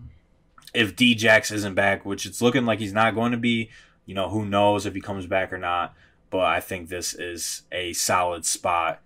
If 0.73 0.95
Djax 0.95 1.51
isn't 1.51 1.75
back, 1.75 2.05
which 2.05 2.25
it's 2.25 2.41
looking 2.41 2.65
like 2.65 2.79
he's 2.79 2.93
not 2.93 3.13
going 3.13 3.33
to 3.33 3.37
be, 3.37 3.69
you 4.05 4.15
know, 4.15 4.29
who 4.29 4.45
knows 4.45 4.85
if 4.85 4.95
he 4.95 5.01
comes 5.01 5.27
back 5.27 5.53
or 5.53 5.57
not. 5.57 5.93
But 6.31 6.45
I 6.45 6.59
think 6.59 6.89
this 6.89 7.13
is 7.13 7.63
a 7.71 7.93
solid 7.93 8.45
spot 8.45 9.01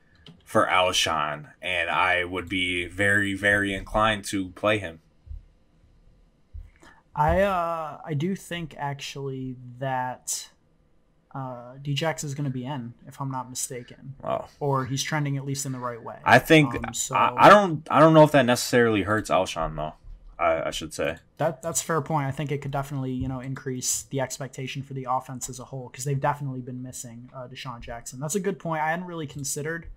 for 0.45 0.67
Alshon, 0.67 1.51
and 1.61 1.89
I 1.89 2.23
would 2.23 2.47
be 2.47 2.85
very, 2.85 3.33
very 3.33 3.73
inclined 3.73 4.23
to 4.25 4.49
play 4.49 4.77
him. 4.77 5.01
I 7.15 7.41
uh, 7.41 7.99
I 8.05 8.13
do 8.13 8.35
think 8.35 8.75
actually 8.77 9.55
that 9.79 10.49
uh, 11.35 11.75
Djax 11.83 12.23
is 12.23 12.33
going 12.33 12.45
to 12.45 12.49
be 12.49 12.65
in, 12.65 12.93
if 13.07 13.19
I'm 13.19 13.29
not 13.29 13.49
mistaken. 13.49 14.15
Oh. 14.23 14.47
Or 14.59 14.85
he's 14.85 15.03
trending 15.03 15.37
at 15.37 15.45
least 15.45 15.65
in 15.65 15.73
the 15.73 15.79
right 15.79 16.01
way. 16.01 16.17
I 16.23 16.39
think 16.39 16.73
um, 16.75 16.93
so, 16.93 17.13
I, 17.13 17.47
I, 17.47 17.49
don't 17.49 17.87
I 17.91 17.99
don't 17.99 18.13
know 18.13 18.23
if 18.23 18.31
that 18.31 18.45
necessarily 18.45 19.03
hurts 19.03 19.29
Alshon 19.29 19.75
though. 19.75 19.93
I, 20.37 20.67
I, 20.67 20.71
should 20.71 20.93
say 20.93 21.17
that 21.37 21.61
that's 21.61 21.81
a 21.81 21.85
fair 21.85 22.01
point. 22.01 22.27
I 22.27 22.31
think 22.31 22.51
it 22.51 22.61
could 22.61 22.71
definitely 22.71 23.11
you 23.11 23.27
know 23.27 23.39
increase 23.39 24.03
the 24.03 24.19
expectation 24.19 24.81
for 24.81 24.93
the 24.93 25.07
offense 25.09 25.49
as 25.49 25.59
a 25.59 25.65
whole 25.65 25.89
because 25.89 26.03
they've 26.03 26.19
definitely 26.19 26.61
been 26.61 26.81
missing 26.81 27.29
uh, 27.33 27.47
DeSean 27.47 27.79
Jackson. 27.79 28.19
That's 28.19 28.35
a 28.35 28.39
good 28.39 28.59
point. 28.59 28.81
I 28.81 28.89
hadn't 28.89 29.05
really 29.05 29.27
considered 29.27 29.87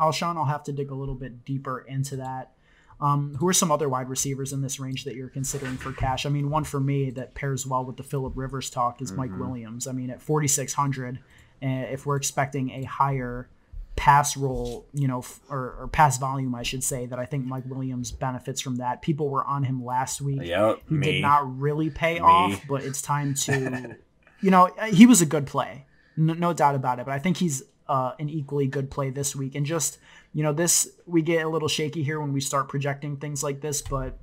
Alshon, 0.00 0.36
I'll 0.36 0.46
have 0.46 0.64
to 0.64 0.72
dig 0.72 0.90
a 0.90 0.94
little 0.94 1.14
bit 1.14 1.44
deeper 1.44 1.80
into 1.80 2.16
that. 2.16 2.52
Um, 3.00 3.34
who 3.36 3.48
are 3.48 3.52
some 3.54 3.72
other 3.72 3.88
wide 3.88 4.10
receivers 4.10 4.52
in 4.52 4.60
this 4.60 4.78
range 4.78 5.04
that 5.04 5.14
you're 5.14 5.30
considering 5.30 5.76
for 5.78 5.92
cash? 5.92 6.26
I 6.26 6.28
mean, 6.28 6.50
one 6.50 6.64
for 6.64 6.80
me 6.80 7.10
that 7.10 7.34
pairs 7.34 7.66
well 7.66 7.84
with 7.84 7.96
the 7.96 8.02
Philip 8.02 8.34
Rivers 8.36 8.68
talk 8.68 9.00
is 9.00 9.10
mm-hmm. 9.10 9.20
Mike 9.20 9.38
Williams. 9.38 9.86
I 9.86 9.92
mean, 9.92 10.10
at 10.10 10.20
4,600, 10.20 11.16
uh, 11.16 11.20
if 11.62 12.04
we're 12.04 12.16
expecting 12.16 12.70
a 12.70 12.82
higher 12.84 13.48
pass 13.96 14.36
roll, 14.36 14.86
you 14.94 15.06
know, 15.06 15.22
or, 15.50 15.76
or, 15.78 15.88
pass 15.88 16.16
volume, 16.16 16.54
I 16.54 16.62
should 16.62 16.82
say, 16.82 17.06
that 17.06 17.18
I 17.18 17.26
think 17.26 17.44
Mike 17.44 17.64
Williams 17.66 18.10
benefits 18.10 18.60
from 18.60 18.76
that. 18.76 19.02
People 19.02 19.28
were 19.28 19.44
on 19.44 19.62
him 19.62 19.84
last 19.84 20.22
week. 20.22 20.40
Yep, 20.42 20.80
he 20.88 20.94
me. 20.94 21.12
did 21.12 21.22
not 21.22 21.58
really 21.58 21.90
pay 21.90 22.14
me. 22.14 22.20
off, 22.20 22.62
but 22.68 22.82
it's 22.82 23.02
time 23.02 23.34
to, 23.34 23.96
you 24.40 24.50
know, 24.50 24.70
he 24.90 25.04
was 25.04 25.20
a 25.20 25.26
good 25.26 25.46
play, 25.46 25.84
no, 26.16 26.32
no 26.32 26.52
doubt 26.54 26.74
about 26.76 26.98
it. 26.98 27.04
But 27.04 27.12
I 27.12 27.18
think 27.18 27.36
he's 27.36 27.62
uh, 27.90 28.14
an 28.20 28.30
equally 28.30 28.68
good 28.68 28.90
play 28.90 29.10
this 29.10 29.34
week. 29.34 29.54
And 29.56 29.66
just, 29.66 29.98
you 30.32 30.42
know, 30.42 30.52
this, 30.52 30.88
we 31.06 31.22
get 31.22 31.44
a 31.44 31.48
little 31.48 31.68
shaky 31.68 32.02
here 32.02 32.20
when 32.20 32.32
we 32.32 32.40
start 32.40 32.68
projecting 32.68 33.16
things 33.16 33.42
like 33.42 33.60
this, 33.60 33.82
but, 33.82 34.16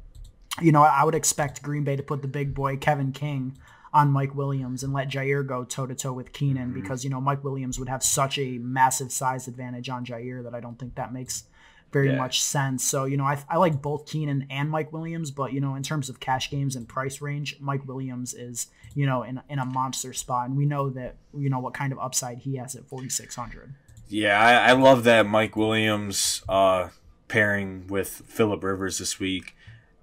you 0.62 0.72
know, 0.72 0.82
I 0.82 1.04
would 1.04 1.16
expect 1.16 1.62
Green 1.62 1.84
Bay 1.84 1.98
to 1.98 2.04
put 2.04 2.22
the 2.22 2.28
big 2.30 2.56
boy, 2.56 2.78
Kevin 2.78 3.12
King, 3.12 3.58
on 3.94 4.12
Mike 4.12 4.36
Williams 4.36 4.84
and 4.84 4.94
let 4.94 5.10
Jaire 5.10 5.46
go 5.46 5.64
toe 5.64 5.86
to 5.86 5.96
toe 5.96 6.14
with 6.14 6.32
Keenan 6.32 6.70
mm-hmm. 6.70 6.82
because, 6.82 7.04
you 7.04 7.10
know, 7.10 7.20
Mike 7.20 7.44
Williams 7.44 7.78
would 7.78 7.90
have 7.90 8.04
such 8.04 8.38
a 8.38 8.58
massive 8.60 9.12
size 9.12 9.48
advantage 9.48 9.90
on 9.90 10.06
Jaire 10.06 10.44
that 10.44 10.54
I 10.54 10.60
don't 10.60 10.78
think 10.80 10.96
that 10.96 11.12
makes 11.12 11.44
very 11.92 12.10
yeah. 12.10 12.18
much 12.18 12.42
sense. 12.42 12.84
So, 12.84 13.06
you 13.06 13.18
know, 13.18 13.24
I, 13.24 13.42
I 13.50 13.58
like 13.58 13.82
both 13.82 14.06
Keenan 14.06 14.48
and 14.50 14.70
Mike 14.70 14.92
Williams, 14.92 15.32
but, 15.32 15.54
you 15.54 15.62
know, 15.62 15.76
in 15.76 15.84
terms 15.84 16.10
of 16.10 16.20
cash 16.20 16.50
games 16.50 16.76
and 16.76 16.88
price 16.88 17.22
range, 17.22 17.58
Mike 17.60 17.88
Williams 17.88 18.34
is, 18.34 18.68
you 18.94 19.06
know, 19.06 19.24
in, 19.24 19.42
in 19.50 19.60
a 19.60 19.66
monster 19.66 20.14
spot. 20.14 20.50
And 20.50 20.58
we 20.58 20.66
know 20.66 20.90
that, 20.92 21.16
you 21.38 21.50
know, 21.50 21.60
what 21.60 21.74
kind 21.74 21.94
of 21.94 22.00
upside 22.00 22.40
he 22.40 22.58
has 22.58 22.76
at 22.76 22.86
4,600. 22.86 23.74
Yeah, 24.10 24.40
I, 24.40 24.70
I 24.70 24.72
love 24.74 25.04
that 25.06 25.26
Mike 25.28 25.56
Williams 25.56 26.44
uh, 26.48 26.90
pairing 27.28 27.88
with 27.88 28.10
Philip 28.28 28.64
Rivers 28.64 29.00
this 29.00 29.20
week. 29.20 29.56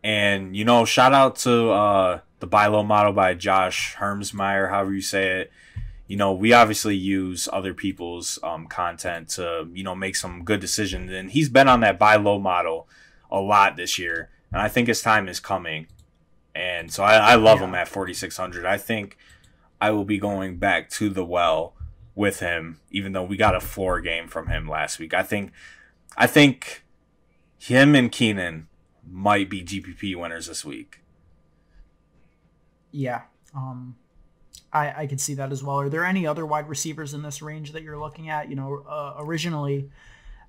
And, 0.03 0.55
you 0.55 0.65
know, 0.65 0.85
shout 0.85 1.15
out 1.15 1.37
to 1.37 1.71
uh, 1.71 2.21
the 2.41 2.47
buy 2.47 2.67
low 2.67 2.83
model 2.83 3.13
by 3.13 3.35
Josh 3.35 3.97
Hermsmeyer, 3.97 4.69
however 4.69 4.93
you 4.93 5.01
say 5.01 5.41
it 5.41 5.53
you 6.07 6.17
know, 6.17 6.33
we 6.33 6.53
obviously 6.53 6.97
use 6.97 7.49
other 7.53 7.73
people's 7.73 8.39
um, 8.43 8.67
content 8.67 9.29
to, 9.31 9.69
you 9.73 9.83
know, 9.83 9.95
make 9.95 10.17
some 10.17 10.45
good 10.45 10.61
decisions. 10.61 11.11
And 11.11 11.31
he's 11.31 11.49
been 11.49 11.69
on 11.69 11.81
that 11.81 11.99
buy 11.99 12.17
low 12.17 12.39
model 12.39 12.89
a 13.31 13.41
lot 13.41 13.77
this 13.77 13.99
year. 13.99 14.31
And 14.53 14.61
I 14.61 14.69
think 14.69 14.89
his 14.89 15.01
time 15.01 15.29
is 15.29 15.41
coming. 15.41 15.87
And 16.55 16.93
so 16.93 17.03
I, 17.03 17.17
I 17.17 17.35
love 17.37 17.61
yeah. 17.61 17.69
him 17.69 17.75
at 17.75 17.89
4,600. 17.89 18.67
I 18.67 18.77
think 18.77 19.17
I 19.81 19.91
will 19.91 20.05
be 20.05 20.19
going 20.19 20.59
back 20.59 20.91
to 20.91 21.09
the 21.09 21.25
well 21.25 21.75
with 22.15 22.41
him, 22.41 22.81
even 22.91 23.13
though 23.13 23.25
we 23.25 23.37
got 23.37 23.57
a 23.57 23.61
floor 23.61 24.01
game 24.01 24.29
from 24.29 24.49
him 24.49 24.69
last 24.69 24.99
week. 24.99 25.15
I 25.15 25.23
think, 25.23 25.53
I 26.17 26.27
think 26.27 26.85
him 27.59 27.95
and 27.95 28.13
Keenan 28.13 28.69
might 29.11 29.49
be 29.49 29.65
GPP 29.65 30.15
winners 30.17 30.47
this 30.47 30.65
week. 30.65 31.01
Yeah. 32.93 33.23
Um, 33.55 33.97
I, 34.75 35.03
I 35.03 35.07
could 35.07 35.21
see 35.21 35.35
that 35.35 35.53
as 35.53 35.63
well. 35.63 35.81
Are 35.81 35.89
there 35.89 36.05
any 36.05 36.27
other 36.27 36.45
wide 36.45 36.69
receivers 36.69 37.15
in 37.15 37.23
this 37.23 37.41
range 37.41 37.73
that 37.73 37.83
you're 37.83 37.99
looking 37.99 38.29
at? 38.29 38.51
You 38.51 38.57
know, 38.57 38.85
uh, 38.89 39.15
originally 39.19 39.89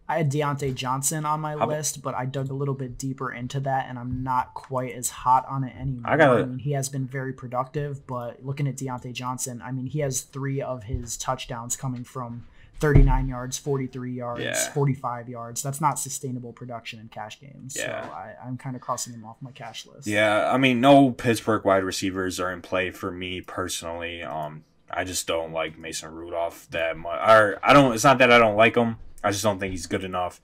I 0.08 0.18
had 0.18 0.32
Diontae 0.32 0.76
Johnson 0.76 1.26
on 1.26 1.40
my 1.40 1.56
list, 1.56 2.02
but 2.04 2.14
I 2.14 2.26
dug 2.26 2.52
a 2.52 2.54
little 2.54 2.76
bit 2.76 2.98
deeper 2.98 3.32
into 3.32 3.60
that, 3.62 3.88
and 3.90 3.98
I'm 3.98 4.24
not 4.24 4.54
quite 4.54 4.94
as 4.94 5.10
hot 5.10 5.46
on 5.48 5.64
it 5.64 5.76
anymore. 5.76 6.12
I, 6.12 6.18
gotta, 6.18 6.44
I 6.44 6.46
mean, 6.46 6.60
he 6.60 6.74
has 6.74 6.90
been 6.90 7.08
very 7.08 7.34
productive, 7.34 8.06
but 8.06 8.44
looking 8.46 8.68
at 8.68 8.76
Diontae 8.76 9.14
Johnson, 9.14 9.64
I 9.64 9.72
mean, 9.72 9.88
he 9.88 10.00
has 10.00 10.22
three 10.22 10.62
of 10.62 10.84
his 10.84 11.18
touchdowns 11.18 11.76
coming 11.76 12.04
from 12.04 12.46
39 12.80 13.28
yards, 13.28 13.58
43 13.58 14.12
yards, 14.12 14.44
yeah. 14.44 14.70
45 14.72 15.30
yards. 15.30 15.64
That's 15.64 15.80
not 15.80 15.98
sustainable 15.98 16.54
production 16.54 17.00
in 17.00 17.08
cash 17.08 17.40
games. 17.40 17.76
Yeah. 17.78 18.06
So 18.06 18.12
I, 18.12 18.36
I'm 18.46 18.58
kind 18.58 18.76
of 18.76 18.82
crossing 18.82 19.14
him 19.14 19.26
off 19.26 19.38
my 19.42 19.52
cash 19.52 19.86
list. 19.86 20.08
Yeah, 20.08 20.52
I 20.52 20.58
mean, 20.58 20.82
no 20.82 21.12
Pittsburgh 21.12 21.64
wide 21.64 21.84
receivers 21.84 22.40
are 22.40 22.52
in 22.52 22.62
play 22.62 22.92
for 22.92 23.12
me 23.12 23.42
personally. 23.42 24.24
Um, 24.24 24.66
I 24.90 25.04
just 25.04 25.26
don't 25.26 25.54
like 25.54 25.78
Mason 25.78 26.14
Rudolph 26.14 26.68
that 26.72 26.98
much. 26.98 27.20
Or 27.28 27.60
I 27.64 27.74
don't. 27.74 27.94
It's 27.94 28.04
not 28.04 28.18
that 28.20 28.32
I 28.32 28.38
don't 28.38 28.58
like 28.58 28.76
him. 28.76 28.98
I 29.24 29.32
just 29.32 29.44
don't 29.44 29.60
think 29.60 29.72
he's 29.72 29.88
good 29.88 30.04
enough 30.04 30.42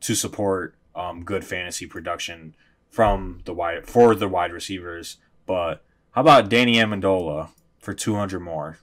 to 0.00 0.14
support 0.14 0.74
um, 0.94 1.22
good 1.22 1.44
fantasy 1.44 1.86
production 1.86 2.54
from 2.90 3.40
the 3.44 3.54
wide 3.54 3.86
for 3.86 4.14
the 4.14 4.28
wide 4.28 4.52
receivers. 4.52 5.18
But 5.46 5.84
how 6.12 6.22
about 6.22 6.48
Danny 6.48 6.76
Amendola 6.76 7.50
for 7.78 7.92
two 7.92 8.14
hundred 8.14 8.40
more? 8.40 8.78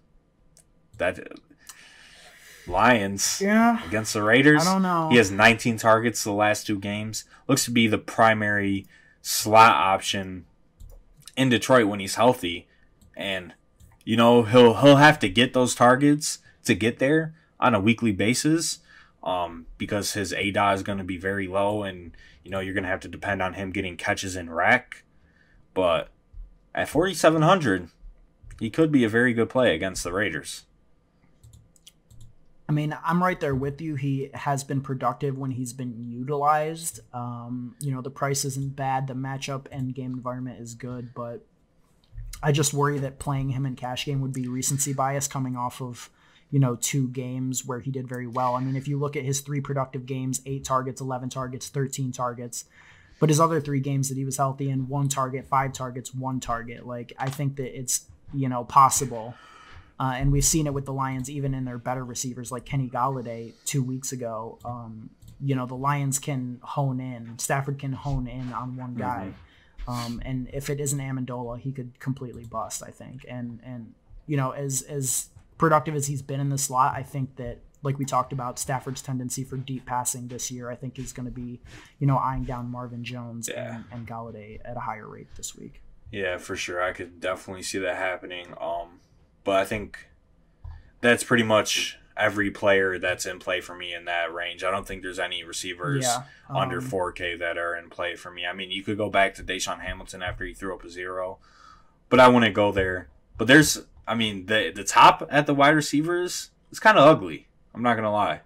That 0.97 1.19
Lions 2.71 3.41
Yeah. 3.41 3.85
against 3.85 4.13
the 4.13 4.23
Raiders. 4.23 4.65
I 4.65 4.73
don't 4.73 4.81
know. 4.81 5.09
He 5.09 5.17
has 5.17 5.29
19 5.31 5.77
targets 5.77 6.23
the 6.23 6.31
last 6.31 6.65
two 6.65 6.79
games. 6.79 7.25
Looks 7.47 7.65
to 7.65 7.71
be 7.71 7.87
the 7.87 7.97
primary 7.97 8.87
slot 9.21 9.75
option 9.75 10.45
in 11.35 11.49
Detroit 11.49 11.87
when 11.87 11.99
he's 11.99 12.15
healthy, 12.15 12.67
and 13.15 13.53
you 14.03 14.17
know 14.17 14.43
he'll 14.43 14.75
he'll 14.75 14.95
have 14.97 15.19
to 15.19 15.29
get 15.29 15.53
those 15.53 15.75
targets 15.75 16.39
to 16.65 16.73
get 16.73 16.99
there 16.99 17.33
on 17.59 17.75
a 17.75 17.79
weekly 17.79 18.11
basis, 18.11 18.79
um, 19.23 19.65
because 19.77 20.13
his 20.13 20.33
ADA 20.33 20.71
is 20.73 20.83
going 20.83 20.97
to 20.97 21.03
be 21.03 21.17
very 21.17 21.47
low, 21.47 21.83
and 21.83 22.15
you 22.43 22.49
know 22.51 22.59
you're 22.59 22.73
going 22.73 22.83
to 22.83 22.89
have 22.89 22.99
to 23.01 23.07
depend 23.07 23.41
on 23.41 23.53
him 23.53 23.71
getting 23.71 23.97
catches 23.97 24.35
in 24.35 24.49
rack. 24.49 25.03
But 25.73 26.09
at 26.75 26.89
4,700, 26.89 27.89
he 28.59 28.69
could 28.69 28.91
be 28.91 29.03
a 29.03 29.09
very 29.09 29.33
good 29.33 29.49
play 29.49 29.73
against 29.75 30.03
the 30.03 30.11
Raiders. 30.11 30.63
I 32.71 32.73
mean, 32.73 32.97
I'm 33.03 33.21
right 33.21 33.37
there 33.37 33.53
with 33.53 33.81
you. 33.81 33.95
He 33.95 34.29
has 34.33 34.63
been 34.63 34.79
productive 34.79 35.37
when 35.37 35.51
he's 35.51 35.73
been 35.73 35.93
utilized. 36.09 37.01
Um, 37.13 37.75
you 37.81 37.93
know, 37.93 38.01
the 38.01 38.09
price 38.09 38.45
isn't 38.45 38.77
bad. 38.77 39.07
The 39.07 39.13
matchup 39.13 39.65
and 39.73 39.93
game 39.93 40.13
environment 40.13 40.61
is 40.61 40.73
good, 40.73 41.13
but 41.13 41.45
I 42.41 42.53
just 42.53 42.73
worry 42.73 42.97
that 42.99 43.19
playing 43.19 43.49
him 43.49 43.65
in 43.65 43.75
cash 43.75 44.05
game 44.05 44.21
would 44.21 44.31
be 44.31 44.47
recency 44.47 44.93
bias 44.93 45.27
coming 45.27 45.57
off 45.57 45.81
of, 45.81 46.09
you 46.49 46.59
know, 46.59 46.77
two 46.77 47.09
games 47.09 47.65
where 47.65 47.81
he 47.81 47.91
did 47.91 48.07
very 48.07 48.25
well. 48.25 48.55
I 48.55 48.61
mean, 48.61 48.77
if 48.77 48.87
you 48.87 48.97
look 48.97 49.17
at 49.17 49.23
his 49.23 49.41
three 49.41 49.59
productive 49.59 50.05
games, 50.05 50.39
eight 50.45 50.63
targets, 50.63 51.01
11 51.01 51.27
targets, 51.27 51.67
13 51.67 52.13
targets, 52.13 52.63
but 53.19 53.27
his 53.27 53.41
other 53.41 53.59
three 53.59 53.81
games 53.81 54.07
that 54.07 54.17
he 54.17 54.23
was 54.23 54.37
healthy 54.37 54.69
in, 54.69 54.87
one 54.87 55.09
target, 55.09 55.45
five 55.45 55.73
targets, 55.73 56.15
one 56.15 56.39
target. 56.39 56.87
Like, 56.87 57.11
I 57.19 57.29
think 57.29 57.57
that 57.57 57.77
it's, 57.77 58.05
you 58.33 58.47
know, 58.47 58.63
possible 58.63 59.35
uh, 60.01 60.13
and 60.19 60.31
we've 60.31 60.43
seen 60.55 60.65
it 60.65 60.73
with 60.73 60.85
the 60.85 60.93
Lions, 60.93 61.29
even 61.29 61.53
in 61.53 61.63
their 61.65 61.77
better 61.77 62.03
receivers 62.03 62.51
like 62.51 62.65
Kenny 62.65 62.89
Golladay 62.89 63.53
two 63.65 63.83
weeks 63.83 64.11
ago. 64.11 64.57
Um, 64.65 65.11
you 65.39 65.55
know, 65.55 65.65
the 65.67 65.75
Lions 65.75 66.17
can 66.19 66.59
hone 66.63 66.99
in. 66.99 67.37
Stafford 67.37 67.77
can 67.77 67.93
hone 67.93 68.25
in 68.27 68.51
on 68.51 68.75
one 68.75 68.95
guy. 68.95 69.33
Um, 69.87 70.21
and 70.25 70.49
if 70.53 70.69
it 70.69 70.79
isn't 70.79 70.99
Amendola, 70.99 71.59
he 71.59 71.71
could 71.71 71.99
completely 71.99 72.45
bust, 72.45 72.83
I 72.85 72.91
think. 72.91 73.25
And, 73.27 73.59
and, 73.63 73.93
you 74.27 74.37
know, 74.37 74.51
as, 74.51 74.81
as 74.83 75.29
productive 75.57 75.95
as 75.95 76.07
he's 76.07 76.21
been 76.21 76.39
in 76.39 76.49
the 76.49 76.57
slot, 76.57 76.93
I 76.95 77.03
think 77.03 77.35
that, 77.37 77.59
like 77.83 77.97
we 77.97 78.05
talked 78.05 78.31
about, 78.31 78.59
Stafford's 78.59 79.01
tendency 79.01 79.43
for 79.43 79.57
deep 79.57 79.87
passing 79.87 80.27
this 80.27 80.51
year, 80.51 80.69
I 80.69 80.75
think 80.75 80.99
is 80.99 81.11
going 81.13 81.25
to 81.25 81.31
be, 81.31 81.59
you 81.97 82.05
know, 82.05 82.17
eyeing 82.17 82.43
down 82.43 82.69
Marvin 82.69 83.03
Jones 83.03 83.49
Yeah. 83.51 83.75
and, 83.75 83.85
and 83.91 84.07
Golladay 84.07 84.59
at 84.63 84.77
a 84.77 84.81
higher 84.81 85.07
rate 85.07 85.29
this 85.35 85.55
week. 85.55 85.81
Yeah, 86.11 86.37
for 86.37 86.55
sure. 86.55 86.83
I 86.83 86.91
could 86.93 87.19
definitely 87.19 87.63
see 87.63 87.79
that 87.79 87.95
happening. 87.95 88.53
Um, 88.61 88.90
but 89.43 89.55
I 89.55 89.65
think 89.65 90.07
that's 91.01 91.23
pretty 91.23 91.43
much 91.43 91.97
every 92.17 92.51
player 92.51 92.99
that's 92.99 93.25
in 93.25 93.39
play 93.39 93.61
for 93.61 93.75
me 93.75 93.93
in 93.93 94.05
that 94.05 94.33
range. 94.33 94.63
I 94.63 94.71
don't 94.71 94.87
think 94.87 95.01
there's 95.01 95.19
any 95.19 95.43
receivers 95.43 96.03
Yeah, 96.03 96.23
under 96.49 96.77
um, 96.77 96.89
4K 96.89 97.39
that 97.39 97.57
are 97.57 97.75
in 97.75 97.89
play 97.89 98.15
for 98.15 98.31
me. 98.31 98.45
I 98.45 98.53
mean, 98.53 98.71
you 98.71 98.83
could 98.83 98.97
go 98.97 99.09
back 99.09 99.33
to 99.35 99.43
DaeSean 99.43 99.79
Hamilton 99.79 100.21
after 100.21 100.45
he 100.45 100.53
threw 100.53 100.75
up 100.75 100.83
a 100.83 100.89
zero, 100.89 101.39
but 102.09 102.19
I 102.19 102.27
wouldn't 102.27 102.53
go 102.53 102.71
there. 102.71 103.09
But 103.37 103.47
there's, 103.47 103.81
I 104.07 104.15
mean, 104.15 104.45
the 104.45 104.71
the 104.73 104.83
top 104.83 105.27
at 105.31 105.47
the 105.47 105.55
wide 105.55 105.69
receivers 105.69 106.51
is 106.71 106.79
kind 106.79 106.97
of 106.97 107.07
ugly. 107.07 107.47
I'm 107.73 107.81
not 107.81 107.95
gonna 107.95 108.11
lie. 108.11 108.41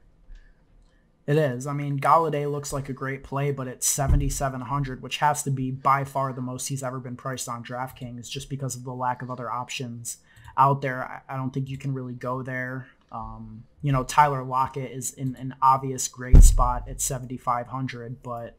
It 1.27 1.37
is. 1.37 1.65
I 1.65 1.73
mean, 1.73 1.99
Golladay 1.99 2.49
looks 2.49 2.71
like 2.71 2.87
a 2.87 2.93
great 2.93 3.23
play, 3.23 3.51
but 3.51 3.67
it's 3.67 3.87
7,700, 3.87 5.01
which 5.01 5.17
has 5.17 5.41
to 5.41 5.49
be 5.49 5.71
by 5.71 6.03
far 6.03 6.31
the 6.31 6.41
most 6.41 6.67
he's 6.67 6.83
ever 6.83 6.99
been 6.99 7.15
priced 7.15 7.49
on 7.49 7.63
DraftKings 7.63 8.29
just 8.29 8.47
because 8.47 8.75
of 8.75 8.83
the 8.83 8.93
lack 8.93 9.23
of 9.23 9.31
other 9.31 9.51
options 9.51 10.17
out 10.57 10.81
there. 10.81 11.23
I- 11.29 11.35
don't 11.37 11.51
think 11.51 11.69
you 11.69 11.77
can 11.77 11.93
really 11.93 12.13
go 12.13 12.41
there. 12.41 12.87
Um, 13.11 13.63
you 13.81 13.91
know, 13.91 14.03
Tyler 14.03 14.43
Lockett 14.43 14.91
is 14.91 15.13
in 15.13 15.35
an 15.37 15.55
obvious 15.61 16.07
great 16.07 16.43
spot 16.43 16.87
at 16.89 16.99
7,500, 16.99 18.21
but, 18.23 18.57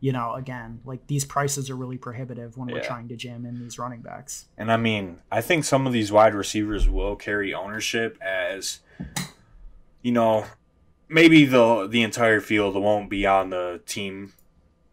you 0.00 0.12
know, 0.12 0.34
again, 0.34 0.80
like 0.84 1.06
these 1.06 1.24
prices 1.24 1.70
are 1.70 1.76
really 1.76 1.96
prohibitive 1.98 2.56
when 2.56 2.68
we're 2.68 2.78
trying 2.86 3.08
to 3.08 3.16
jam 3.16 3.44
in 3.46 3.58
these 3.58 3.78
running 3.78 4.02
backs. 4.02 4.46
And 4.56 4.70
I 4.70 4.76
mean, 4.76 5.18
I 5.32 5.40
think 5.40 5.64
some 5.64 5.86
of 5.86 5.92
these 5.92 6.12
wide 6.12 6.34
receivers 6.34 6.88
will 6.88 7.16
carry 7.16 7.52
ownership 7.54 8.16
as, 8.20 8.80
you 10.02 10.12
know, 10.12 10.44
maybe 11.08 11.44
the 11.44 11.86
the 11.88 12.02
entire 12.02 12.40
field 12.40 12.74
won't 12.76 13.08
be 13.10 13.26
on 13.26 13.50
the 13.50 13.80
team 13.86 14.32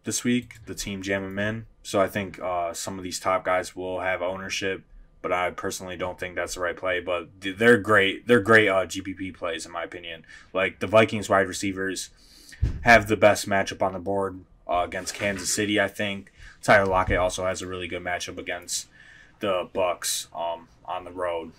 this 0.04 0.24
week, 0.24 0.56
the 0.66 0.74
team 0.74 1.02
jam 1.02 1.24
'em 1.24 1.38
in. 1.38 1.66
So 1.82 2.00
I 2.00 2.08
think 2.08 2.38
uh, 2.40 2.72
some 2.72 2.98
of 2.98 3.04
these 3.04 3.20
top 3.20 3.44
guys 3.44 3.76
will 3.76 4.00
have 4.00 4.22
ownership, 4.22 4.82
but 5.24 5.32
I 5.32 5.48
personally 5.52 5.96
don't 5.96 6.20
think 6.20 6.34
that's 6.34 6.56
the 6.56 6.60
right 6.60 6.76
play. 6.76 7.00
But 7.00 7.28
they're 7.40 7.78
great. 7.78 8.26
They're 8.26 8.40
great 8.40 8.68
uh, 8.68 8.84
GPP 8.84 9.34
plays 9.34 9.64
in 9.64 9.72
my 9.72 9.82
opinion. 9.82 10.26
Like 10.52 10.80
the 10.80 10.86
Vikings 10.86 11.30
wide 11.30 11.48
receivers 11.48 12.10
have 12.82 13.08
the 13.08 13.16
best 13.16 13.48
matchup 13.48 13.80
on 13.80 13.94
the 13.94 13.98
board 13.98 14.40
uh, 14.68 14.82
against 14.84 15.14
Kansas 15.14 15.52
City. 15.52 15.80
I 15.80 15.88
think 15.88 16.30
Tyler 16.62 16.84
Lockett 16.84 17.16
also 17.16 17.46
has 17.46 17.62
a 17.62 17.66
really 17.66 17.88
good 17.88 18.04
matchup 18.04 18.36
against 18.36 18.86
the 19.40 19.66
Bucs 19.74 20.26
um, 20.36 20.68
on 20.84 21.04
the 21.04 21.10
road. 21.10 21.52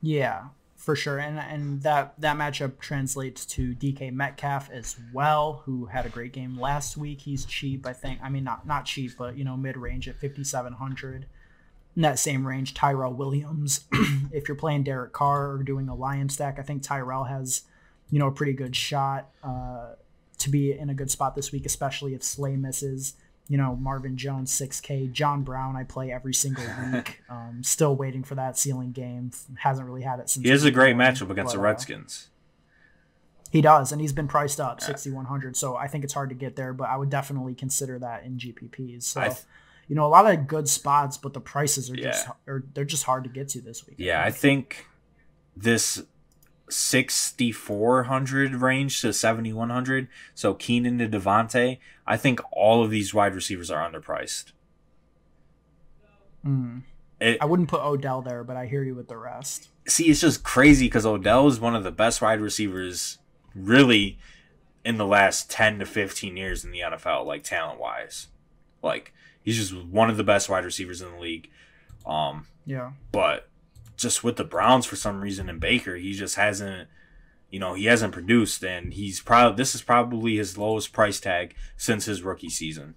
Yeah, 0.00 0.50
for 0.76 0.94
sure. 0.94 1.18
And 1.18 1.36
and 1.36 1.82
that 1.82 2.14
that 2.20 2.36
matchup 2.36 2.78
translates 2.78 3.44
to 3.46 3.74
DK 3.74 4.12
Metcalf 4.12 4.70
as 4.70 4.94
well, 5.12 5.62
who 5.64 5.86
had 5.86 6.06
a 6.06 6.10
great 6.10 6.30
game 6.30 6.56
last 6.56 6.96
week. 6.96 7.22
He's 7.22 7.44
cheap, 7.44 7.84
I 7.88 7.92
think. 7.92 8.20
I 8.22 8.28
mean, 8.28 8.44
not 8.44 8.68
not 8.68 8.84
cheap, 8.84 9.14
but 9.18 9.36
you 9.36 9.42
know, 9.42 9.56
mid 9.56 9.76
range 9.76 10.08
at 10.08 10.14
fifty 10.14 10.44
seven 10.44 10.74
hundred. 10.74 11.26
In 11.94 12.02
that 12.02 12.18
same 12.18 12.46
range, 12.46 12.72
Tyrell 12.72 13.12
Williams. 13.12 13.84
if 14.32 14.48
you're 14.48 14.56
playing 14.56 14.84
Derek 14.84 15.12
Carr 15.12 15.52
or 15.52 15.62
doing 15.62 15.88
a 15.88 15.94
Lion 15.94 16.30
stack, 16.30 16.58
I 16.58 16.62
think 16.62 16.82
Tyrell 16.82 17.24
has, 17.24 17.62
you 18.10 18.18
know, 18.18 18.28
a 18.28 18.32
pretty 18.32 18.54
good 18.54 18.74
shot 18.74 19.28
uh, 19.42 19.90
to 20.38 20.50
be 20.50 20.72
in 20.72 20.88
a 20.88 20.94
good 20.94 21.10
spot 21.10 21.36
this 21.36 21.52
week, 21.52 21.66
especially 21.66 22.14
if 22.14 22.22
Slay 22.22 22.56
misses. 22.56 23.14
You 23.48 23.58
know, 23.58 23.76
Marvin 23.76 24.16
Jones, 24.16 24.50
6K. 24.52 25.12
John 25.12 25.42
Brown, 25.42 25.76
I 25.76 25.84
play 25.84 26.10
every 26.10 26.32
single 26.32 26.64
week. 26.92 27.20
Um, 27.28 27.60
still 27.62 27.94
waiting 27.94 28.22
for 28.22 28.36
that 28.36 28.56
ceiling 28.56 28.92
game. 28.92 29.32
Hasn't 29.58 29.86
really 29.86 30.02
had 30.02 30.20
it 30.20 30.30
since. 30.30 30.44
He 30.44 30.50
has 30.50 30.64
a 30.64 30.70
great 30.70 30.96
matchup 30.96 31.28
against 31.28 31.52
but, 31.52 31.58
the 31.58 31.58
uh, 31.58 31.68
Redskins. 31.68 32.28
he 33.50 33.60
does, 33.60 33.92
and 33.92 34.00
he's 34.00 34.14
been 34.14 34.28
priced 34.28 34.60
up 34.60 34.80
6,100. 34.80 35.56
So 35.58 35.76
I 35.76 35.88
think 35.88 36.04
it's 36.04 36.14
hard 36.14 36.30
to 36.30 36.34
get 36.34 36.56
there, 36.56 36.72
but 36.72 36.88
I 36.88 36.96
would 36.96 37.10
definitely 37.10 37.54
consider 37.54 37.98
that 37.98 38.24
in 38.24 38.38
GPPs. 38.38 39.02
So, 39.02 39.20
you 39.92 39.96
know, 39.96 40.06
a 40.06 40.08
lot 40.08 40.24
of 40.24 40.46
good 40.46 40.66
spots, 40.70 41.18
but 41.18 41.34
the 41.34 41.40
prices 41.40 41.90
are 41.90 41.96
just, 41.96 42.26
or 42.46 42.64
they're 42.72 42.86
just 42.86 43.04
hard 43.04 43.24
to 43.24 43.28
get 43.28 43.48
to 43.48 43.60
this 43.60 43.86
week. 43.86 43.96
Yeah, 43.98 44.24
I 44.24 44.30
think 44.30 44.86
this 45.54 46.02
6,400 46.70 48.54
range 48.54 49.02
to 49.02 49.12
7,100. 49.12 50.08
So 50.34 50.54
Keenan 50.54 50.96
to 50.96 51.08
Davante. 51.10 51.76
I 52.06 52.16
think 52.16 52.40
all 52.50 52.82
of 52.82 52.88
these 52.88 53.12
wide 53.12 53.34
receivers 53.34 53.70
are 53.70 53.86
underpriced. 53.86 54.52
Mm. 56.42 56.84
It, 57.20 57.36
I 57.42 57.44
wouldn't 57.44 57.68
put 57.68 57.82
Odell 57.82 58.22
there, 58.22 58.44
but 58.44 58.56
I 58.56 58.64
hear 58.64 58.82
you 58.82 58.94
with 58.94 59.08
the 59.08 59.18
rest. 59.18 59.68
see, 59.86 60.04
it's 60.04 60.22
just 60.22 60.42
crazy 60.42 60.86
because 60.86 61.04
Odell 61.04 61.48
is 61.48 61.60
one 61.60 61.76
of 61.76 61.84
the 61.84 61.92
best 61.92 62.22
wide 62.22 62.40
receivers, 62.40 63.18
really, 63.54 64.18
in 64.86 64.96
the 64.96 65.06
last 65.06 65.50
10 65.50 65.80
to 65.80 65.84
15 65.84 66.34
years 66.34 66.64
in 66.64 66.70
the 66.70 66.80
NFL, 66.80 67.26
like 67.26 67.44
talent 67.44 67.78
wise. 67.78 68.28
Like, 68.82 69.12
he's 69.42 69.56
just 69.56 69.74
one 69.86 70.10
of 70.10 70.16
the 70.16 70.24
best 70.24 70.48
wide 70.48 70.64
receivers 70.64 71.00
in 71.02 71.10
the 71.12 71.18
league. 71.18 71.50
Um, 72.06 72.46
Yeah. 72.66 72.92
but 73.12 73.48
just 73.96 74.24
with 74.24 74.36
the 74.36 74.44
Browns 74.44 74.86
for 74.86 74.96
some 74.96 75.20
reason 75.20 75.48
and 75.48 75.60
Baker, 75.60 75.96
he 75.96 76.12
just 76.12 76.34
hasn't, 76.36 76.88
you 77.50 77.58
know, 77.60 77.74
he 77.74 77.84
hasn't 77.84 78.12
produced, 78.12 78.64
and 78.64 78.92
he's 78.94 79.20
probably 79.20 79.56
this 79.56 79.74
is 79.74 79.82
probably 79.82 80.36
his 80.36 80.56
lowest 80.58 80.92
price 80.92 81.20
tag 81.20 81.54
since 81.76 82.06
his 82.06 82.22
rookie 82.22 82.48
season. 82.48 82.94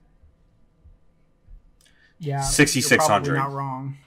Yeah, 2.17 2.37
you're 2.37 2.43
6,600. 2.43 3.35
Not 3.35 3.51
wrong. 3.51 3.97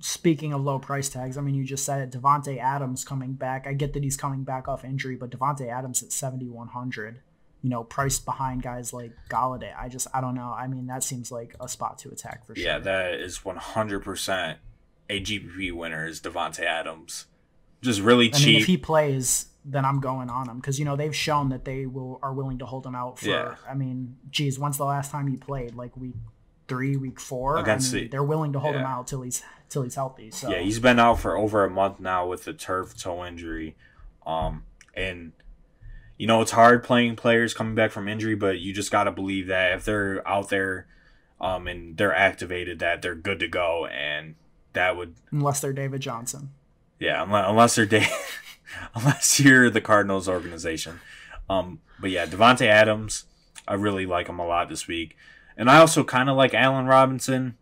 Speaking 0.00 0.52
of 0.52 0.60
low 0.62 0.78
price 0.78 1.08
tags, 1.08 1.38
I 1.38 1.40
mean, 1.40 1.54
you 1.54 1.64
just 1.64 1.84
said 1.84 2.00
it. 2.02 2.10
Davante 2.20 2.58
Adams 2.58 3.04
coming 3.04 3.32
back. 3.32 3.66
I 3.66 3.72
get 3.72 3.92
that 3.94 4.02
he's 4.04 4.16
coming 4.16 4.42
back 4.44 4.68
off 4.68 4.84
injury, 4.84 5.16
but 5.16 5.30
Davante 5.30 5.68
Adams 5.70 6.02
at 6.02 6.12
seventy 6.12 6.48
one 6.48 6.68
hundred. 6.68 7.20
You 7.66 7.70
know, 7.70 7.82
priced 7.82 8.24
behind 8.24 8.62
guys 8.62 8.92
like 8.92 9.10
Golladay. 9.28 9.72
I 9.76 9.88
just, 9.88 10.06
I 10.14 10.20
don't 10.20 10.36
know. 10.36 10.54
I 10.56 10.68
mean, 10.68 10.86
that 10.86 11.02
seems 11.02 11.32
like 11.32 11.56
a 11.60 11.68
spot 11.68 11.98
to 11.98 12.10
attack 12.10 12.46
for 12.46 12.54
sure. 12.54 12.64
Yeah, 12.64 12.78
that 12.78 13.14
is 13.14 13.44
one 13.44 13.56
hundred 13.56 14.04
percent 14.04 14.58
a 15.10 15.20
GPP 15.20 15.72
winner 15.72 16.06
is 16.06 16.20
Davante 16.20 16.60
Adams. 16.60 17.26
Just 17.82 18.00
really 18.00 18.32
I 18.32 18.36
mean, 18.36 18.44
cheap. 18.44 18.60
if 18.60 18.66
he 18.66 18.76
plays, 18.76 19.46
then 19.64 19.84
I'm 19.84 19.98
going 19.98 20.30
on 20.30 20.48
him 20.48 20.58
because 20.60 20.78
you 20.78 20.84
know 20.84 20.94
they've 20.94 21.14
shown 21.14 21.48
that 21.48 21.64
they 21.64 21.86
will 21.86 22.20
are 22.22 22.32
willing 22.32 22.58
to 22.58 22.66
hold 22.66 22.86
him 22.86 22.94
out 22.94 23.18
for. 23.18 23.26
Yeah. 23.28 23.54
I 23.68 23.74
mean, 23.74 24.16
geez, 24.30 24.60
when's 24.60 24.76
the 24.76 24.84
last 24.84 25.10
time 25.10 25.26
he 25.26 25.36
played? 25.36 25.74
Like 25.74 25.96
week 25.96 26.14
three, 26.68 26.96
week 26.96 27.18
four. 27.18 27.58
Against 27.58 27.92
I 27.92 27.96
mean, 27.96 28.04
the- 28.04 28.10
they're 28.10 28.22
willing 28.22 28.52
to 28.52 28.60
hold 28.60 28.76
him 28.76 28.86
out 28.86 29.08
till 29.08 29.22
he's 29.22 29.42
till 29.68 29.82
he's 29.82 29.96
healthy. 29.96 30.30
So 30.30 30.50
Yeah, 30.50 30.60
he's 30.60 30.78
been 30.78 31.00
out 31.00 31.18
for 31.18 31.36
over 31.36 31.64
a 31.64 31.70
month 31.70 31.98
now 31.98 32.28
with 32.28 32.46
a 32.46 32.52
turf 32.52 32.96
toe 32.96 33.24
injury. 33.24 33.74
Um, 34.24 34.64
and 34.94 35.32
you 36.18 36.26
know 36.26 36.40
it's 36.40 36.52
hard 36.52 36.82
playing 36.82 37.16
players 37.16 37.54
coming 37.54 37.74
back 37.74 37.90
from 37.90 38.08
injury, 38.08 38.34
but 38.34 38.58
you 38.58 38.72
just 38.72 38.90
got 38.90 39.04
to 39.04 39.12
believe 39.12 39.46
that 39.48 39.72
if 39.72 39.84
they're 39.84 40.26
out 40.26 40.48
there, 40.48 40.86
um, 41.40 41.66
and 41.66 41.96
they're 41.96 42.14
activated, 42.14 42.78
that 42.78 43.02
they're 43.02 43.14
good 43.14 43.40
to 43.40 43.48
go, 43.48 43.86
and 43.86 44.34
that 44.72 44.96
would 44.96 45.14
unless 45.30 45.60
they're 45.60 45.72
David 45.72 46.00
Johnson. 46.00 46.50
yeah, 46.98 47.22
unless, 47.22 47.48
unless 47.48 47.74
they're 47.74 48.08
unless 48.94 49.40
you're 49.40 49.70
the 49.70 49.80
Cardinals 49.80 50.28
organization. 50.28 51.00
Um, 51.48 51.80
but 52.00 52.10
yeah, 52.10 52.26
Davante 52.26 52.66
Adams, 52.66 53.24
I 53.68 53.74
really 53.74 54.06
like 54.06 54.28
him 54.28 54.38
a 54.38 54.46
lot 54.46 54.68
this 54.68 54.86
week, 54.86 55.16
and 55.56 55.70
I 55.70 55.78
also 55.78 56.04
kind 56.04 56.28
of 56.30 56.36
like 56.36 56.54
Allen 56.54 56.86
Robinson. 56.86 57.56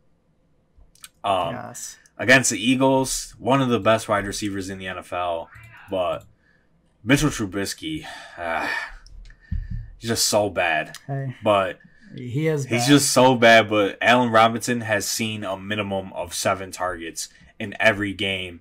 Um, 1.22 1.54
yes. 1.54 1.96
against 2.18 2.50
the 2.50 2.62
Eagles, 2.62 3.34
one 3.38 3.62
of 3.62 3.70
the 3.70 3.80
best 3.80 4.10
wide 4.10 4.26
receivers 4.26 4.68
in 4.68 4.78
the 4.78 4.84
NFL, 4.84 5.48
but 5.90 6.26
Mitchell 7.04 7.28
Trubisky, 7.28 8.06
ah, 8.38 8.70
he's 9.98 10.08
just 10.08 10.26
so 10.26 10.48
bad. 10.48 10.96
Hey, 11.06 11.36
But 11.42 11.78
he 12.16 12.48
is. 12.48 12.64
he's 12.66 12.86
just 12.86 13.10
so 13.10 13.34
bad. 13.34 13.68
But 13.68 13.98
Allen 14.00 14.30
Robinson 14.30 14.80
has 14.82 15.06
seen 15.06 15.44
a 15.44 15.56
minimum 15.58 16.12
of 16.14 16.32
seven 16.32 16.70
targets 16.70 17.28
in 17.58 17.74
every 17.78 18.12
game 18.14 18.60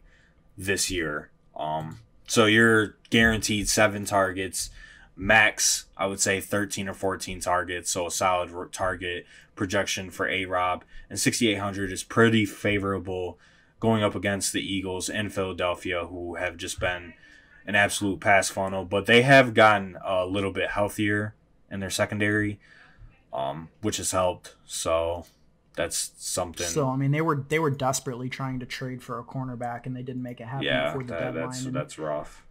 this 0.57 0.91
year. 0.91 1.29
Um, 1.55 1.99
so 2.27 2.45
you're 2.45 2.95
guaranteed 3.09 3.69
seven 3.69 4.05
targets, 4.05 4.69
max. 5.15 5.85
I 5.95 6.07
would 6.07 6.19
say 6.19 6.41
thirteen 6.41 6.89
or 6.89 6.93
fourteen 6.93 7.39
targets. 7.39 7.91
So 7.91 8.07
a 8.07 8.11
solid 8.11 8.73
target 8.73 9.25
projection 9.55 10.09
for 10.09 10.27
A 10.27 10.45
Rob, 10.45 10.83
and 11.11 11.19
6,800 11.19 11.91
is 11.91 12.03
pretty 12.03 12.43
favorable 12.43 13.37
going 13.79 14.01
up 14.03 14.15
against 14.15 14.51
the 14.51 14.61
Eagles 14.61 15.09
in 15.09 15.29
Philadelphia, 15.29 16.07
who 16.07 16.35
have 16.35 16.57
just 16.57 16.79
been 16.79 17.13
an 17.65 17.75
absolute 17.75 18.19
pass 18.19 18.49
funnel. 18.49 18.85
But 18.85 19.05
they 19.05 19.21
have 19.23 19.53
gotten 19.53 19.97
a 20.03 20.25
little 20.25 20.51
bit 20.51 20.71
healthier 20.71 21.35
in 21.71 21.79
their 21.79 21.89
secondary, 21.89 22.59
um, 23.33 23.69
which 23.81 23.97
has 23.97 24.11
helped. 24.11 24.55
So 24.65 25.25
that's 25.75 26.11
something. 26.17 26.67
So 26.67 26.89
I 26.89 26.95
mean, 26.95 27.11
they 27.11 27.21
were 27.21 27.45
they 27.49 27.59
were 27.59 27.71
desperately 27.71 28.29
trying 28.29 28.59
to 28.59 28.65
trade 28.65 29.01
for 29.01 29.17
a 29.19 29.23
cornerback, 29.23 29.85
and 29.85 29.95
they 29.95 30.03
didn't 30.03 30.23
make 30.23 30.39
it 30.39 30.45
happen 30.47 30.65
yeah, 30.65 30.87
before 30.87 31.03
the 31.03 31.13
that, 31.13 31.19
deadline. 31.19 31.45
that's 31.49 31.65
and 31.65 31.75
that's 31.75 31.97
rough. 31.97 32.45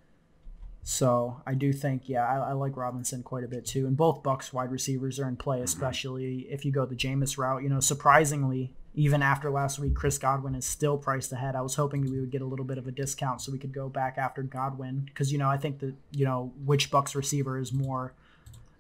so 0.82 1.40
I 1.46 1.54
do 1.54 1.72
think, 1.72 2.08
yeah, 2.08 2.26
I, 2.26 2.50
I 2.50 2.52
like 2.54 2.76
Robinson 2.76 3.22
quite 3.22 3.44
a 3.44 3.48
bit 3.48 3.64
too. 3.64 3.86
And 3.86 3.96
both 3.96 4.22
Bucs 4.24 4.52
wide 4.52 4.72
receivers 4.72 5.20
are 5.20 5.28
in 5.28 5.36
play, 5.36 5.58
Mm-hmm. 5.58 5.64
especially 5.64 6.38
if 6.50 6.64
you 6.64 6.72
go 6.72 6.84
the 6.86 6.96
Jameis 6.96 7.38
route. 7.38 7.62
You 7.62 7.68
know, 7.68 7.78
surprisingly, 7.80 8.74
even 8.95 9.22
after 9.22 9.51
last 9.51 9.78
week, 9.78 9.95
Chris 9.95 10.18
Godwin 10.18 10.55
is 10.55 10.66
still 10.66 10.99
priced 10.99 11.32
ahead. 11.32 11.57
I 11.57 11.62
was 11.62 11.74
hoping 11.76 12.03
we 12.11 12.20
would 12.20 12.30
get 12.30 12.43
a 12.43 12.47
little 12.47 12.64
bit 12.66 12.76
of 12.78 12.86
a 12.86 12.93
discount 12.93 13.40
so 13.40 13.51
we 13.51 13.59
could 13.59 13.72
go 13.72 13.88
back 13.88 14.18
after 14.18 14.43
Godwin 14.43 15.03
because 15.07 15.32
you 15.32 15.38
know 15.38 15.49
I 15.49 15.57
think 15.57 15.78
that 15.80 15.95
you 16.11 16.24
know 16.24 16.53
which 16.64 16.90
Bucs 16.90 17.14
receiver 17.14 17.59
is 17.59 17.72
more 17.72 18.12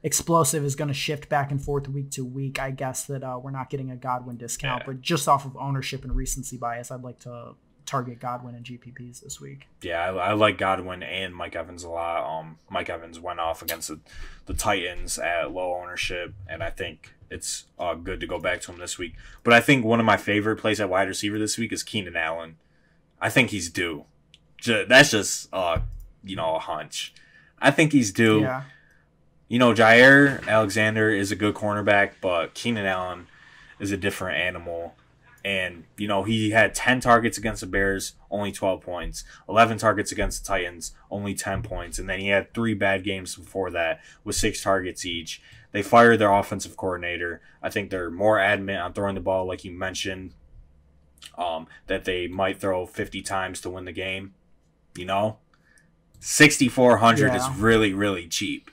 explosive 0.02 0.64
is 0.64 0.74
going 0.74 0.88
to 0.88 0.94
shift 0.94 1.28
back 1.28 1.50
and 1.50 1.62
forth 1.64 1.88
week 1.88 2.10
to 2.10 2.24
week. 2.24 2.58
I 2.58 2.70
guess 2.72 3.04
that 3.06 3.22
uh, 3.22 3.38
we're 3.42 3.50
not 3.52 3.70
getting 3.70 3.90
a 3.90 3.96
Godwin 3.96 4.36
discount, 4.36 4.82
Yeah. 4.82 4.86
but 4.86 5.00
just 5.00 5.28
off 5.28 5.44
of 5.44 5.56
ownership 5.56 6.02
and 6.04 6.14
recency 6.14 6.56
bias, 6.56 6.90
I'd 6.90 7.02
like 7.02 7.20
to 7.20 7.54
target 7.86 8.20
Godwin 8.20 8.54
and 8.54 8.64
GPPs 8.64 9.22
this 9.22 9.40
week. 9.40 9.66
Yeah, 9.82 10.00
I, 10.12 10.30
I 10.30 10.32
like 10.32 10.58
Godwin 10.58 11.02
and 11.02 11.34
Mike 11.34 11.54
Evans 11.56 11.84
a 11.84 11.88
lot. 11.88 12.24
Um, 12.40 12.58
Mike 12.70 12.88
Evans 12.90 13.20
went 13.20 13.38
off 13.40 13.62
against 13.62 13.88
the, 13.88 14.00
the 14.46 14.54
Titans 14.54 15.18
at 15.18 15.52
low 15.52 15.74
ownership, 15.80 16.34
and 16.48 16.62
I 16.62 16.70
think 16.70 17.12
it's 17.32 17.64
uh, 17.78 17.94
good 17.94 18.20
to 18.20 18.26
go 18.26 18.38
back 18.38 18.60
to 18.62 18.72
him 18.72 18.78
this 18.78 18.98
week. 18.98 19.14
But 19.42 19.54
I 19.54 19.60
think 19.60 19.84
one 19.84 20.00
of 20.00 20.06
my 20.06 20.16
favorite 20.16 20.56
plays 20.56 20.80
at 20.80 20.88
wide 20.88 21.08
receiver 21.08 21.38
this 21.38 21.56
week 21.58 21.72
is 21.72 21.82
Keenan 21.82 22.16
Allen. 22.16 22.56
I 23.20 23.30
think 23.30 23.50
he's 23.50 23.70
due. 23.70 24.04
That's 24.64 25.10
just 25.10 25.48
uh, 25.52 25.80
you 26.22 26.36
know 26.36 26.56
a 26.56 26.58
hunch. 26.58 27.14
I 27.60 27.70
think 27.70 27.92
he's 27.92 28.12
due. 28.12 28.42
Yeah. 28.42 28.62
You 29.48 29.58
know, 29.58 29.74
Jaire 29.74 30.46
Alexander 30.48 31.10
is 31.10 31.30
a 31.30 31.36
good 31.36 31.54
cornerback, 31.54 32.12
but 32.20 32.54
Keenan 32.54 32.86
Allen 32.86 33.26
is 33.78 33.92
a 33.92 33.96
different 33.96 34.38
animal. 34.38 34.94
And, 35.44 35.84
you 35.96 36.06
know, 36.06 36.22
he 36.22 36.50
had 36.50 36.74
10 36.74 37.00
targets 37.00 37.36
against 37.36 37.60
the 37.62 37.66
Bears, 37.66 38.14
only 38.30 38.52
12 38.52 38.80
points. 38.80 39.24
11 39.48 39.78
targets 39.78 40.12
against 40.12 40.42
the 40.42 40.48
Titans, 40.48 40.94
only 41.10 41.34
10 41.34 41.62
points. 41.62 41.98
And 41.98 42.08
then 42.08 42.20
he 42.20 42.28
had 42.28 42.54
three 42.54 42.74
bad 42.74 43.02
games 43.02 43.34
before 43.34 43.70
that 43.70 44.00
with 44.22 44.36
six 44.36 44.62
targets 44.62 45.04
each. 45.04 45.42
They 45.72 45.82
fired 45.82 46.18
their 46.18 46.32
offensive 46.32 46.76
coordinator. 46.76 47.40
I 47.62 47.70
think 47.70 47.90
they're 47.90 48.10
more 48.10 48.38
adamant 48.38 48.80
on 48.80 48.92
throwing 48.92 49.14
the 49.14 49.20
ball, 49.20 49.46
like 49.46 49.64
you 49.64 49.72
mentioned, 49.72 50.34
um, 51.36 51.66
that 51.88 52.04
they 52.04 52.28
might 52.28 52.60
throw 52.60 52.86
50 52.86 53.22
times 53.22 53.60
to 53.62 53.70
win 53.70 53.84
the 53.84 53.92
game. 53.92 54.34
You 54.96 55.06
know? 55.06 55.38
6,400 56.20 57.34
is 57.34 57.48
really, 57.56 57.92
really 57.92 58.28
cheap 58.28 58.70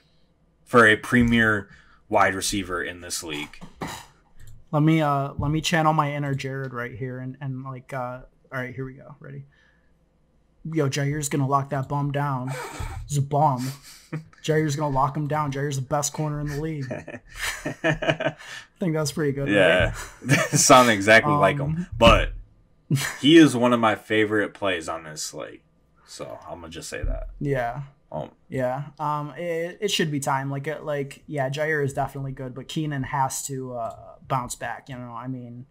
for 0.64 0.86
a 0.86 0.94
premier 0.94 1.68
wide 2.08 2.34
receiver 2.34 2.80
in 2.80 3.00
this 3.00 3.24
league. 3.24 3.60
Let 4.72 4.82
me 4.82 5.00
uh 5.00 5.32
let 5.38 5.50
me 5.50 5.60
channel 5.60 5.92
my 5.92 6.12
inner 6.14 6.34
Jared 6.34 6.72
right 6.72 6.94
here 6.94 7.18
and 7.18 7.36
and 7.40 7.64
like 7.64 7.92
uh 7.92 8.20
all 8.52 8.60
right 8.60 8.74
here 8.74 8.84
we 8.84 8.94
go 8.94 9.16
ready. 9.20 9.44
Yo, 10.72 10.88
Jaire's 10.88 11.28
gonna 11.28 11.48
lock 11.48 11.70
that 11.70 11.88
bum 11.88 12.12
down. 12.12 12.50
He's 13.08 13.18
a 13.18 13.22
bum. 13.22 13.72
Jaire's 14.42 14.76
gonna 14.76 14.94
lock 14.94 15.16
him 15.16 15.26
down. 15.26 15.50
Jaire's 15.52 15.76
the 15.76 15.82
best 15.82 16.12
corner 16.12 16.40
in 16.40 16.48
the 16.48 16.60
league. 16.60 16.86
I 16.92 18.36
think 18.78 18.94
that's 18.94 19.12
pretty 19.12 19.32
good. 19.32 19.48
yeah, 19.48 19.92
sound 20.50 20.90
exactly 20.90 21.32
like 21.32 21.56
him, 21.56 21.62
Um, 21.62 21.86
but 21.98 22.32
he 23.20 23.36
is 23.38 23.56
one 23.56 23.72
of 23.72 23.80
my 23.80 23.94
favorite 23.94 24.52
plays 24.54 24.88
on 24.88 25.04
this 25.04 25.22
slate. 25.22 25.62
So 26.06 26.38
I'm 26.48 26.60
gonna 26.60 26.68
just 26.70 26.88
say 26.88 27.02
that. 27.02 27.28
Yeah. 27.40 27.82
Um, 28.12 28.30
Yeah. 28.48 28.84
Um. 28.98 29.30
It, 29.36 29.78
it 29.80 29.90
should 29.90 30.10
be 30.10 30.20
time. 30.20 30.50
Like 30.50 30.66
it, 30.66 30.84
like 30.84 31.22
yeah. 31.26 31.48
Jaire 31.48 31.84
is 31.84 31.92
definitely 31.92 32.32
good, 32.32 32.54
but 32.54 32.68
Keenan 32.68 33.04
has 33.04 33.44
to 33.46 33.74
uh, 33.74 34.14
bounce 34.26 34.54
back. 34.54 34.88
You 34.88 34.96
know. 34.96 35.12
I 35.12 35.28
mean, 35.28 35.66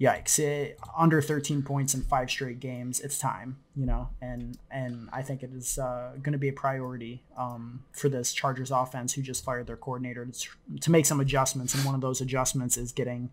yikes! 0.00 0.38
It, 0.38 0.78
under 0.96 1.20
13 1.20 1.62
points 1.62 1.94
in 1.94 2.02
five 2.02 2.30
straight 2.30 2.60
games. 2.60 3.00
It's 3.00 3.18
time. 3.18 3.58
You 3.74 3.86
know. 3.86 4.10
And 4.20 4.56
and 4.70 5.08
I 5.12 5.22
think 5.22 5.42
it 5.42 5.50
is 5.52 5.78
uh, 5.78 6.12
going 6.22 6.32
to 6.32 6.38
be 6.38 6.48
a 6.48 6.52
priority 6.52 7.24
um, 7.36 7.84
for 7.92 8.08
this 8.08 8.32
Chargers 8.32 8.70
offense, 8.70 9.14
who 9.14 9.22
just 9.22 9.44
fired 9.44 9.66
their 9.66 9.76
coordinator 9.76 10.24
to, 10.26 10.48
to 10.80 10.90
make 10.90 11.06
some 11.06 11.20
adjustments. 11.20 11.74
And 11.74 11.84
one 11.84 11.94
of 11.96 12.00
those 12.00 12.20
adjustments 12.20 12.76
is 12.76 12.92
getting, 12.92 13.30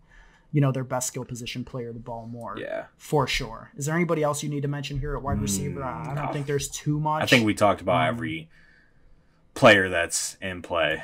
you 0.56 0.62
know, 0.62 0.72
their 0.72 0.84
best 0.84 1.06
skill 1.08 1.22
position 1.26 1.62
player 1.64 1.92
the 1.92 1.98
ball 1.98 2.26
more. 2.26 2.56
yeah, 2.58 2.86
For 2.96 3.26
sure. 3.26 3.70
Is 3.76 3.84
there 3.84 3.94
anybody 3.94 4.22
else 4.22 4.42
you 4.42 4.48
need 4.48 4.62
to 4.62 4.68
mention 4.68 4.98
here 4.98 5.14
at 5.14 5.20
wide 5.22 5.38
receiver? 5.42 5.84
I, 5.84 6.00
I 6.12 6.14
don't 6.14 6.26
no. 6.28 6.32
think 6.32 6.46
there's 6.46 6.68
too 6.68 6.98
much. 6.98 7.22
I 7.22 7.26
think 7.26 7.44
we 7.44 7.52
talked 7.52 7.82
about 7.82 8.00
Um, 8.08 8.14
every 8.14 8.48
player 9.52 9.90
that's 9.90 10.38
in 10.40 10.62
play 10.62 11.02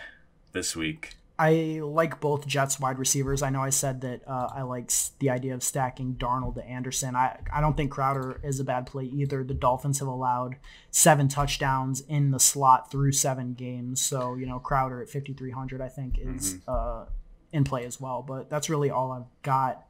this 0.53 0.74
week. 0.74 1.16
I 1.38 1.80
like 1.82 2.18
both 2.18 2.46
Jets 2.46 2.80
wide 2.80 2.98
receivers. 2.98 3.42
I 3.42 3.50
know 3.50 3.61
I 3.62 3.68
said 3.68 4.00
that 4.00 4.22
uh, 4.26 4.48
I 4.55 4.62
like 4.62 4.90
the 5.18 5.28
idea 5.28 5.53
of 5.53 5.62
stacking 5.62 6.14
Darnold 6.14 6.55
to 6.55 6.64
Anderson. 6.64 7.14
I, 7.14 7.38
I 7.53 7.61
don't 7.61 7.76
think 7.76 7.90
Crowder 7.90 8.40
is 8.42 8.59
a 8.59 8.64
bad 8.64 8.86
play 8.86 9.05
either. 9.05 9.44
The 9.44 9.53
Dolphins 9.53 9.98
have 9.98 10.09
allowed 10.09 10.57
seven 10.90 11.28
touchdowns 11.28 12.00
in 12.09 12.30
the 12.30 12.40
slot 12.40 12.90
through 12.90 13.12
seven 13.12 13.53
games. 13.53 14.00
So, 14.00 14.34
you 14.34 14.46
know, 14.46 14.59
Crowder 14.61 15.03
at 15.03 15.11
5,300, 15.11 15.82
I 15.82 15.88
think, 15.90 16.18
is 16.18 16.57
uh, 16.66 17.05
in 17.53 17.64
play 17.64 17.84
as 17.84 18.00
well. 18.00 18.22
But 18.22 18.50
that's 18.50 18.70
really 18.70 18.90
all 18.90 19.12
I've 19.12 19.42
got 19.42 19.84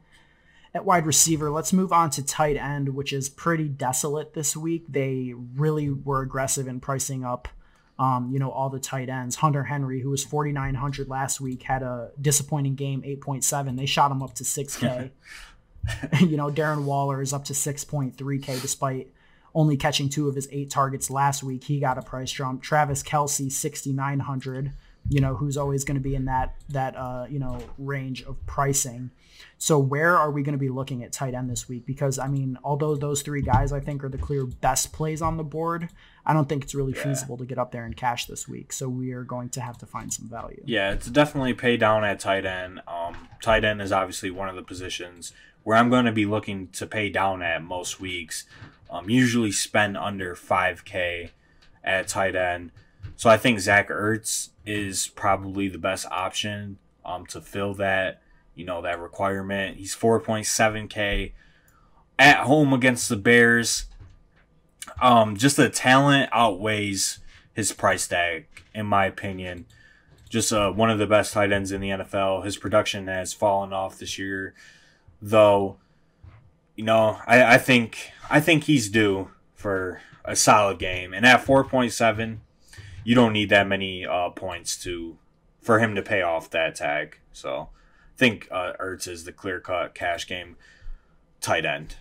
at 0.75 0.85
wide 0.85 1.07
receiver. 1.07 1.51
Let's 1.51 1.73
move 1.73 1.93
on 1.93 2.11
to 2.11 2.25
tight 2.25 2.57
end, 2.57 2.95
which 2.95 3.13
is 3.13 3.29
pretty 3.29 3.69
desolate 3.69 4.35
this 4.35 4.57
week. 4.57 4.85
They 4.89 5.35
really 5.55 5.91
were 5.91 6.23
aggressive 6.23 6.67
in 6.67 6.81
pricing 6.81 7.25
up 7.25 7.49
um, 7.99 8.31
you 8.33 8.39
know, 8.39 8.51
all 8.51 8.69
the 8.69 8.81
tight 8.81 9.09
ends. 9.09 9.37
Hunter 9.37 9.65
Henry, 9.65 10.01
who 10.01 10.11
was 10.11 10.25
4,900 10.25 11.09
last 11.09 11.41
week, 11.41 11.63
had 11.63 11.83
a 11.83 12.11
disappointing 12.21 12.75
game, 12.75 13.03
8.7. 13.03 13.77
They 13.77 13.87
shot 13.87 14.11
him 14.11 14.23
up 14.23 14.35
to 14.35 14.45
6K. 14.45 15.11
you 16.21 16.37
know, 16.37 16.51
Darren 16.51 16.85
Waller 16.85 17.23
is 17.23 17.33
up 17.33 17.45
to 17.45 17.53
6.3K 17.53 18.61
despite 18.61 19.13
only 19.55 19.77
catching 19.77 20.09
two 20.09 20.29
of 20.29 20.35
his 20.35 20.49
eight 20.51 20.71
targets 20.71 21.11
last 21.11 21.43
week. 21.43 21.65
He 21.65 21.79
got 21.79 21.99
a 21.99 22.03
price 22.03 22.33
jump. 22.33 22.63
Travis 22.63 23.03
Kelce, 23.03 23.53
6,900, 23.53 24.73
you 25.09 25.21
know, 25.21 25.35
who's 25.35 25.57
always 25.57 25.85
going 25.85 25.97
to 25.97 26.01
be 26.03 26.15
in 26.15 26.25
that, 26.27 26.55
that, 26.69 26.97
uh, 26.97 27.27
you 27.29 27.39
know, 27.39 27.59
range 27.79 28.23
of 28.23 28.45
pricing. 28.47 29.11
So 29.59 29.79
where 29.79 30.17
are 30.17 30.31
we 30.31 30.43
going 30.43 30.53
to 30.55 30.59
be 30.59 30.69
looking 30.69 31.03
at 31.03 31.13
tight 31.13 31.35
end 31.35 31.51
this 31.51 31.69
week? 31.69 31.85
Because 31.87 32.19
I 32.19 32.29
mean, 32.29 32.59
although 32.65 32.95
those 32.97 33.23
three 33.23 33.43
guys 33.43 33.73
I 33.73 33.81
think 33.81 34.03
are 34.05 34.09
the 34.09 34.19
clear 34.19 34.47
best 34.47 34.93
plays 34.93 35.21
on 35.23 35.37
the 35.37 35.45
board, 35.45 35.89
I 36.25 36.33
don't 36.33 36.49
think 36.49 36.63
it's 36.65 36.75
really 36.75 36.93
Yeah. 36.95 37.03
feasible 37.03 37.37
to 37.39 37.45
get 37.45 37.59
up 37.59 37.73
there 37.73 37.85
and 37.85 37.97
cash 37.97 38.27
this 38.27 38.47
week. 38.49 38.73
So 38.73 38.89
we 38.89 39.13
are 39.13 39.25
going 39.25 39.49
to 39.51 39.61
have 39.61 39.79
to 39.79 39.87
find 39.87 40.13
some 40.13 40.29
value. 40.29 40.63
Yeah, 40.65 40.93
it's 40.93 41.09
definitely 41.09 41.55
pay 41.55 41.77
down 41.77 42.05
at 42.05 42.21
tight 42.21 42.45
end. 42.47 42.81
Um, 42.87 43.29
tight 43.41 43.65
end 43.65 43.83
is 43.83 43.93
obviously 43.93 44.31
one 44.31 44.49
of 44.49 44.57
the 44.57 44.63
positions 44.63 45.33
where 45.65 45.77
I'm 45.77 45.91
going 45.91 46.07
to 46.07 46.13
be 46.13 46.27
looking 46.27 46.69
to 46.69 46.87
pay 46.87 47.09
down 47.09 47.43
at 47.43 47.63
most 47.63 48.01
weeks. 48.01 48.45
Um, 48.91 49.09
usually 49.11 49.53
spend 49.53 49.97
under 49.97 50.35
5K 50.35 51.31
at 51.85 52.09
tight 52.09 52.35
end. 52.37 52.71
So 53.17 53.31
I 53.31 53.37
think 53.37 53.61
Zach 53.61 53.89
Ertz 53.89 54.51
is 54.67 55.09
probably 55.09 55.69
the 55.69 55.79
best 55.79 56.07
option 56.11 56.79
um, 57.05 57.27
to 57.27 57.41
fill 57.41 57.75
that 57.75 58.23
you 58.55 58.65
know, 58.65 58.83
that 58.83 59.01
requirement. 59.01 59.77
He's 59.77 59.95
4.7K 59.95 61.33
at 62.19 62.39
home 62.39 62.73
against 62.73 63.09
the 63.09 63.17
Bears. 63.17 63.87
Um, 65.01 65.37
just 65.37 65.57
the 65.57 65.71
talent 65.71 66.31
outweighs 66.33 67.21
his 67.55 67.73
price 67.73 68.07
tag, 68.07 68.47
in 68.75 68.87
my 68.87 69.07
opinion. 69.07 69.67
Just 70.29 70.53
uh, 70.53 70.71
one 70.73 70.91
of 70.91 70.99
the 70.99 71.07
best 71.07 71.33
tight 71.35 71.53
ends 71.53 71.73
in 71.73 71.81
the 71.81 71.91
NFL. 71.91 72.45
His 72.45 72.57
production 72.57 73.07
has 73.07 73.33
fallen 73.33 73.73
off 73.73 73.99
this 73.99 74.19
year, 74.19 74.55
though. 75.21 75.77
You 76.75 76.85
know, 76.85 77.19
I, 77.27 77.55
I 77.55 77.59
think 77.59 78.13
I 78.31 78.41
think 78.41 78.65
he's 78.65 78.89
due 78.89 79.31
for 79.55 80.01
a 80.25 80.35
solid 80.35 80.79
game, 80.79 81.13
and 81.13 81.27
at 81.27 81.45
four 81.45 81.65
point 81.65 81.93
seven, 81.93 82.41
you 83.05 83.15
don't 83.15 83.33
need 83.33 83.49
that 83.51 83.67
many 83.67 84.07
uh, 84.07 84.31
points 84.31 84.83
to 84.85 85.19
for 85.61 85.79
him 85.79 85.95
to 85.95 86.03
pay 86.03 86.23
off 86.23 86.51
that 86.51 86.75
tag. 86.75 87.19
So, 87.33 87.69
I 88.15 88.19
think 88.19 88.49
uh, 88.51 88.73
Ertz 88.81 89.07
is 89.07 89.25
the 89.25 89.33
clear 89.33 89.61
cut 89.61 89.95
cash 89.95 90.27
game 90.27 90.57
tight 91.41 91.65
end. 91.65 91.97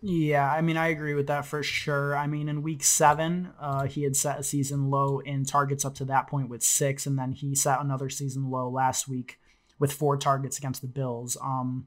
Yeah, 0.00 0.48
I 0.48 0.60
mean, 0.60 0.76
I 0.76 0.88
agree 0.88 1.14
with 1.14 1.26
that 1.26 1.44
for 1.44 1.62
sure. 1.62 2.16
I 2.16 2.28
mean, 2.28 2.48
in 2.48 2.62
week 2.62 2.84
seven, 2.84 3.50
uh, 3.60 3.86
he 3.86 4.04
had 4.04 4.14
set 4.14 4.38
a 4.38 4.44
season 4.44 4.90
low 4.90 5.18
in 5.18 5.44
targets 5.44 5.84
up 5.84 5.96
to 5.96 6.04
that 6.04 6.28
point 6.28 6.48
with 6.48 6.62
six, 6.62 7.04
and 7.04 7.18
then 7.18 7.32
he 7.32 7.56
set 7.56 7.80
another 7.80 8.08
season 8.08 8.48
low 8.48 8.68
last 8.68 9.08
week 9.08 9.38
with 9.80 9.92
four 9.92 10.16
targets 10.16 10.56
against 10.56 10.82
the 10.82 10.88
Bills. 10.88 11.36
Um, 11.42 11.86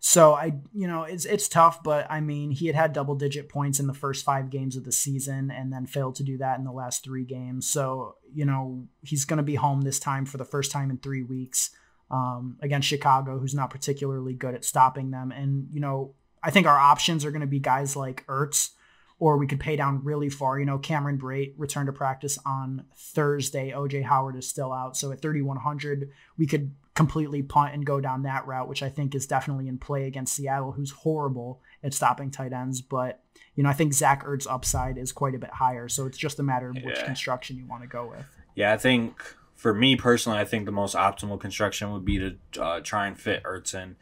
so 0.00 0.34
I, 0.34 0.52
you 0.72 0.86
know, 0.86 1.02
it's 1.02 1.24
it's 1.24 1.48
tough, 1.48 1.82
but 1.82 2.06
I 2.08 2.20
mean, 2.20 2.52
he 2.52 2.66
had 2.66 2.76
had 2.76 2.92
double 2.92 3.16
digit 3.16 3.48
points 3.48 3.80
in 3.80 3.88
the 3.88 3.94
first 3.94 4.24
five 4.24 4.48
games 4.48 4.76
of 4.76 4.84
the 4.84 4.92
season, 4.92 5.50
and 5.50 5.72
then 5.72 5.86
failed 5.86 6.14
to 6.16 6.22
do 6.22 6.38
that 6.38 6.58
in 6.58 6.64
the 6.64 6.72
last 6.72 7.02
three 7.02 7.24
games. 7.24 7.68
So 7.68 8.16
you 8.32 8.44
know, 8.44 8.86
he's 9.02 9.24
going 9.24 9.38
to 9.38 9.42
be 9.42 9.56
home 9.56 9.80
this 9.80 9.98
time 9.98 10.24
for 10.24 10.36
the 10.36 10.44
first 10.44 10.70
time 10.70 10.90
in 10.90 10.98
three 10.98 11.24
weeks 11.24 11.70
um, 12.12 12.58
against 12.62 12.86
Chicago, 12.86 13.38
who's 13.38 13.54
not 13.54 13.70
particularly 13.70 14.34
good 14.34 14.54
at 14.54 14.64
stopping 14.64 15.10
them, 15.10 15.32
and 15.32 15.68
you 15.72 15.80
know 15.80 16.14
I 16.42 16.50
think 16.50 16.66
our 16.66 16.78
options 16.78 17.24
are 17.24 17.30
going 17.30 17.40
to 17.40 17.48
be 17.48 17.58
guys 17.58 17.96
like 17.96 18.24
Ertz, 18.26 18.70
or 19.18 19.36
we 19.36 19.46
could 19.46 19.60
pay 19.60 19.74
down 19.74 20.04
really 20.04 20.30
far. 20.30 20.58
You 20.60 20.66
know, 20.66 20.78
Cameron 20.78 21.18
Brate 21.18 21.54
returned 21.56 21.88
to 21.88 21.92
practice 21.92 22.38
on 22.46 22.84
Thursday. 22.96 23.72
OJ 23.72 24.04
Howard 24.04 24.36
is 24.36 24.48
still 24.48 24.72
out. 24.72 24.96
So 24.96 25.10
at 25.10 25.20
3,100, 25.20 26.10
we 26.36 26.46
could 26.46 26.74
completely 26.98 27.42
punt 27.42 27.72
and 27.72 27.86
go 27.86 28.00
down 28.00 28.24
that 28.24 28.46
route, 28.46 28.68
which 28.68 28.82
I 28.82 28.90
think 28.90 29.14
is 29.14 29.26
definitely 29.26 29.68
in 29.68 29.78
play 29.78 30.06
against 30.06 30.34
Seattle, 30.34 30.72
who's 30.72 30.90
horrible 30.90 31.62
at 31.82 31.94
stopping 31.94 32.30
tight 32.30 32.52
ends. 32.52 32.82
But, 32.82 33.22
you 33.54 33.62
know, 33.62 33.70
I 33.70 33.72
think 33.72 33.94
Zach 33.94 34.24
Ertz 34.24 34.46
upside 34.46 34.98
is 34.98 35.12
quite 35.12 35.34
a 35.34 35.38
bit 35.38 35.50
higher. 35.50 35.88
So 35.88 36.04
it's 36.04 36.18
just 36.18 36.38
a 36.38 36.42
matter 36.42 36.68
of 36.68 36.76
yeah. 36.76 36.84
which 36.84 37.04
construction 37.04 37.56
you 37.56 37.66
want 37.66 37.82
to 37.82 37.88
go 37.88 38.06
with. 38.10 38.26
Yeah, 38.54 38.74
I 38.74 38.76
think 38.76 39.22
for 39.56 39.72
me 39.72 39.96
personally, 39.96 40.38
I 40.38 40.44
think 40.44 40.66
the 40.66 40.72
most 40.72 40.94
optimal 40.94 41.40
construction 41.40 41.92
would 41.92 42.04
be 42.04 42.18
to 42.18 42.62
uh, 42.62 42.80
try 42.80 43.06
and 43.06 43.18
fit 43.18 43.42
Ertz 43.44 43.74
in 43.74 43.96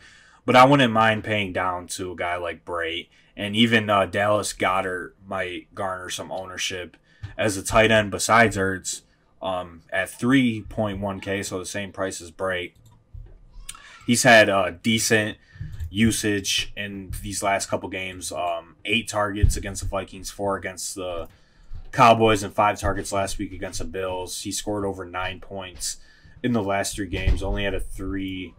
but 0.47 0.55
I 0.57 0.65
wouldn't 0.65 0.93
mind 0.93 1.25
paying 1.25 1.53
down 1.53 1.89
to 1.89 2.13
a 2.13 2.17
guy 2.17 2.37
like 2.37 2.65
Brate. 2.65 3.09
And 3.37 3.55
even 3.55 3.91
uh, 3.91 4.07
Dallas 4.07 4.55
Goedert 4.55 5.13
might 5.27 5.75
garner 5.75 6.09
some 6.09 6.33
ownership 6.33 6.97
as 7.37 7.59
a 7.59 7.63
tight 7.63 7.91
end 7.91 8.11
besides 8.11 8.57
Ertz 8.57 9.03
um, 9.43 9.83
at 9.93 10.09
3.1K, 10.09 11.45
so 11.45 11.59
the 11.59 11.67
same 11.67 11.93
price 11.93 12.23
as 12.23 12.31
Brate. 12.31 12.73
He's 14.07 14.23
had 14.23 14.49
uh, 14.49 14.71
decent 14.83 15.39
usage 15.91 16.73
in 16.77 17.13
these 17.23 17.43
last 17.43 17.69
couple 17.69 17.89
games. 17.89 18.33
Um, 18.33 18.77
eight 18.85 19.09
targets 19.09 19.57
against 19.57 19.83
the 19.83 19.89
Vikings, 19.89 20.31
four 20.31 20.57
against 20.57 20.95
the 20.95 21.29
Cowboys, 21.93 22.43
and 22.43 22.55
five 22.55 22.79
targets 22.79 23.13
last 23.13 23.39
week 23.39 23.53
against 23.53 23.81
the 23.81 23.85
Bills. 23.85 24.43
He 24.43 24.53
scored 24.53 24.85
over 24.85 25.05
nine 25.05 25.41
points 25.41 25.97
in 26.43 26.53
the 26.53 26.63
last 26.63 26.95
three 26.95 27.09
games. 27.09 27.43
Only 27.43 27.65
had 27.65 27.75
a 27.75 27.81
three 27.81 28.55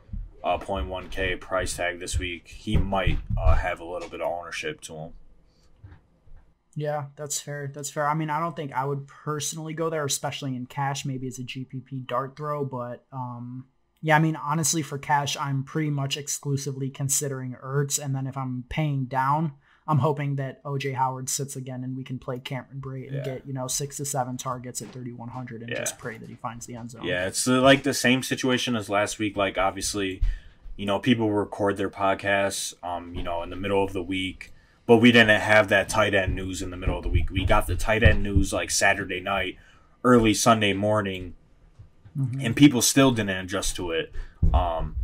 uh, 0.48 0.58
0.1k 0.58 1.40
price 1.40 1.76
tag 1.76 2.00
this 2.00 2.18
week, 2.18 2.48
he 2.48 2.78
might 2.78 3.18
uh, 3.40 3.56
have 3.56 3.80
a 3.80 3.86
little 3.86 4.10
bit 4.10 4.22
of 4.22 4.32
ownership 4.32 4.82
to 4.82 4.96
him. 4.96 5.14
Yeah, 6.76 7.06
that's 7.16 7.42
fair. 7.42 7.72
That's 7.74 7.90
fair. 7.90 8.08
I 8.08 8.14
mean, 8.14 8.30
I 8.30 8.40
don't 8.40 8.56
think 8.56 8.72
I 8.72 8.86
would 8.86 9.08
personally 9.08 9.74
go 9.74 9.90
there, 9.90 10.06
especially 10.06 10.56
in 10.56 10.68
cash, 10.68 11.06
maybe 11.06 11.28
as 11.28 11.40
a 11.40 11.44
GPP 11.44 12.06
dart 12.06 12.38
throw. 12.38 12.64
But 12.64 13.04
um, 13.12 13.66
yeah, 14.02 14.16
I 14.16 14.20
mean, 14.20 14.36
honestly, 14.36 14.82
for 14.82 14.98
cash, 14.98 15.36
I'm 15.38 15.64
pretty 15.64 15.90
much 15.90 16.18
exclusively 16.18 16.90
considering 16.90 17.56
Ertz. 17.64 18.04
And 18.04 18.16
then 18.16 18.28
if 18.28 18.38
I'm 18.38 18.66
paying 18.70 19.06
down, 19.06 19.54
I'm 19.88 20.00
hoping 20.00 20.36
that 20.36 20.64
OJ 20.64 20.96
Howard 20.96 21.30
sits 21.30 21.56
again 21.56 21.84
and 21.84 21.96
we 21.96 22.04
can 22.04 22.20
play 22.20 22.40
Cameron 22.40 22.80
Brate 22.80 23.08
and 23.08 23.18
yeah. 23.18 23.24
get, 23.24 23.48
you 23.48 23.54
know, 23.54 23.68
six 23.68 23.98
to 23.98 24.06
seven 24.06 24.38
targets 24.38 24.82
at 24.82 24.92
3,100 24.92 25.62
and 25.62 25.72
yeah. 25.72 25.80
just 25.80 25.98
pray 25.98 26.18
that 26.18 26.30
he 26.30 26.36
finds 26.36 26.66
the 26.66 26.76
end 26.76 26.92
zone. 26.92 27.06
Yeah, 27.06 27.26
it's 27.26 27.48
like 27.48 27.84
the 27.84 27.94
same 27.94 28.22
situation 28.22 28.76
as 28.76 28.90
last 28.90 29.18
week. 29.18 29.36
Like, 29.36 29.58
obviously, 29.58 30.22
you 30.76 30.86
know, 30.86 31.00
people 31.00 31.32
record 31.32 31.78
their 31.78 31.90
podcasts, 31.90 32.74
um, 32.84 33.16
you 33.16 33.24
know, 33.24 33.42
in 33.44 33.50
the 33.50 33.56
middle 33.56 33.84
of 33.84 33.94
the 33.94 34.04
week, 34.04 34.54
but 34.86 34.98
we 34.98 35.12
didn't 35.12 35.42
have 35.42 35.70
that 35.70 35.90
tight 35.90 36.14
end 36.14 36.36
news 36.36 36.62
in 36.62 36.70
the 36.70 36.78
middle 36.78 36.98
of 36.98 37.04
the 37.04 37.10
week. 37.10 37.32
We 37.32 37.46
got 37.46 37.66
the 37.66 37.76
tight 37.76 38.04
end 38.04 38.22
news 38.22 38.54
like 38.54 38.70
Saturday 38.70 39.22
night, 39.22 39.58
early 40.04 40.34
Sunday 40.34 40.74
morning, 40.74 41.34
mm-hmm. 42.18 42.42
and 42.42 42.56
people 42.56 42.82
still 42.82 43.12
didn't 43.12 43.38
adjust 43.38 43.76
to 43.76 43.92
it. 43.92 44.12
Um, 44.54 44.96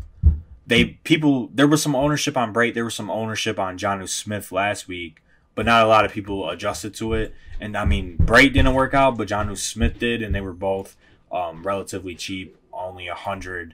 they 0.66 0.86
people 1.04 1.50
there 1.54 1.68
was 1.68 1.82
some 1.84 1.96
ownership 1.96 2.38
on 2.38 2.54
Brate, 2.54 2.74
there 2.74 2.86
was 2.86 2.96
some 2.96 3.12
ownership 3.12 3.60
on 3.60 3.78
Jonnu 3.78 4.08
Smith 4.08 4.52
last 4.52 4.88
week, 4.88 5.22
but 5.56 5.66
not 5.66 5.84
a 5.84 5.88
lot 5.88 6.06
of 6.06 6.12
people 6.12 6.50
adjusted 6.50 6.94
to 6.96 7.14
it. 7.14 7.34
And 7.60 7.78
I 7.78 7.86
mean, 7.86 8.18
Brate 8.18 8.54
didn't 8.54 8.74
work 8.74 8.94
out, 8.94 9.18
but 9.18 9.28
Jonnu 9.28 9.58
Smith 9.58 10.00
did, 10.00 10.22
and 10.22 10.34
they 10.34 10.42
were 10.42 10.54
both 10.54 10.96
um, 11.32 11.64
relatively 11.64 12.16
cheap, 12.16 12.58
only 12.72 13.08
a 13.08 13.16
hundred 13.16 13.74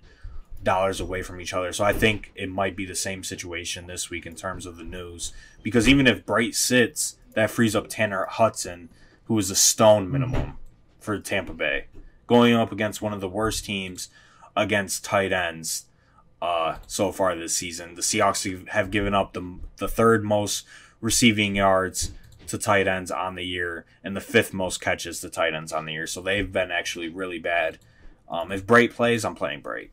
dollars 0.62 1.00
away 1.00 1.22
from 1.22 1.40
each 1.40 1.54
other. 1.54 1.72
So 1.72 1.86
I 1.86 1.94
think 1.94 2.32
it 2.36 2.50
might 2.50 2.76
be 2.76 2.86
the 2.86 2.96
same 2.96 3.24
situation 3.24 3.88
this 3.88 4.10
week 4.10 4.26
in 4.26 4.36
terms 4.36 4.66
of 4.66 4.78
the 4.78 4.84
news, 4.84 5.32
because 5.64 5.88
even 5.88 6.08
if 6.08 6.26
Brate 6.26 6.56
sits, 6.56 7.18
that 7.34 7.52
frees 7.52 7.76
up 7.76 7.88
Tanner 7.88 8.26
Hudson, 8.26 8.90
who 9.26 9.38
is 9.38 9.50
a 9.50 9.56
stone 9.56 10.12
minimum 10.12 10.58
for 11.00 11.18
Tampa 11.20 11.54
Bay, 11.54 11.86
going 12.30 12.54
up 12.54 12.72
against 12.72 13.02
one 13.02 13.12
of 13.12 13.22
the 13.22 13.28
worst 13.28 13.66
teams 13.66 14.08
against 14.56 15.04
tight 15.04 15.34
ends 15.34 15.86
uh, 16.44 16.78
so 16.86 17.12
far 17.12 17.36
this 17.36 17.56
season. 17.56 17.96
The 17.96 18.02
Seahawks 18.02 18.68
have 18.70 18.92
given 18.92 19.16
up 19.16 19.34
the, 19.34 19.60
the 19.78 19.88
third 19.88 20.24
most 20.24 20.66
receiving 21.02 21.56
yards 21.56 22.12
to 22.46 22.60
tight 22.60 22.88
ends 22.88 23.10
on 23.10 23.34
the 23.34 23.44
year 23.44 23.86
and 24.04 24.16
the 24.16 24.22
fifth 24.22 24.54
most 24.54 24.80
catches 24.80 25.22
to 25.22 25.30
tight 25.30 25.56
ends 25.56 25.74
on 25.74 25.86
the 25.86 25.94
year. 25.94 26.06
So 26.06 26.22
they've 26.22 26.52
been 26.52 26.70
actually 26.70 27.10
really 27.10 27.40
bad. 27.40 27.80
Um, 28.30 28.52
if 28.52 28.66
Brate 28.66 28.94
plays, 28.94 29.26
I'm 29.26 29.36
playing 29.36 29.64
Brate. 29.64 29.90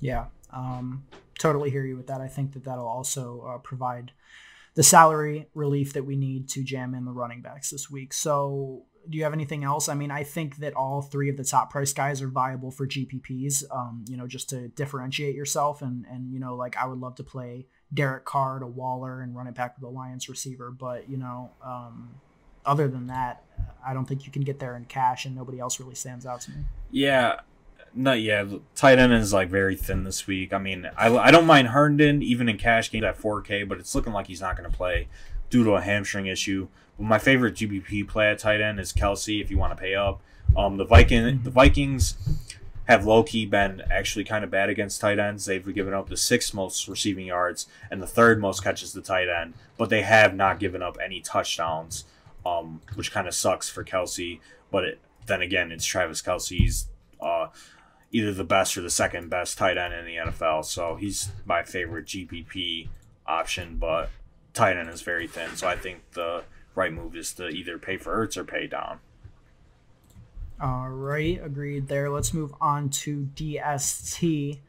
Yeah, 0.00 0.26
um, 0.50 1.04
totally 1.38 1.70
hear 1.70 1.84
you 1.84 1.96
with 1.96 2.08
that. 2.08 2.20
I 2.20 2.26
think 2.26 2.54
that 2.54 2.64
that'll 2.64 2.88
also 2.88 3.40
uh, 3.42 3.58
provide 3.58 4.10
the 4.74 4.82
salary 4.82 5.48
relief 5.54 5.92
that 5.92 6.04
we 6.04 6.16
need 6.16 6.48
to 6.48 6.64
jam 6.64 6.92
in 6.92 7.04
the 7.04 7.12
running 7.12 7.40
backs 7.40 7.70
this 7.70 7.88
week. 7.88 8.12
So 8.12 8.86
do 9.08 9.18
you 9.18 9.24
have 9.24 9.32
anything 9.32 9.64
else? 9.64 9.88
I 9.88 9.94
mean, 9.94 10.10
I 10.10 10.22
think 10.22 10.56
that 10.56 10.74
all 10.74 11.02
three 11.02 11.28
of 11.28 11.36
the 11.36 11.44
top 11.44 11.70
price 11.70 11.92
guys 11.92 12.22
are 12.22 12.28
viable 12.28 12.70
for 12.70 12.86
GPPs. 12.86 13.64
Um, 13.70 14.04
you 14.08 14.16
know, 14.16 14.26
just 14.26 14.48
to 14.50 14.68
differentiate 14.68 15.34
yourself, 15.34 15.82
and 15.82 16.06
and 16.10 16.32
you 16.32 16.38
know, 16.38 16.54
like 16.54 16.76
I 16.76 16.86
would 16.86 16.98
love 16.98 17.16
to 17.16 17.24
play 17.24 17.66
Derek 17.92 18.24
Carr 18.24 18.58
to 18.58 18.66
Waller 18.66 19.20
and 19.20 19.36
run 19.36 19.46
it 19.46 19.54
back 19.54 19.76
with 19.76 19.84
a 19.84 19.92
Lions 19.92 20.28
receiver, 20.28 20.70
but 20.70 21.08
you 21.08 21.16
know, 21.16 21.50
um, 21.64 22.10
other 22.64 22.88
than 22.88 23.08
that, 23.08 23.44
I 23.86 23.92
don't 23.94 24.06
think 24.06 24.24
you 24.24 24.32
can 24.32 24.42
get 24.42 24.58
there 24.58 24.76
in 24.76 24.84
cash, 24.84 25.26
and 25.26 25.34
nobody 25.34 25.58
else 25.58 25.80
really 25.80 25.94
stands 25.94 26.24
out 26.24 26.40
to 26.42 26.52
me. 26.52 26.56
Yeah, 26.90 27.40
no, 27.94 28.12
yeah, 28.12 28.44
tight 28.74 28.98
end 28.98 29.12
is 29.12 29.32
like 29.32 29.48
very 29.48 29.76
thin 29.76 30.04
this 30.04 30.26
week. 30.26 30.52
I 30.52 30.58
mean, 30.58 30.88
I, 30.96 31.14
I 31.16 31.30
don't 31.30 31.46
mind 31.46 31.68
Herndon 31.68 32.22
even 32.22 32.48
in 32.48 32.56
cash 32.56 32.90
games 32.90 33.04
at 33.04 33.18
4K, 33.18 33.68
but 33.68 33.78
it's 33.78 33.94
looking 33.94 34.12
like 34.12 34.26
he's 34.26 34.40
not 34.40 34.56
going 34.56 34.70
to 34.70 34.76
play 34.76 35.08
due 35.52 35.62
to 35.62 35.72
a 35.72 35.82
hamstring 35.82 36.26
issue. 36.26 36.66
But 36.98 37.04
my 37.04 37.18
favorite 37.18 37.54
GPP 37.54 38.08
play 38.08 38.30
at 38.30 38.40
tight 38.40 38.60
end 38.60 38.80
is 38.80 38.92
Kelce. 38.92 39.40
If 39.40 39.50
you 39.50 39.58
want 39.58 39.76
to 39.76 39.80
pay 39.80 39.94
up, 39.94 40.20
um, 40.56 40.78
the 40.78 40.84
Viking 40.84 41.22
mm-hmm. 41.22 41.44
the 41.44 41.50
Vikings 41.50 42.16
have 42.86 43.06
low 43.06 43.22
key 43.22 43.46
been 43.46 43.82
actually 43.90 44.24
kind 44.24 44.42
of 44.42 44.50
bad 44.50 44.68
against 44.68 45.00
tight 45.00 45.18
ends. 45.18 45.44
They've 45.44 45.74
given 45.74 45.94
up 45.94 46.08
the 46.08 46.16
sixth 46.16 46.52
most 46.52 46.88
receiving 46.88 47.26
yards 47.26 47.66
and 47.90 48.02
the 48.02 48.06
third 48.06 48.40
most 48.40 48.64
catches 48.64 48.92
to 48.92 49.02
tight 49.02 49.28
end, 49.28 49.54
but 49.78 49.88
they 49.88 50.02
have 50.02 50.34
not 50.34 50.58
given 50.58 50.82
up 50.82 50.96
any 51.04 51.20
touchdowns, 51.20 52.04
um, 52.44 52.80
which 52.94 53.12
kind 53.12 53.28
of 53.28 53.34
sucks 53.34 53.68
for 53.68 53.84
Kelce. 53.84 54.40
But 54.70 54.84
it, 54.84 55.00
then 55.26 55.42
again, 55.42 55.70
it's 55.70 55.84
Travis 55.84 56.22
Kelce's 56.22 56.88
uh, 57.20 57.48
either 58.10 58.32
the 58.32 58.42
best 58.42 58.76
or 58.76 58.80
the 58.80 58.90
second 58.90 59.28
best 59.28 59.58
tight 59.58 59.78
end 59.78 59.94
in 59.94 60.04
the 60.04 60.16
NFL. 60.16 60.64
So 60.64 60.96
he's 60.96 61.30
my 61.44 61.62
favorite 61.62 62.06
GPP 62.06 62.88
option, 63.26 63.76
but 63.76 64.10
tight 64.54 64.76
end 64.76 64.88
is 64.88 65.02
very 65.02 65.26
thin. 65.26 65.56
So 65.56 65.66
I 65.66 65.76
think 65.76 66.12
the 66.12 66.44
right 66.74 66.92
move 66.92 67.16
is 67.16 67.32
to 67.34 67.48
either 67.48 67.78
pay 67.78 67.96
for 67.96 68.26
Ertz 68.26 68.36
or 68.36 68.44
pay 68.44 68.66
down. 68.66 69.00
All 70.60 70.90
right, 70.90 71.40
agreed 71.42 71.88
there. 71.88 72.08
Let's 72.08 72.32
move 72.32 72.54
on 72.60 72.88
to 72.90 73.28
DST. 73.34 74.60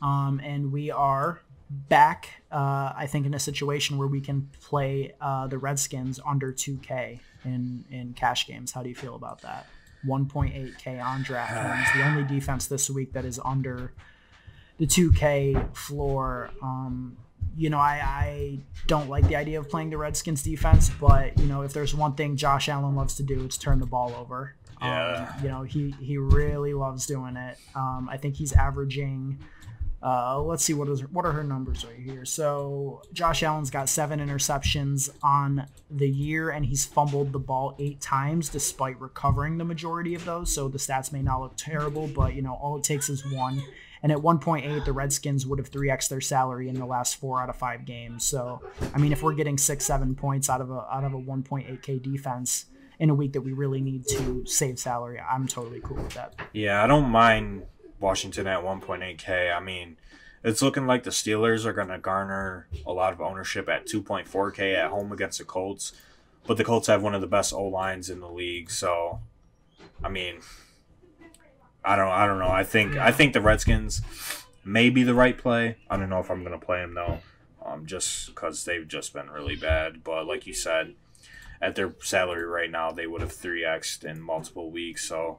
Um, 0.00 0.40
and 0.42 0.72
we 0.72 0.90
are 0.90 1.42
back, 1.70 2.42
uh, 2.50 2.92
I 2.96 3.06
think, 3.06 3.26
in 3.26 3.34
a 3.34 3.38
situation 3.38 3.98
where 3.98 4.08
we 4.08 4.20
can 4.20 4.50
play 4.60 5.14
uh, 5.20 5.46
the 5.46 5.58
Redskins 5.58 6.20
under 6.26 6.52
2K 6.52 7.20
in, 7.44 7.84
in 7.90 8.14
cash 8.14 8.46
games. 8.46 8.72
How 8.72 8.82
do 8.82 8.88
you 8.88 8.94
feel 8.94 9.16
about 9.16 9.42
that? 9.42 9.66
1.8K 10.06 11.02
on 11.02 11.24
DraftKings. 11.24 11.94
the 11.94 12.06
only 12.06 12.24
defense 12.24 12.66
this 12.66 12.90
week 12.90 13.12
that 13.12 13.24
is 13.24 13.40
under 13.44 13.92
the 14.78 14.86
2K 14.86 15.76
floor. 15.76 16.50
Um, 16.62 17.16
you 17.56 17.70
know, 17.70 17.78
I, 17.78 18.00
I 18.02 18.58
don't 18.86 19.08
like 19.08 19.26
the 19.28 19.36
idea 19.36 19.58
of 19.58 19.68
playing 19.68 19.90
the 19.90 19.98
Redskins 19.98 20.42
defense, 20.42 20.90
but 21.00 21.38
you 21.38 21.46
know, 21.46 21.62
if 21.62 21.72
there's 21.72 21.94
one 21.94 22.14
thing 22.14 22.36
Josh 22.36 22.68
Allen 22.68 22.96
loves 22.96 23.14
to 23.16 23.22
do, 23.22 23.44
it's 23.44 23.56
turn 23.56 23.78
the 23.78 23.86
ball 23.86 24.14
over. 24.14 24.54
Yeah. 24.80 25.32
Um, 25.36 25.44
you 25.44 25.48
know, 25.48 25.62
he 25.62 25.94
he 26.00 26.18
really 26.18 26.74
loves 26.74 27.06
doing 27.06 27.36
it. 27.36 27.58
Um, 27.74 28.08
I 28.10 28.16
think 28.16 28.36
he's 28.36 28.52
averaging. 28.52 29.38
Uh, 30.02 30.38
let's 30.38 30.62
see 30.62 30.74
what 30.74 30.86
is 30.86 31.00
what 31.08 31.24
are 31.24 31.32
her 31.32 31.44
numbers 31.44 31.82
right 31.86 31.98
here. 31.98 32.26
So 32.26 33.00
Josh 33.14 33.42
Allen's 33.42 33.70
got 33.70 33.88
seven 33.88 34.20
interceptions 34.20 35.08
on 35.22 35.66
the 35.90 36.08
year, 36.08 36.50
and 36.50 36.66
he's 36.66 36.84
fumbled 36.84 37.32
the 37.32 37.38
ball 37.38 37.74
eight 37.78 38.02
times, 38.02 38.50
despite 38.50 39.00
recovering 39.00 39.56
the 39.56 39.64
majority 39.64 40.14
of 40.14 40.26
those. 40.26 40.52
So 40.52 40.68
the 40.68 40.76
stats 40.76 41.10
may 41.10 41.22
not 41.22 41.40
look 41.40 41.54
terrible, 41.56 42.06
but 42.06 42.34
you 42.34 42.42
know 42.42 42.52
all 42.52 42.76
it 42.76 42.84
takes 42.84 43.08
is 43.08 43.24
one. 43.32 43.62
And 44.04 44.12
at 44.12 44.18
1.8, 44.18 44.84
the 44.84 44.92
Redskins 44.92 45.46
would 45.46 45.58
have 45.58 45.70
3x 45.70 46.10
their 46.10 46.20
salary 46.20 46.68
in 46.68 46.74
the 46.74 46.84
last 46.84 47.16
four 47.16 47.40
out 47.40 47.48
of 47.48 47.56
five 47.56 47.86
games. 47.86 48.22
So, 48.22 48.60
I 48.94 48.98
mean, 48.98 49.12
if 49.12 49.22
we're 49.22 49.32
getting 49.32 49.56
six, 49.56 49.86
seven 49.86 50.14
points 50.14 50.50
out 50.50 50.60
of 50.60 50.70
a 50.70 50.86
out 50.92 51.04
of 51.04 51.14
a 51.14 51.18
1.8k 51.18 52.02
defense 52.02 52.66
in 52.98 53.08
a 53.08 53.14
week 53.14 53.32
that 53.32 53.40
we 53.40 53.52
really 53.52 53.80
need 53.80 54.06
to 54.08 54.44
save 54.44 54.78
salary, 54.78 55.18
I'm 55.18 55.48
totally 55.48 55.80
cool 55.82 55.96
with 55.96 56.12
that. 56.12 56.34
Yeah, 56.52 56.84
I 56.84 56.86
don't 56.86 57.08
mind 57.08 57.62
Washington 57.98 58.46
at 58.46 58.62
1.8k. 58.62 59.56
I 59.56 59.60
mean, 59.60 59.96
it's 60.42 60.60
looking 60.60 60.86
like 60.86 61.04
the 61.04 61.10
Steelers 61.10 61.64
are 61.64 61.72
going 61.72 61.88
to 61.88 61.98
garner 61.98 62.68
a 62.86 62.92
lot 62.92 63.14
of 63.14 63.22
ownership 63.22 63.70
at 63.70 63.86
2.4k 63.86 64.74
at 64.74 64.90
home 64.90 65.12
against 65.12 65.38
the 65.38 65.44
Colts, 65.44 65.94
but 66.46 66.58
the 66.58 66.64
Colts 66.64 66.88
have 66.88 67.02
one 67.02 67.14
of 67.14 67.22
the 67.22 67.26
best 67.26 67.54
O 67.54 67.64
lines 67.64 68.10
in 68.10 68.20
the 68.20 68.28
league. 68.28 68.70
So, 68.70 69.20
I 70.02 70.10
mean, 70.10 70.40
I 71.84 71.96
don't, 71.96 72.08
I 72.10 72.26
don't 72.26 72.38
know. 72.38 72.48
I 72.50 72.64
think, 72.64 72.96
I 72.96 73.10
think 73.12 73.32
the 73.32 73.40
Redskins 73.40 74.00
may 74.64 74.88
be 74.90 75.02
the 75.02 75.14
right 75.14 75.36
play. 75.36 75.76
I 75.90 75.96
don't 75.96 76.08
know 76.08 76.20
if 76.20 76.30
I'm 76.30 76.42
going 76.44 76.58
to 76.58 76.64
play 76.64 76.80
them 76.80 76.94
though, 76.94 77.18
um, 77.64 77.84
just 77.86 78.26
because 78.28 78.64
they've 78.64 78.86
just 78.88 79.12
been 79.12 79.30
really 79.30 79.56
bad. 79.56 80.02
But 80.02 80.26
like 80.26 80.46
you 80.46 80.54
said, 80.54 80.94
at 81.60 81.74
their 81.76 81.94
salary 82.02 82.44
right 82.44 82.70
now, 82.70 82.90
they 82.92 83.06
would 83.06 83.20
have 83.20 83.32
three 83.32 83.62
xed 83.62 84.04
in 84.04 84.20
multiple 84.20 84.70
weeks. 84.70 85.06
So, 85.08 85.38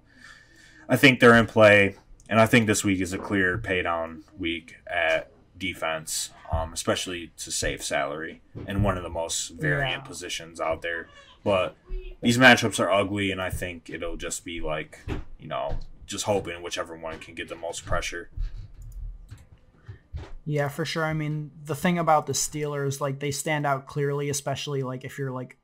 I 0.87 0.95
think 0.97 1.19
they're 1.19 1.35
in 1.35 1.47
play, 1.47 1.95
and 2.29 2.39
I 2.39 2.45
think 2.45 2.67
this 2.67 2.83
week 2.83 3.01
is 3.01 3.11
a 3.13 3.17
clear 3.17 3.57
pay 3.57 3.81
down 3.81 4.23
week 4.37 4.75
at 4.85 5.31
defense, 5.57 6.29
um, 6.51 6.73
especially 6.73 7.31
to 7.37 7.51
save 7.51 7.83
salary 7.83 8.41
in 8.67 8.83
one 8.83 8.97
of 8.97 9.01
the 9.03 9.09
most 9.09 9.49
variant 9.49 10.03
Yeah. 10.03 10.07
positions 10.07 10.59
out 10.61 10.83
there. 10.83 11.07
But 11.43 11.75
these 12.21 12.37
matchups 12.37 12.79
are 12.79 12.91
ugly, 12.91 13.31
and 13.31 13.41
I 13.41 13.49
think 13.49 13.89
it'll 13.89 14.17
just 14.17 14.45
be 14.45 14.61
like, 14.61 14.99
you 15.39 15.47
know, 15.47 15.79
just 16.05 16.25
hoping 16.25 16.61
whichever 16.61 16.95
one 16.95 17.19
can 17.19 17.35
get 17.35 17.49
the 17.49 17.55
most 17.55 17.85
pressure. 17.85 18.29
Yeah, 20.45 20.67
for 20.67 20.85
sure. 20.85 21.03
I 21.03 21.13
mean, 21.13 21.51
the 21.63 21.75
thing 21.75 21.97
about 21.97 22.27
the 22.27 22.33
Steelers, 22.33 23.01
like 23.01 23.19
they 23.19 23.31
stand 23.31 23.65
out 23.65 23.87
clearly, 23.87 24.29
especially 24.29 24.83
like 24.83 25.03
if 25.03 25.17
you're 25.17 25.31
like, 25.31 25.57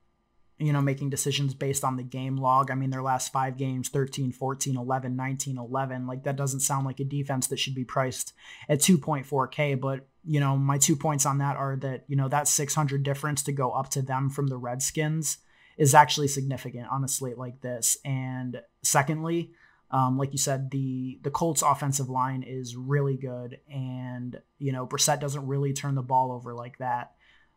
you 0.57 0.73
know, 0.73 0.81
making 0.81 1.09
decisions 1.09 1.53
based 1.53 1.83
on 1.83 1.97
the 1.97 2.03
game 2.03 2.37
log. 2.37 2.69
I 2.69 2.75
mean, 2.75 2.91
their 2.91 3.01
last 3.01 3.31
five 3.31 3.57
games 3.57 3.89
13, 3.89 4.31
14, 4.31 4.77
11, 4.77 5.15
19, 5.15 5.57
11. 5.57 6.07
Like 6.07 6.23
that 6.23 6.35
doesn't 6.35 6.59
sound 6.59 6.85
like 6.85 6.99
a 6.99 7.03
defense 7.03 7.47
that 7.47 7.57
should 7.57 7.73
be 7.73 7.83
priced 7.83 8.33
at 8.69 8.79
2.4K. 8.79 9.79
But, 9.79 10.07
you 10.23 10.39
know, 10.39 10.57
my 10.57 10.77
two 10.77 10.95
points 10.95 11.25
on 11.25 11.39
that 11.39 11.57
are 11.57 11.75
that, 11.77 12.05
you 12.07 12.15
know, 12.15 12.27
that 12.27 12.47
600 12.47 13.01
difference 13.01 13.41
to 13.43 13.51
go 13.51 13.71
up 13.71 13.89
to 13.89 14.01
them 14.03 14.29
from 14.29 14.47
the 14.47 14.57
Redskins 14.57 15.39
is 15.77 15.95
actually 15.95 16.27
significant 16.27 16.87
on 16.89 17.03
a 17.03 17.07
slate 17.07 17.39
like 17.39 17.61
this. 17.61 17.97
And 18.05 18.61
secondly, 18.83 19.53
um, 19.91 20.17
like 20.17 20.31
you 20.31 20.37
said, 20.37 20.71
the 20.71 21.19
the 21.21 21.31
Colts 21.31 21.61
offensive 21.61 22.09
line 22.09 22.43
is 22.43 22.75
really 22.77 23.17
good, 23.17 23.59
and 23.69 24.39
you 24.57 24.71
know 24.71 24.87
Brissett 24.87 25.19
doesn't 25.19 25.45
really 25.45 25.73
turn 25.73 25.95
the 25.95 26.01
ball 26.01 26.31
over 26.31 26.53
like 26.53 26.77
that. 26.77 27.11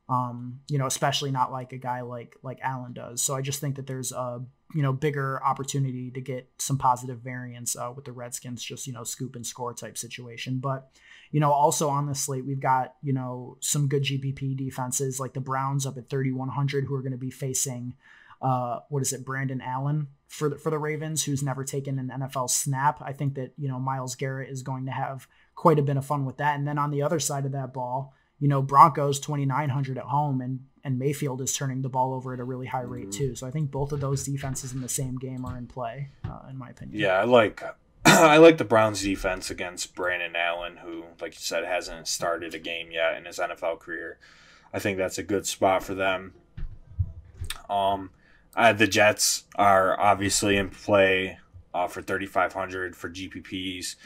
Um, 0.09 0.61
you 0.68 0.76
know, 0.76 0.87
especially 0.87 1.30
not 1.30 1.53
like 1.53 1.72
a 1.72 1.78
guy 1.78 2.01
like 2.01 2.37
like 2.43 2.59
Allen 2.61 2.93
does. 2.93 3.22
So 3.22 3.37
I 3.37 3.41
just 3.41 3.61
think 3.61 3.76
that 3.76 3.87
there's 3.87 4.11
a 4.11 4.43
you 4.74 4.82
know 4.82 4.93
bigger 4.93 5.41
opportunity 5.45 6.11
to 6.11 6.20
get 6.20 6.51
some 6.59 6.76
positive 6.76 7.20
variance 7.20 7.76
uh, 7.76 7.93
with 7.95 8.05
the 8.05 8.12
Redskins, 8.12 8.64
just 8.64 8.89
you 8.89 8.93
know 8.93 9.05
scoop 9.05 9.37
and 9.37 9.47
score 9.47 9.72
type 9.72 9.97
situation. 9.97 10.59
But 10.59 10.91
you 11.30 11.39
know, 11.39 11.53
also 11.53 11.89
on 11.89 12.07
the 12.07 12.16
slate 12.16 12.45
we've 12.45 12.61
got 12.61 12.97
you 13.01 13.12
know 13.12 13.59
some 13.61 13.87
good 13.87 14.03
GPP 14.03 14.57
defenses 14.57 15.20
like 15.20 15.35
the 15.35 15.41
Browns 15.41 15.87
up 15.87 15.97
at 15.99 16.11
3100 16.11 16.87
who 16.87 16.97
are 16.97 17.03
going 17.03 17.12
to 17.12 17.18
be 17.18 17.30
facing 17.30 17.95
uh, 18.45 18.80
what 18.90 19.01
is 19.01 19.14
it, 19.14 19.24
Brandon 19.24 19.62
Allen 19.62 20.09
for 20.28 20.51
the, 20.51 20.57
for 20.57 20.68
the 20.68 20.78
Ravens, 20.78 21.24
who's 21.24 21.42
never 21.42 21.64
taken 21.64 21.99
an 21.99 22.12
NFL 22.14 22.51
snap. 22.51 23.01
I 23.01 23.14
think 23.14 23.34
that 23.36 23.55
you 23.57 23.68
know 23.68 23.80
Myles 23.80 24.14
Garrett 24.14 24.51
is 24.51 24.62
going 24.62 24.84
to 24.84 24.92
have 24.92 25.26
quite 25.55 25.78
a 25.78 25.82
bit 25.82 25.97
of 25.97 26.05
fun 26.05 26.26
with 26.26 26.36
that. 26.36 26.59
And 26.59 26.68
then 26.68 26.78
on 26.78 26.90
the 26.90 27.01
other 27.01 27.18
side 27.18 27.47
of 27.47 27.53
that 27.53 27.72
ball, 27.72 28.12
you 28.38 28.49
know 28.49 28.61
Broncos 28.61 29.18
2900 29.18 29.97
at 29.97 30.05
home, 30.05 30.42
and 30.42 30.61
and 30.84 30.99
Mayfield 30.99 31.40
is 31.40 31.57
turning 31.57 31.80
the 31.80 31.88
ball 31.88 32.12
over 32.12 32.34
at 32.34 32.40
a 32.40 32.45
really 32.45 32.66
high 32.66 32.82
rate 32.82 33.11
too. 33.11 33.34
So 33.34 33.47
I 33.47 33.51
think 33.51 33.70
both 33.70 33.92
of 33.92 34.01
those 34.01 34.24
defenses 34.24 34.74
in 34.74 34.82
the 34.82 34.90
same 34.90 35.16
game 35.16 35.47
are 35.47 35.57
in 35.57 35.66
play, 35.66 36.11
uh, 36.28 36.40
in 36.51 36.59
my 36.59 36.68
opinion. 36.68 37.01
Yeah, 37.01 37.14
I 37.14 37.24
like 37.24 37.62
I 38.05 38.36
like 38.36 38.59
the 38.59 38.64
Browns 38.64 39.03
defense 39.03 39.51
against 39.51 39.95
Brandon 39.95 40.36
Allen, 40.36 40.76
who, 40.76 41.05
like 41.18 41.32
you 41.32 41.40
said, 41.40 41.64
hasn't 41.64 42.09
started 42.09 42.55
a 42.55 42.59
game 42.59 42.90
yet 42.90 43.16
in 43.16 43.24
his 43.24 43.38
NFL 43.38 43.80
career. 43.80 44.18
I 44.74 44.80
think 44.80 44.99
that's 44.99 45.16
a 45.16 45.22
good 45.22 45.47
spot 45.47 45.82
for 45.82 45.95
them. 45.95 46.34
Um, 47.70 48.11
uh, 48.57 48.72
the 48.72 48.86
Jets 48.86 49.44
are 49.57 49.98
obviously 49.98 50.57
in 50.57 50.70
play 50.70 51.38
uh, 51.72 51.88
for 51.88 52.02
3,500 52.02 52.96
for 52.96 53.11
GPPs. 53.11 53.96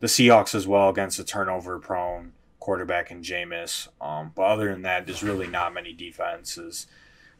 The 0.00 0.06
Seahawks 0.06 0.54
as 0.54 0.66
well 0.66 0.88
against 0.88 1.18
a 1.18 1.24
turnover 1.24 1.78
prone 1.78 2.32
quarterback 2.58 3.10
in 3.10 3.22
Jameis. 3.22 3.88
Um, 4.00 4.32
but 4.34 4.42
other 4.42 4.72
than 4.72 4.82
that, 4.82 5.06
there's 5.06 5.22
really 5.22 5.46
not 5.46 5.74
many 5.74 5.92
defenses 5.92 6.86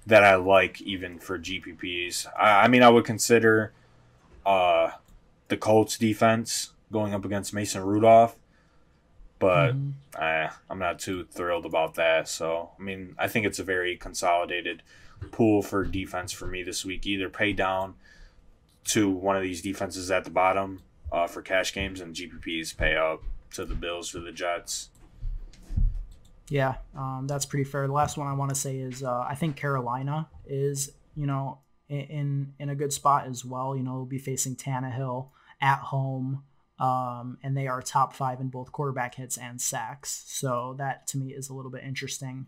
that 0.06 0.22
I 0.22 0.36
like 0.36 0.80
even 0.82 1.18
for 1.18 1.38
GPPs. 1.38 2.26
I, 2.38 2.64
I 2.64 2.68
mean, 2.68 2.82
I 2.82 2.90
would 2.90 3.04
consider 3.04 3.72
uh, 4.44 4.90
the 5.48 5.56
Colts 5.56 5.98
defense 5.98 6.70
going 6.92 7.14
up 7.14 7.24
against 7.24 7.54
Mason 7.54 7.82
Rudolph, 7.82 8.36
but 9.44 9.74
Mhm. 9.74 9.92
eh, 10.18 10.50
I'm 10.70 10.78
not 10.78 10.98
too 10.98 11.24
thrilled 11.24 11.66
about 11.66 11.94
that. 11.96 12.28
So, 12.28 12.70
I 12.78 12.82
mean, 12.82 13.14
I 13.18 13.28
think 13.28 13.44
it's 13.44 13.58
a 13.58 13.64
very 13.64 13.94
consolidated 13.96 14.82
pool 15.32 15.60
for 15.62 15.84
defense 15.84 16.32
for 16.32 16.46
me 16.46 16.62
this 16.62 16.82
week. 16.84 17.06
Either 17.06 17.28
pay 17.28 17.52
down 17.52 17.94
to 18.86 19.10
one 19.10 19.36
of 19.36 19.42
these 19.42 19.60
defenses 19.60 20.10
at 20.10 20.24
the 20.24 20.30
bottom 20.30 20.80
uh, 21.12 21.26
for 21.26 21.42
cash 21.42 21.72
games, 21.74 22.00
and 22.00 22.14
GPPs 22.14 22.74
pay 22.76 22.96
up 22.96 23.22
to 23.52 23.64
the 23.66 23.74
Bills 23.74 24.14
or 24.14 24.20
the 24.20 24.32
Jets. 24.32 24.88
Yeah, 26.48 26.76
um, 26.96 27.26
that's 27.26 27.46
pretty 27.46 27.64
fair. 27.64 27.86
The 27.86 27.92
last 27.92 28.16
one 28.16 28.26
I 28.26 28.32
want 28.34 28.48
to 28.50 28.54
say 28.54 28.76
is 28.78 29.02
uh, 29.02 29.20
I 29.28 29.34
think 29.34 29.56
Carolina 29.56 30.28
is 30.46 30.92
you 31.14 31.26
know 31.26 31.58
in, 31.88 32.00
in 32.00 32.54
in 32.58 32.68
a 32.70 32.74
good 32.74 32.92
spot 32.92 33.26
as 33.26 33.44
well. 33.44 33.76
You 33.76 33.82
know, 33.82 33.94
we'll 33.94 34.04
be 34.06 34.18
facing 34.18 34.56
Tannehill 34.56 35.28
at 35.60 35.78
home, 35.78 36.44
um, 36.78 37.38
and 37.42 37.56
they 37.56 37.66
are 37.66 37.82
top 37.82 38.14
five 38.14 38.40
in 38.40 38.48
both 38.48 38.72
quarterback 38.72 39.14
hits 39.14 39.36
and 39.36 39.60
sacks. 39.60 40.24
So 40.26 40.74
that 40.78 41.06
to 41.08 41.18
me 41.18 41.32
is 41.32 41.48
a 41.48 41.54
little 41.54 41.70
bit 41.70 41.84
interesting 41.84 42.46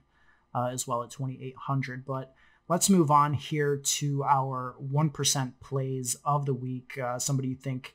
uh, 0.55 0.68
as 0.72 0.87
well 0.87 1.03
at 1.03 1.11
twenty 1.11 1.43
eight 1.43 1.57
hundred. 1.57 2.05
But 2.05 2.33
let's 2.68 2.91
move 2.91 3.11
on 3.11 3.35
here 3.35 3.77
to 3.77 4.24
our 4.24 4.74
one 4.79 5.11
percent 5.11 5.61
plays 5.61 6.16
of 6.24 6.47
the 6.47 6.55
week. 6.55 6.99
Uh, 6.99 7.18
somebody 7.18 7.49
you 7.49 7.57
think 7.57 7.95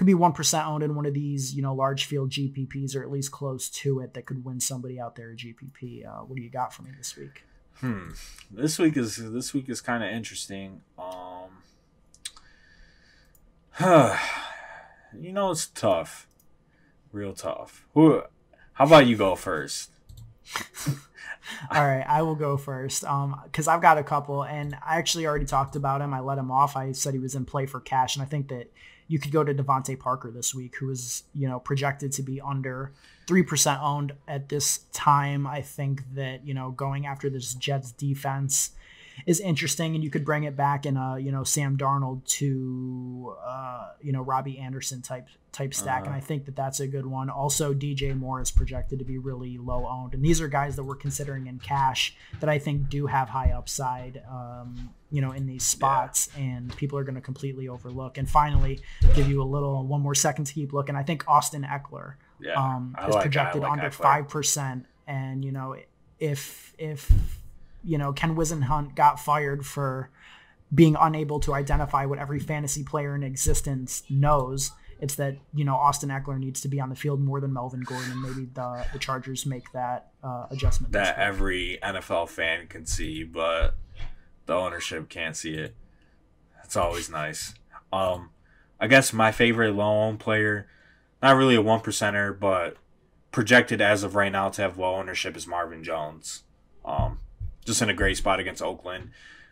could 0.00 0.06
be 0.06 0.14
1% 0.14 0.66
owned 0.66 0.82
in 0.82 0.94
one 0.94 1.04
of 1.04 1.12
these, 1.12 1.54
you 1.54 1.60
know, 1.60 1.74
large 1.74 2.06
field 2.06 2.30
GPPs 2.30 2.96
or 2.96 3.02
at 3.02 3.10
least 3.10 3.30
close 3.32 3.68
to 3.68 4.00
it 4.00 4.14
that 4.14 4.24
could 4.24 4.42
win 4.46 4.58
somebody 4.58 4.98
out 4.98 5.14
there 5.14 5.32
at 5.32 5.36
GPP. 5.36 6.06
Uh, 6.06 6.24
what 6.24 6.36
do 6.36 6.42
you 6.42 6.48
got 6.48 6.72
for 6.72 6.80
me 6.84 6.90
this 6.96 7.18
week? 7.18 7.42
Hmm. 7.80 8.12
This 8.50 8.78
week 8.78 8.96
is 8.96 9.16
this 9.16 9.52
week 9.52 9.68
is 9.68 9.82
kind 9.82 10.02
of 10.02 10.08
interesting. 10.08 10.80
Um. 10.98 11.50
you 15.18 15.32
know 15.32 15.50
it's 15.50 15.66
tough, 15.66 16.28
real 17.12 17.32
tough. 17.32 17.86
Who? 17.94 18.22
How 18.74 18.86
about 18.86 19.06
you 19.06 19.16
go 19.16 19.34
first? 19.36 19.90
All 21.70 21.86
right, 21.86 22.04
I 22.06 22.22
will 22.22 22.34
go 22.34 22.56
first 22.56 23.04
Um, 23.04 23.40
because 23.44 23.68
I've 23.68 23.82
got 23.82 23.98
a 23.98 24.02
couple, 24.02 24.44
and 24.44 24.74
I 24.86 24.96
actually 24.96 25.26
already 25.26 25.46
talked 25.46 25.76
about 25.76 26.00
him. 26.00 26.14
I 26.14 26.20
let 26.20 26.38
him 26.38 26.50
off. 26.50 26.76
I 26.76 26.92
said 26.92 27.14
he 27.14 27.20
was 27.20 27.34
in 27.34 27.44
play 27.44 27.66
for 27.66 27.80
cash, 27.80 28.16
and 28.16 28.22
I 28.22 28.26
think 28.26 28.48
that 28.48 28.70
you 29.08 29.18
could 29.18 29.32
go 29.32 29.42
to 29.42 29.52
DeVante 29.52 29.98
Parker 29.98 30.30
this 30.30 30.54
week, 30.54 30.76
who 30.76 30.90
is 30.90 31.24
you 31.34 31.48
know 31.48 31.58
projected 31.58 32.12
to 32.12 32.22
be 32.22 32.40
under 32.40 32.92
three 33.26 33.42
percent 33.42 33.82
owned 33.82 34.12
at 34.28 34.48
this 34.48 34.80
time. 34.92 35.46
I 35.46 35.62
think 35.62 36.02
that 36.14 36.46
you 36.46 36.54
know 36.54 36.70
going 36.70 37.06
after 37.06 37.28
this 37.28 37.54
Jets 37.54 37.92
defense 37.92 38.70
is 39.26 39.40
interesting, 39.40 39.94
and 39.94 40.02
you 40.04 40.10
could 40.10 40.24
bring 40.24 40.44
it 40.44 40.56
back 40.56 40.86
in 40.86 40.96
a 40.96 41.18
you 41.18 41.32
know 41.32 41.44
Sam 41.44 41.76
Darnold 41.76 42.24
to 42.38 43.34
uh, 43.44 43.90
you 44.00 44.12
know 44.12 44.22
Robbie 44.22 44.58
Anderson 44.58 45.02
type 45.02 45.28
type 45.52 45.74
stack, 45.74 46.06
and 46.06 46.14
I 46.14 46.20
think 46.20 46.44
that 46.44 46.54
that's 46.54 46.78
a 46.80 46.86
good 46.86 47.06
one. 47.06 47.28
Also, 47.28 47.74
DJ 47.74 48.16
Moore 48.16 48.40
is 48.40 48.50
projected 48.52 48.98
to 49.00 49.04
be 49.04 49.18
really 49.18 49.58
low 49.58 49.86
owned, 49.86 50.14
and 50.14 50.24
these 50.24 50.40
are 50.40 50.48
guys 50.48 50.76
that 50.76 50.84
we're 50.84 50.94
considering 50.96 51.46
in 51.46 51.58
cash 51.58 52.14
that 52.40 52.48
I 52.48 52.58
think 52.58 52.88
do 52.88 53.06
have 53.06 53.28
high 53.28 53.50
upside. 53.52 54.22
Um, 54.30 54.90
you 55.12 55.20
know, 55.20 55.32
in 55.32 55.44
these 55.46 55.64
spots, 55.64 56.28
and 56.38 56.74
people 56.76 56.96
are 56.96 57.02
going 57.02 57.16
to 57.16 57.20
completely 57.20 57.66
overlook. 57.66 58.16
And 58.16 58.30
finally, 58.30 58.78
give 59.16 59.28
you 59.28 59.42
a 59.42 59.44
little 59.44 59.84
one 59.84 60.00
more 60.02 60.14
second 60.14 60.44
to 60.44 60.54
keep 60.54 60.72
looking. 60.72 60.94
I 60.94 61.02
think 61.02 61.24
Austin 61.26 61.64
Ekeler 61.68 62.14
Yeah, 62.40 62.52
um, 62.54 62.94
is 63.08 63.14
like- 63.14 63.22
projected 63.22 63.62
like 63.62 63.72
under 63.72 63.90
five 63.90 64.28
percent. 64.28 64.86
And 65.08 65.44
you 65.44 65.50
know, 65.50 65.74
if 66.20 66.74
if 66.78 67.10
you 67.84 67.98
know 67.98 68.12
Ken 68.12 68.36
Whisenhunt 68.36 68.94
got 68.94 69.20
fired 69.20 69.66
for 69.66 70.10
being 70.72 70.96
unable 71.00 71.40
to 71.40 71.54
identify 71.54 72.04
what 72.04 72.18
every 72.18 72.38
fantasy 72.38 72.84
player 72.84 73.14
in 73.14 73.22
existence 73.22 74.04
knows, 74.08 74.70
it's 75.00 75.14
that 75.16 75.36
you 75.54 75.64
know 75.64 75.74
Austin 75.74 76.10
Ekeler 76.10 76.38
needs 76.38 76.60
to 76.60 76.68
be 76.68 76.80
on 76.80 76.90
the 76.90 76.94
field 76.94 77.20
more 77.20 77.40
than 77.40 77.52
Melvin 77.52 77.80
Gordon, 77.80 78.12
and 78.12 78.22
maybe 78.22 78.48
the 78.52 78.86
the 78.92 78.98
Chargers 78.98 79.46
make 79.46 79.72
that 79.72 80.10
uh, 80.22 80.46
adjustment. 80.50 80.92
that 80.92 81.18
every 81.18 81.78
NFL 81.82 82.28
fan 82.28 82.66
can 82.66 82.84
see, 82.84 83.24
but 83.24 83.76
the 84.46 84.54
ownership 84.54 85.08
can't 85.08 85.36
see 85.36 85.54
it. 85.54 85.74
It's 86.64 86.76
always 86.76 87.08
nice. 87.08 87.54
Um, 87.92 88.30
I 88.78 88.86
guess 88.86 89.12
my 89.12 89.32
favorite 89.32 89.76
owned 89.76 90.20
player, 90.20 90.68
not 91.22 91.36
really 91.36 91.54
a 91.54 91.62
one 91.62 91.80
percenter, 91.80 92.38
but 92.38 92.76
projected 93.32 93.80
as 93.80 94.02
of 94.02 94.14
right 94.14 94.32
now 94.32 94.50
to 94.50 94.62
have 94.62 94.78
low 94.78 94.96
ownership 94.96 95.36
is 95.36 95.46
Marvin 95.46 95.82
Jones. 95.82 96.42
Um, 96.84 97.20
just 97.70 97.82
in 97.82 97.88
a 97.88 97.94
great 97.94 98.16
spot 98.16 98.40
against 98.40 98.60
Oakland. 98.60 99.10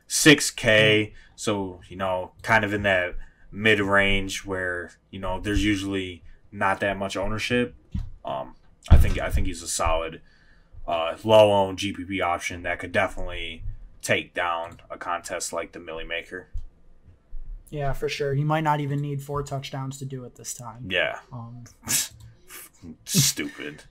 6K, 0.09 1.13
so, 1.37 1.81
you 1.89 1.97
know, 1.97 2.33
kind 2.43 2.65
of 2.65 2.75
in 2.75 2.83
that 2.83 3.15
mid 3.53 3.79
range 3.79 4.45
where, 4.45 4.91
you 5.11 5.21
know, 5.21 5.39
there's 5.39 5.65
usually 5.65 6.25
not 6.51 6.81
that 6.81 6.97
much 6.97 7.17
ownership. 7.17 7.77
Um, 8.25 8.57
I 8.91 8.97
think 8.97 9.19
I 9.21 9.31
think 9.31 9.47
he's 9.47 9.63
a 9.63 9.69
solid 9.69 10.21
uh, 10.87 11.17
low 11.23 11.53
owned 11.53 11.79
GPP 11.79 12.21
option 12.23 12.63
that 12.63 12.81
could 12.81 12.91
definitely 12.91 13.63
take 14.03 14.35
down 14.35 14.81
a 14.91 14.99
contest 14.99 15.53
like 15.53 15.73
the 15.73 15.79
Milly 15.79 16.05
Maker. 16.05 16.49
Yeah, 17.71 17.93
for 17.93 18.09
sure. 18.09 18.35
He 18.35 18.43
might 18.45 18.65
not 18.65 18.81
even 18.81 19.01
need 19.01 19.23
four 19.23 19.43
touchdowns 19.45 19.99
to 19.99 20.07
do 20.07 20.25
it 20.25 20.35
this 20.35 20.55
time. 20.55 20.87
Yeah, 20.91 21.19
Um, 21.33 21.65
stupid. 23.05 23.85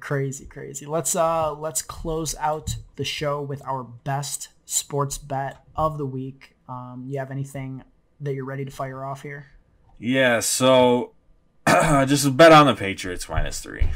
Crazy, 0.00 0.46
crazy. 0.46 0.86
Let's 0.86 1.14
uh 1.14 1.54
let's 1.54 1.82
close 1.82 2.34
out 2.36 2.76
the 2.96 3.04
show 3.04 3.40
with 3.42 3.64
our 3.66 3.82
best 3.82 4.48
sports 4.64 5.18
bet 5.18 5.64
of 5.76 5.98
the 5.98 6.06
week. 6.06 6.54
Um, 6.68 7.04
you 7.06 7.18
have 7.18 7.30
anything 7.30 7.82
that 8.20 8.34
you're 8.34 8.44
ready 8.44 8.64
to 8.64 8.70
fire 8.70 9.04
off 9.04 9.22
here? 9.22 9.46
Yeah, 9.98 10.40
so 10.40 11.12
just 11.66 12.36
bet 12.36 12.52
on 12.52 12.66
the 12.66 12.74
Patriots 12.74 13.28
minus 13.28 13.60
three. 13.60 13.88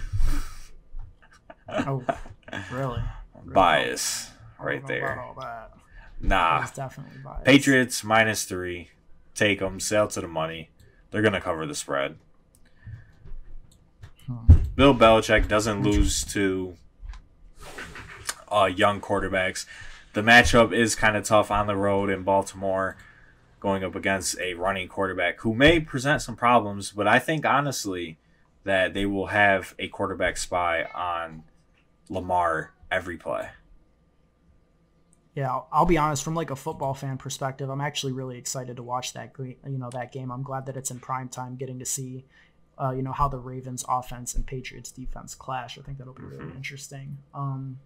Oh, 1.69 2.05
really? 2.73 3.03
Bias 3.47 4.31
right 4.59 4.85
don't 4.87 5.01
know 5.01 5.35
about 5.37 5.73
there. 6.21 6.29
Nah, 6.29 6.67
definitely 6.75 7.19
biased. 7.23 7.45
Patriots 7.45 8.05
minus 8.05 8.45
three. 8.45 8.91
Take 9.35 9.61
them. 9.61 9.81
Sell 9.81 10.09
to 10.09 10.21
the 10.21 10.29
money. 10.29 10.71
They're 11.11 11.23
gonna 11.23 11.41
cover 11.41 11.67
the 11.67 11.75
spread. 11.75 12.17
Hmm. 14.27 14.56
Bill 14.77 14.95
Belichick 14.95 15.49
doesn't 15.49 15.83
lose 15.83 16.23
to 16.35 16.75
uh, 18.53 18.67
young 18.67 19.01
quarterbacks. 19.01 19.65
The 20.13 20.21
matchup 20.21 20.75
is 20.75 20.95
kind 20.95 21.17
of 21.17 21.25
tough 21.25 21.51
on 21.51 21.67
the 21.67 21.77
road 21.77 22.11
in 22.11 22.23
Baltimore, 22.23 22.99
going 23.59 23.83
up 23.83 23.95
against 23.95 24.39
a 24.39 24.53
running 24.53 24.87
quarterback 24.87 25.41
who 25.41 25.55
may 25.55 25.81
present 25.81 26.21
some 26.21 26.37
problems. 26.37 26.91
But 26.91 27.09
I 27.09 27.19
think 27.19 27.47
honestly 27.47 28.19
that 28.65 28.93
they 28.93 29.07
will 29.07 29.29
have 29.29 29.75
a 29.79 29.89
quarterback 29.89 30.37
spy 30.37 30.85
on 30.95 31.45
Lamar 32.11 32.75
every 32.91 33.17
play. 33.17 33.49
Yeah, 35.35 35.51
I'll, 35.51 35.69
I'll 35.73 35.87
be 35.87 35.99
honest. 35.99 36.23
From 36.23 36.35
like 36.35 36.51
a 36.51 36.57
football 36.57 36.93
fan 36.93 37.17
perspective, 37.17 37.71
I'm 37.71 37.81
actually 37.81 38.13
really 38.13 38.37
excited 38.37 38.77
to 38.77 38.83
watch 38.83 39.15
that. 39.15 39.33
You 39.39 39.57
know 39.65 39.91
that 39.91 40.13
game. 40.13 40.31
I'm 40.31 40.43
glad 40.43 40.67
that 40.67 40.77
it's 40.77 40.91
in 40.91 40.99
prime 40.99 41.29
time, 41.29 41.57
getting 41.57 41.79
to 41.79 41.85
see, 41.87 42.25
uh, 42.79 42.91
you 42.91 43.03
know, 43.03 43.13
how 43.13 43.29
the 43.29 43.39
Ravens 43.39 43.85
offense 43.89 44.35
and 44.35 44.47
Patriots 44.47 44.91
defense 44.91 45.35
clash. 45.35 45.79
I 45.79 45.83
think 45.83 45.99
that'll 45.99 46.13
be 46.15 46.23
really 46.23 46.45
Mhm. 46.45 46.57
interesting. 46.57 47.19
Um, 47.35 47.79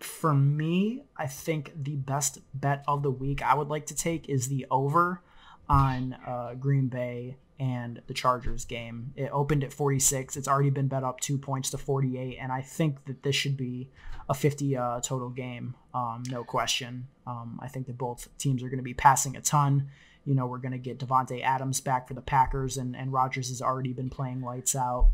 for 0.00 0.32
me, 0.34 1.04
I 1.16 1.26
think 1.26 1.72
the 1.82 1.96
best 1.96 2.38
bet 2.54 2.84
of 2.86 3.02
the 3.02 3.10
week 3.10 3.42
I 3.42 3.54
would 3.54 3.68
like 3.68 3.86
to 3.86 3.94
take 3.94 4.28
is 4.28 4.48
the 4.48 4.66
over 4.70 5.22
on 5.68 6.14
uh, 6.26 6.54
Green 6.54 6.88
Bay 6.88 7.36
and 7.58 8.00
the 8.06 8.14
Chargers 8.14 8.64
game. 8.64 9.12
It 9.16 9.30
opened 9.32 9.64
at 9.64 9.72
46. 9.72 10.36
It's 10.36 10.46
already 10.46 10.70
been 10.70 10.86
bet 10.88 11.02
up 11.02 11.18
two 11.20 11.36
points 11.38 11.70
to 11.70 11.78
48, 11.78 12.38
and 12.40 12.52
I 12.52 12.62
think 12.62 13.04
that 13.06 13.22
this 13.24 13.34
should 13.34 13.56
be 13.56 13.90
a 14.28 14.34
50 14.34 14.76
uh, 14.76 15.00
total 15.00 15.30
game, 15.30 15.74
um, 15.94 16.22
no 16.28 16.44
question. 16.44 17.08
Um, 17.26 17.58
I 17.60 17.66
think 17.66 17.86
that 17.88 17.98
both 17.98 18.28
teams 18.38 18.62
are 18.62 18.68
going 18.68 18.78
to 18.78 18.84
be 18.84 18.94
passing 18.94 19.36
a 19.36 19.40
ton. 19.40 19.88
You 20.28 20.34
know, 20.34 20.44
we're 20.44 20.58
going 20.58 20.72
to 20.72 20.78
get 20.78 20.98
Davante 20.98 21.42
Adams 21.42 21.80
back 21.80 22.06
for 22.06 22.12
the 22.12 22.20
Packers, 22.20 22.76
and 22.76 22.94
and 22.94 23.10
Rodgers 23.10 23.48
has 23.48 23.62
already 23.62 23.94
been 23.94 24.10
playing 24.10 24.42
lights 24.42 24.76
out. 24.76 25.08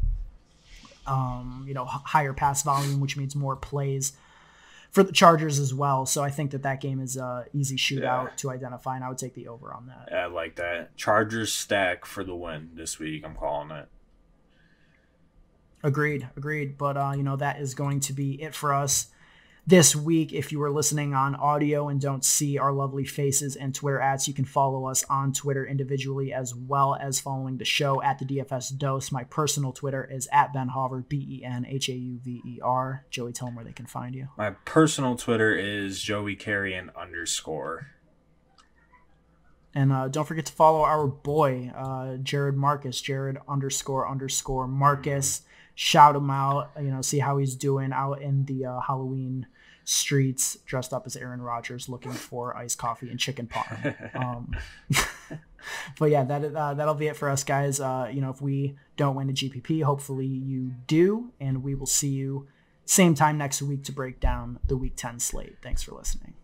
Um, 1.06 1.64
you 1.68 1.72
know, 1.74 1.84
higher 1.84 2.32
pass 2.32 2.62
volume, 2.64 2.98
which 2.98 3.16
means 3.16 3.36
more 3.36 3.54
plays 3.54 4.14
for 4.90 5.04
the 5.04 5.12
Chargers 5.12 5.60
as 5.60 5.72
well. 5.72 6.04
So 6.04 6.24
I 6.24 6.30
think 6.30 6.50
that 6.50 6.62
that 6.64 6.80
game 6.80 6.98
is 6.98 7.16
a 7.16 7.46
easy 7.52 7.76
shootout 7.76 8.00
Yeah. 8.24 8.28
to 8.38 8.50
identify, 8.50 8.96
and 8.96 9.04
I 9.04 9.08
would 9.08 9.18
take 9.18 9.34
the 9.34 9.46
over 9.46 9.72
on 9.72 9.86
that. 9.86 10.12
I 10.12 10.26
like 10.26 10.56
that. 10.56 10.96
Chargers 10.96 11.52
stack 11.52 12.06
for 12.06 12.24
the 12.24 12.34
win 12.34 12.70
this 12.74 12.98
week. 12.98 13.22
I'm 13.24 13.36
calling 13.36 13.70
it. 13.70 13.86
Agreed, 15.84 16.28
agreed. 16.36 16.76
But 16.76 16.96
uh, 16.96 17.12
you 17.16 17.22
know 17.22 17.36
that 17.36 17.60
is 17.60 17.74
going 17.74 18.00
to 18.00 18.12
be 18.12 18.42
it 18.42 18.52
for 18.54 18.72
us 18.74 19.08
this 19.66 19.96
week. 19.96 20.32
If 20.32 20.52
you 20.52 20.62
are 20.62 20.70
listening 20.70 21.14
on 21.14 21.34
audio 21.34 21.88
and 21.88 22.00
don't 22.00 22.24
see 22.24 22.58
our 22.58 22.72
lovely 22.72 23.04
faces 23.04 23.56
and 23.56 23.74
Twitter 23.74 24.00
ads, 24.00 24.28
you 24.28 24.34
can 24.34 24.44
follow 24.44 24.86
us 24.86 25.04
on 25.08 25.32
Twitter 25.32 25.66
individually 25.66 26.32
as 26.32 26.54
well 26.54 26.96
as 27.00 27.20
following 27.20 27.56
the 27.56 27.64
show 27.64 28.02
at 28.02 28.18
the 28.18 28.24
DFS 28.24 28.76
Dose. 28.76 29.10
My 29.10 29.24
personal 29.24 29.72
Twitter 29.72 30.04
is 30.04 30.28
at 30.32 30.52
Ben 30.52 30.68
Hauver, 30.68 31.08
B 31.08 31.40
E 31.40 31.44
N 31.44 31.64
H 31.66 31.88
A 31.88 31.94
U 31.94 32.18
V 32.22 32.42
E 32.44 32.60
R. 32.62 33.04
Joey, 33.10 33.32
tell 33.32 33.48
them 33.48 33.56
where 33.56 33.64
they 33.64 33.72
can 33.72 33.86
find 33.86 34.14
you. 34.14 34.28
My 34.36 34.50
personal 34.50 35.16
Twitter 35.16 35.54
is 35.54 36.00
Joey 36.00 36.36
Carrion 36.36 36.90
underscore. 36.96 37.88
And 39.76 39.92
uh, 39.92 40.06
don't 40.06 40.26
forget 40.26 40.46
to 40.46 40.52
follow 40.52 40.82
our 40.82 41.06
boy, 41.06 41.72
uh, 41.74 42.16
Jared 42.18 42.56
Marcus, 42.56 43.00
Jared 43.00 43.38
underscore 43.48 44.08
underscore 44.08 44.68
Marcus. 44.68 45.42
Shout 45.74 46.16
him 46.16 46.30
out, 46.30 46.70
you 46.78 46.90
know, 46.90 47.02
see 47.02 47.18
how 47.18 47.38
he's 47.38 47.54
doing 47.54 47.92
out 47.92 48.22
in 48.22 48.44
the 48.44 48.66
uh, 48.66 48.80
Halloween 48.80 49.46
streets, 49.84 50.56
dressed 50.66 50.92
up 50.92 51.06
as 51.06 51.16
Aaron 51.16 51.42
Rodgers, 51.42 51.88
looking 51.88 52.12
for 52.12 52.56
iced 52.56 52.78
coffee 52.78 53.10
and 53.10 53.18
chicken 53.18 53.46
parm. 53.46 53.94
Um, 54.14 54.52
but 55.98 56.10
yeah, 56.10 56.24
that 56.24 56.54
uh, 56.54 56.74
that'll 56.74 56.94
be 56.94 57.08
it 57.08 57.16
for 57.16 57.28
us, 57.28 57.42
guys. 57.42 57.80
Uh, 57.80 58.08
you 58.12 58.20
know, 58.20 58.30
if 58.30 58.40
we 58.40 58.76
don't 58.96 59.16
win 59.16 59.26
the 59.26 59.32
GPP, 59.32 59.82
hopefully 59.82 60.26
you 60.26 60.72
do, 60.86 61.32
and 61.40 61.62
we 61.62 61.74
will 61.74 61.86
see 61.86 62.08
you 62.08 62.46
same 62.86 63.14
time 63.14 63.38
next 63.38 63.62
week 63.62 63.82
to 63.84 63.92
break 63.92 64.20
down 64.20 64.58
the 64.66 64.76
Week 64.76 64.94
10 64.96 65.18
slate. 65.18 65.56
Thanks 65.62 65.82
for 65.82 65.92
listening. 65.92 66.34